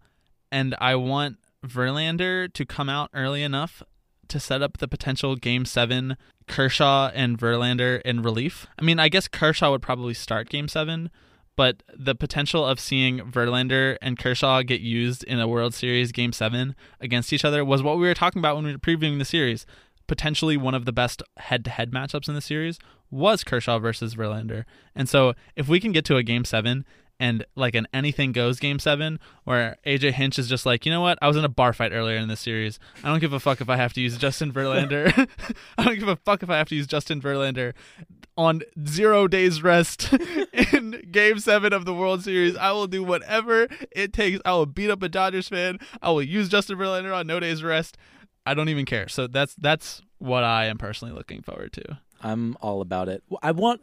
and 0.50 0.74
I 0.80 0.94
want 0.96 1.38
Verlander 1.64 2.52
to 2.52 2.64
come 2.64 2.88
out 2.88 3.10
early 3.12 3.42
enough 3.42 3.82
to 4.28 4.40
set 4.40 4.62
up 4.62 4.78
the 4.78 4.88
potential 4.88 5.36
Game 5.36 5.64
Seven 5.64 6.16
Kershaw 6.48 7.10
and 7.14 7.38
Verlander 7.38 8.00
in 8.02 8.22
relief. 8.22 8.66
I 8.78 8.82
mean, 8.82 8.98
I 8.98 9.08
guess 9.08 9.28
Kershaw 9.28 9.70
would 9.70 9.82
probably 9.82 10.14
start 10.14 10.48
Game 10.48 10.68
Seven, 10.68 11.10
but 11.56 11.82
the 11.94 12.14
potential 12.14 12.64
of 12.64 12.78
seeing 12.78 13.20
Verlander 13.20 13.96
and 14.02 14.18
Kershaw 14.18 14.62
get 14.62 14.80
used 14.80 15.24
in 15.24 15.40
a 15.40 15.48
World 15.48 15.74
Series 15.74 16.12
Game 16.12 16.32
7 16.32 16.74
against 17.00 17.32
each 17.32 17.44
other 17.44 17.64
was 17.64 17.82
what 17.82 17.96
we 17.96 18.06
were 18.06 18.14
talking 18.14 18.40
about 18.40 18.56
when 18.56 18.66
we 18.66 18.72
were 18.72 18.78
previewing 18.78 19.18
the 19.18 19.24
series. 19.24 19.66
Potentially 20.06 20.56
one 20.56 20.74
of 20.74 20.84
the 20.84 20.92
best 20.92 21.22
head 21.38 21.64
to 21.64 21.70
head 21.70 21.90
matchups 21.90 22.28
in 22.28 22.34
the 22.34 22.40
series 22.40 22.78
was 23.10 23.42
Kershaw 23.42 23.78
versus 23.78 24.14
Verlander. 24.14 24.64
And 24.94 25.08
so 25.08 25.34
if 25.56 25.66
we 25.66 25.80
can 25.80 25.92
get 25.92 26.04
to 26.06 26.16
a 26.16 26.22
Game 26.22 26.44
7 26.44 26.84
and 27.18 27.44
like 27.54 27.74
an 27.74 27.86
anything 27.92 28.32
goes 28.32 28.58
game 28.58 28.78
seven 28.78 29.18
where 29.44 29.76
AJ 29.86 30.12
Hinch 30.12 30.38
is 30.38 30.48
just 30.48 30.66
like, 30.66 30.84
you 30.84 30.92
know 30.92 31.00
what? 31.00 31.18
I 31.22 31.28
was 31.28 31.36
in 31.36 31.44
a 31.44 31.48
bar 31.48 31.72
fight 31.72 31.92
earlier 31.92 32.16
in 32.16 32.28
this 32.28 32.40
series. 32.40 32.78
I 33.02 33.08
don't 33.08 33.20
give 33.20 33.32
a 33.32 33.40
fuck 33.40 33.60
if 33.60 33.68
I 33.68 33.76
have 33.76 33.92
to 33.94 34.00
use 34.00 34.16
Justin 34.16 34.52
Verlander. 34.52 35.28
I 35.78 35.84
don't 35.84 35.98
give 35.98 36.08
a 36.08 36.16
fuck 36.16 36.42
if 36.42 36.50
I 36.50 36.58
have 36.58 36.68
to 36.68 36.74
use 36.74 36.86
Justin 36.86 37.20
Verlander 37.20 37.72
on 38.36 38.62
zero 38.86 39.26
days 39.26 39.62
rest 39.62 40.12
in 40.72 41.08
game 41.10 41.38
seven 41.38 41.72
of 41.72 41.84
the 41.84 41.94
World 41.94 42.22
Series. 42.22 42.56
I 42.56 42.72
will 42.72 42.86
do 42.86 43.02
whatever 43.02 43.68
it 43.90 44.12
takes. 44.12 44.40
I 44.44 44.52
will 44.52 44.66
beat 44.66 44.90
up 44.90 45.02
a 45.02 45.08
Dodgers 45.08 45.48
fan. 45.48 45.78
I 46.02 46.10
will 46.10 46.22
use 46.22 46.48
Justin 46.48 46.76
Verlander 46.76 47.14
on 47.14 47.26
no 47.26 47.40
days 47.40 47.62
rest. 47.62 47.96
I 48.46 48.54
don't 48.54 48.68
even 48.68 48.84
care. 48.84 49.08
So 49.08 49.26
that's 49.26 49.54
that's 49.56 50.02
what 50.18 50.44
I 50.44 50.66
am 50.66 50.78
personally 50.78 51.12
looking 51.12 51.42
forward 51.42 51.72
to. 51.74 51.98
I'm 52.22 52.56
all 52.62 52.80
about 52.80 53.08
it. 53.08 53.22
I 53.42 53.50
want 53.50 53.82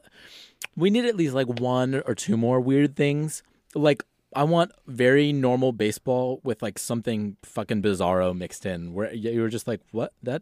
we 0.76 0.90
need 0.90 1.06
at 1.06 1.16
least 1.16 1.36
like 1.36 1.48
one 1.48 2.02
or 2.06 2.16
two 2.16 2.38
more 2.38 2.60
weird 2.60 2.96
things. 2.96 3.44
Like 3.76 4.04
I 4.36 4.44
want 4.44 4.72
very 4.88 5.32
normal 5.34 5.72
baseball 5.74 6.40
with 6.44 6.62
like 6.62 6.80
something 6.80 7.38
fucking 7.44 7.82
bizarro 7.84 8.36
mixed 8.36 8.66
in 8.66 8.94
where 8.94 9.14
you 9.14 9.42
were 9.42 9.50
just 9.50 9.68
like, 9.68 9.82
"What? 9.92 10.14
That 10.24 10.42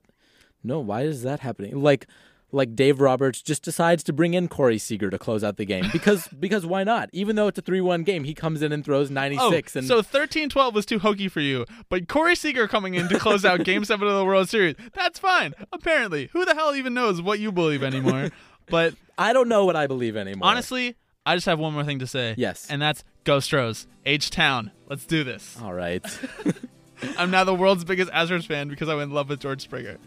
No, 0.64 0.80
why 0.80 1.02
is 1.02 1.24
that 1.24 1.42
happening?" 1.42 1.82
Like 1.82 2.08
like 2.52 2.76
Dave 2.76 3.00
Roberts 3.02 3.42
just 3.42 3.64
decides 3.64 4.04
to 4.04 4.14
bring 4.14 4.34
in 4.34 4.48
Corey 4.48 4.78
Seager 4.78 5.10
to 5.10 5.18
close 5.18 5.44
out 5.44 5.58
the 5.58 5.66
game 5.66 5.86
because 5.94 6.28
because 6.28 6.66
why 6.66 6.84
not? 6.84 7.10
Even 7.14 7.36
though 7.36 7.48
it's 7.48 7.60
a 7.60 7.62
3-1 7.62 8.06
game, 8.06 8.24
he 8.24 8.34
comes 8.34 8.62
in 8.62 8.72
and 8.72 8.84
throws 8.84 9.10
96 9.10 9.76
oh, 9.76 9.80
and 9.80 9.88
so 9.88 10.02
13-12 10.02 10.74
was 10.74 10.86
too 10.86 11.00
hokey 11.00 11.28
for 11.28 11.40
you, 11.42 11.66
but 11.90 12.08
Corey 12.08 12.36
Seager 12.36 12.68
coming 12.68 12.96
in 12.96 13.08
to 13.10 13.20
close 13.20 13.46
out 13.46 13.64
Game 13.64 13.86
Seven 13.92 14.08
of 14.08 14.16
the 14.16 14.26
World 14.26 14.50
Series, 14.50 14.76
that's 14.94 15.20
fine. 15.20 15.54
Apparently, 15.72 16.30
who 16.34 16.46
the 16.46 16.54
hell 16.54 16.76
even 16.76 16.94
knows 16.94 17.22
what 17.22 17.40
you 17.40 17.52
believe 17.52 17.84
anymore? 17.84 18.30
but 18.68 18.96
I 19.18 19.34
don't 19.34 19.50
know 19.50 19.66
what 19.66 19.76
I 19.76 19.88
believe 19.88 20.16
anymore. 20.16 20.50
honestly, 20.50 20.96
I 21.26 21.36
just 21.36 21.46
have 21.46 21.60
one 21.60 21.74
more 21.74 21.84
thing 21.84 22.00
to 22.00 22.08
say. 22.08 22.36
Yes. 22.38 22.68
and 22.70 22.82
that's 22.82 23.04
Go 23.24 23.40
Stros, 23.40 23.88
H 24.06 24.30
Town. 24.32 24.72
Let's 24.90 25.06
do 25.06 25.24
this. 25.24 25.58
all 25.62 25.74
right. 25.74 26.04
I'm 27.18 27.32
now 27.32 27.44
the 27.44 27.56
world's 27.56 27.84
biggest 27.84 28.12
Astros 28.12 28.46
fan 28.46 28.68
because 28.68 28.90
I'm 28.90 29.00
in 29.00 29.12
love 29.12 29.30
with 29.30 29.40
George 29.40 29.62
Springer. 29.62 29.98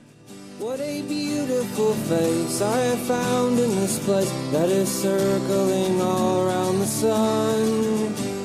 What 0.59 0.79
a 0.81 1.03
beautiful 1.03 1.95
face 1.95 2.63
I 2.63 2.77
have 2.77 3.01
found 3.01 3.59
in 3.59 3.71
this 3.71 3.99
place 4.05 4.31
that 4.53 4.69
is 4.69 4.89
circling 4.89 6.01
all 6.01 6.47
around 6.47 6.79
the 6.79 6.87
sun. 6.87 7.67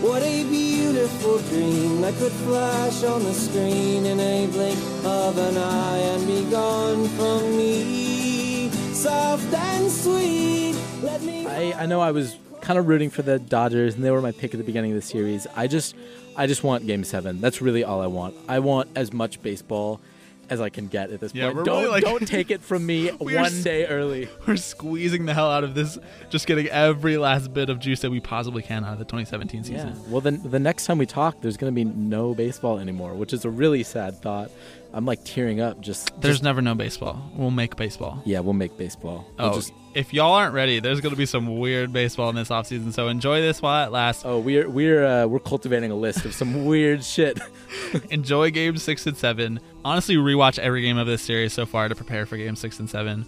What 0.02 0.24
a 0.24 0.44
beautiful 0.50 1.38
dream 1.50 2.02
that 2.02 2.16
could 2.16 2.32
flash 2.32 3.04
on 3.04 3.24
the 3.24 3.34
screen 3.34 4.08
in 4.08 4.20
a 4.20 4.48
blink 4.48 4.80
of 5.06 5.38
an 5.38 5.56
eye 5.56 5.98
and 5.98 6.26
be 6.26 6.50
gone 6.50 7.08
from 7.10 7.56
me. 7.56 8.72
Soft 8.94 9.54
and 9.54 9.92
sweet, 9.92 10.76
let 11.04 11.22
me. 11.22 11.46
I, 11.46 11.84
I 11.84 11.86
know 11.86 12.02
I 12.02 12.10
was 12.10 12.38
kind 12.62 12.80
of 12.80 12.88
rooting 12.88 13.12
for 13.12 13.22
the 13.22 13.38
Dodgers, 13.38 13.94
and 13.94 14.04
they 14.04 14.10
were 14.10 14.22
my 14.22 14.32
pick 14.32 14.56
at 14.56 14.58
the 14.58 14.64
beginning 14.64 14.92
of 14.92 14.96
the 14.96 15.06
series. 15.06 15.46
I 15.56 15.68
just, 15.68 15.96
I 16.36 16.48
just 16.48 16.64
want 16.64 16.88
Game 16.88 17.04
Seven. 17.04 17.40
That's 17.40 17.62
really 17.62 17.84
all 17.84 18.02
I 18.02 18.08
want. 18.08 18.36
I 18.48 18.60
want 18.60 18.90
as 18.96 19.14
much 19.14 19.44
baseball 19.44 20.02
as 20.50 20.60
I 20.62 20.70
can 20.70 20.88
get 20.88 21.12
at 21.12 21.20
this 21.20 21.34
Yeah, 21.34 21.52
point. 21.52 21.66
don't 21.66 21.80
really, 21.84 21.92
like- 21.92 22.04
don't 22.04 22.28
take 22.28 22.52
it 22.52 22.62
from 22.62 22.86
me 22.86 23.08
one 23.20 23.62
day 23.62 23.86
early. 23.86 24.28
We're 24.48 24.56
squeezing 24.58 25.26
the 25.26 25.34
hell 25.34 25.50
out 25.50 25.64
of 25.64 25.76
this, 25.76 25.98
just 26.30 26.48
getting 26.48 26.68
every 26.68 27.18
last 27.18 27.54
bit 27.54 27.70
of 27.70 27.80
juice 27.80 28.02
that 28.02 28.12
we 28.12 28.20
possibly 28.20 28.62
can 28.64 28.84
out 28.84 28.94
of 28.94 29.00
the 29.00 29.06
2017 29.06 29.64
season. 29.64 29.90
Yeah. 29.90 29.94
Well, 30.08 30.22
then 30.22 30.42
the 30.44 30.60
next 30.60 30.86
time 30.86 30.98
we 30.98 31.06
talk, 31.06 31.42
there's 31.42 31.58
going 31.58 31.74
to 31.74 31.76
be 31.76 31.84
no 31.84 32.34
baseball 32.34 32.80
anymore, 32.80 33.14
which 33.14 33.34
is 33.34 33.46
a 33.46 33.50
really 33.50 33.84
sad 33.84 34.22
thought. 34.22 34.50
I'm 34.92 35.06
like 35.06 35.24
tearing 35.24 35.62
up. 35.62 35.82
Just 35.82 36.20
There's 36.20 36.36
just- 36.38 36.44
never 36.44 36.62
no 36.62 36.74
baseball. 36.76 37.22
We'll 37.36 37.52
make 37.52 37.76
baseball. 37.76 38.22
yeah, 38.26 38.40
we'll 38.40 38.54
make 38.54 38.76
baseball. 38.78 39.26
We'll 39.38 39.48
Oh, 39.50 39.54
just 39.56 39.72
if 39.94 40.14
y'all 40.14 40.34
aren't 40.34 40.54
ready, 40.54 40.80
there's 40.80 41.02
going 41.02 41.14
to 41.14 41.18
be 41.18 41.26
some 41.26 41.60
weird 41.60 41.92
baseball 41.92 42.30
in 42.30 42.36
this 42.36 42.50
offseason. 42.50 42.94
So 42.94 43.08
enjoy 43.08 43.42
this 43.42 43.62
while 43.62 43.88
it 43.88 43.92
lasts. 43.92 44.24
oh 44.26 44.40
we're 44.40 44.70
we're 44.70 45.06
uh, 45.06 45.26
we're 45.26 45.40
cultivating 45.40 45.92
a 45.92 45.96
list 45.96 46.26
of 46.26 46.34
some 46.34 46.66
weird 46.66 47.04
shit. 47.04 47.40
Enjoy 48.10 48.52
games 48.52 48.84
six 48.84 49.06
and 49.08 49.18
seven. 49.18 49.60
Honestly, 49.84 50.16
rewatch 50.16 50.60
every 50.60 50.82
game 50.82 50.98
of 50.98 51.08
this 51.08 51.22
series 51.22 51.54
so 51.54 51.66
far 51.66 51.90
to 51.90 51.96
prepare 51.96 52.26
for 52.26 52.38
game 52.38 52.56
six 52.56 52.80
and 52.80 52.90
seven. 52.90 53.26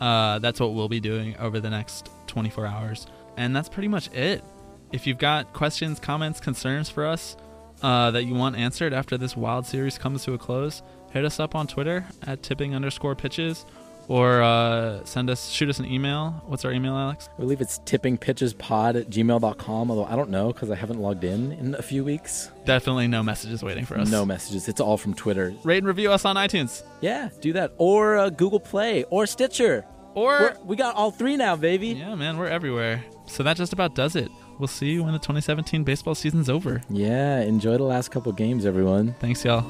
Uh, 0.00 0.38
that's 0.38 0.60
what 0.60 0.74
we'll 0.74 0.88
be 0.88 1.00
doing 1.00 1.36
over 1.38 1.60
the 1.60 1.70
next 1.70 2.10
24 2.26 2.66
hours. 2.66 3.06
And 3.36 3.54
that's 3.54 3.68
pretty 3.68 3.88
much 3.88 4.12
it. 4.12 4.44
If 4.92 5.06
you've 5.06 5.18
got 5.18 5.52
questions, 5.52 5.98
comments, 5.98 6.40
concerns 6.40 6.90
for 6.90 7.06
us 7.06 7.36
uh, 7.82 8.10
that 8.12 8.24
you 8.24 8.34
want 8.34 8.56
answered 8.56 8.92
after 8.92 9.18
this 9.18 9.36
wild 9.36 9.66
series 9.66 9.98
comes 9.98 10.24
to 10.24 10.34
a 10.34 10.38
close, 10.38 10.82
hit 11.10 11.24
us 11.24 11.40
up 11.40 11.54
on 11.54 11.66
Twitter 11.66 12.04
at 12.22 12.42
tipping 12.42 12.74
underscore 12.74 13.14
pitches 13.16 13.66
or 14.08 14.42
uh, 14.42 15.04
send 15.04 15.30
us, 15.30 15.48
shoot 15.48 15.68
us 15.68 15.78
an 15.78 15.86
email. 15.86 16.42
What's 16.46 16.64
our 16.64 16.72
email, 16.72 16.94
Alex? 16.96 17.28
I 17.36 17.40
believe 17.40 17.60
it's 17.60 17.78
tippingpitchespod 17.80 19.00
at 19.00 19.10
gmail.com, 19.10 19.90
although 19.90 20.04
I 20.04 20.16
don't 20.16 20.30
know 20.30 20.52
because 20.52 20.70
I 20.70 20.74
haven't 20.74 21.00
logged 21.00 21.24
in 21.24 21.52
in 21.52 21.74
a 21.74 21.82
few 21.82 22.04
weeks. 22.04 22.50
Definitely 22.64 23.08
no 23.08 23.22
messages 23.22 23.62
waiting 23.62 23.84
for 23.84 23.98
us. 23.98 24.10
No 24.10 24.24
messages. 24.24 24.68
It's 24.68 24.80
all 24.80 24.96
from 24.96 25.14
Twitter. 25.14 25.54
Rate 25.64 25.78
and 25.78 25.86
review 25.86 26.10
us 26.12 26.24
on 26.24 26.36
iTunes. 26.36 26.82
Yeah, 27.00 27.28
do 27.40 27.52
that. 27.54 27.72
Or 27.78 28.16
uh, 28.16 28.30
Google 28.30 28.60
Play 28.60 29.04
or 29.04 29.26
Stitcher. 29.26 29.84
Or 30.14 30.38
We're, 30.38 30.56
we 30.64 30.76
got 30.76 30.94
all 30.94 31.10
three 31.10 31.36
now, 31.36 31.56
baby. 31.56 31.88
Yeah, 31.88 32.14
man, 32.14 32.36
we're 32.36 32.46
everywhere. 32.46 33.04
So 33.26 33.42
that 33.42 33.56
just 33.56 33.72
about 33.72 33.94
does 33.94 34.14
it. 34.16 34.30
We'll 34.58 34.68
see 34.68 34.90
you 34.90 35.02
when 35.02 35.12
the 35.12 35.18
2017 35.18 35.82
baseball 35.82 36.14
season's 36.14 36.48
over. 36.48 36.80
Yeah, 36.88 37.40
enjoy 37.40 37.76
the 37.76 37.82
last 37.82 38.12
couple 38.12 38.30
games, 38.32 38.64
everyone. 38.64 39.16
Thanks, 39.18 39.44
y'all. 39.44 39.62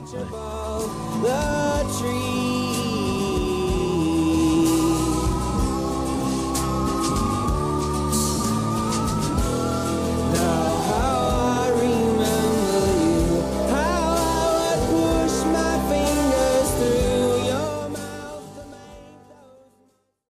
the 1.22 1.98
tree 1.98 2.33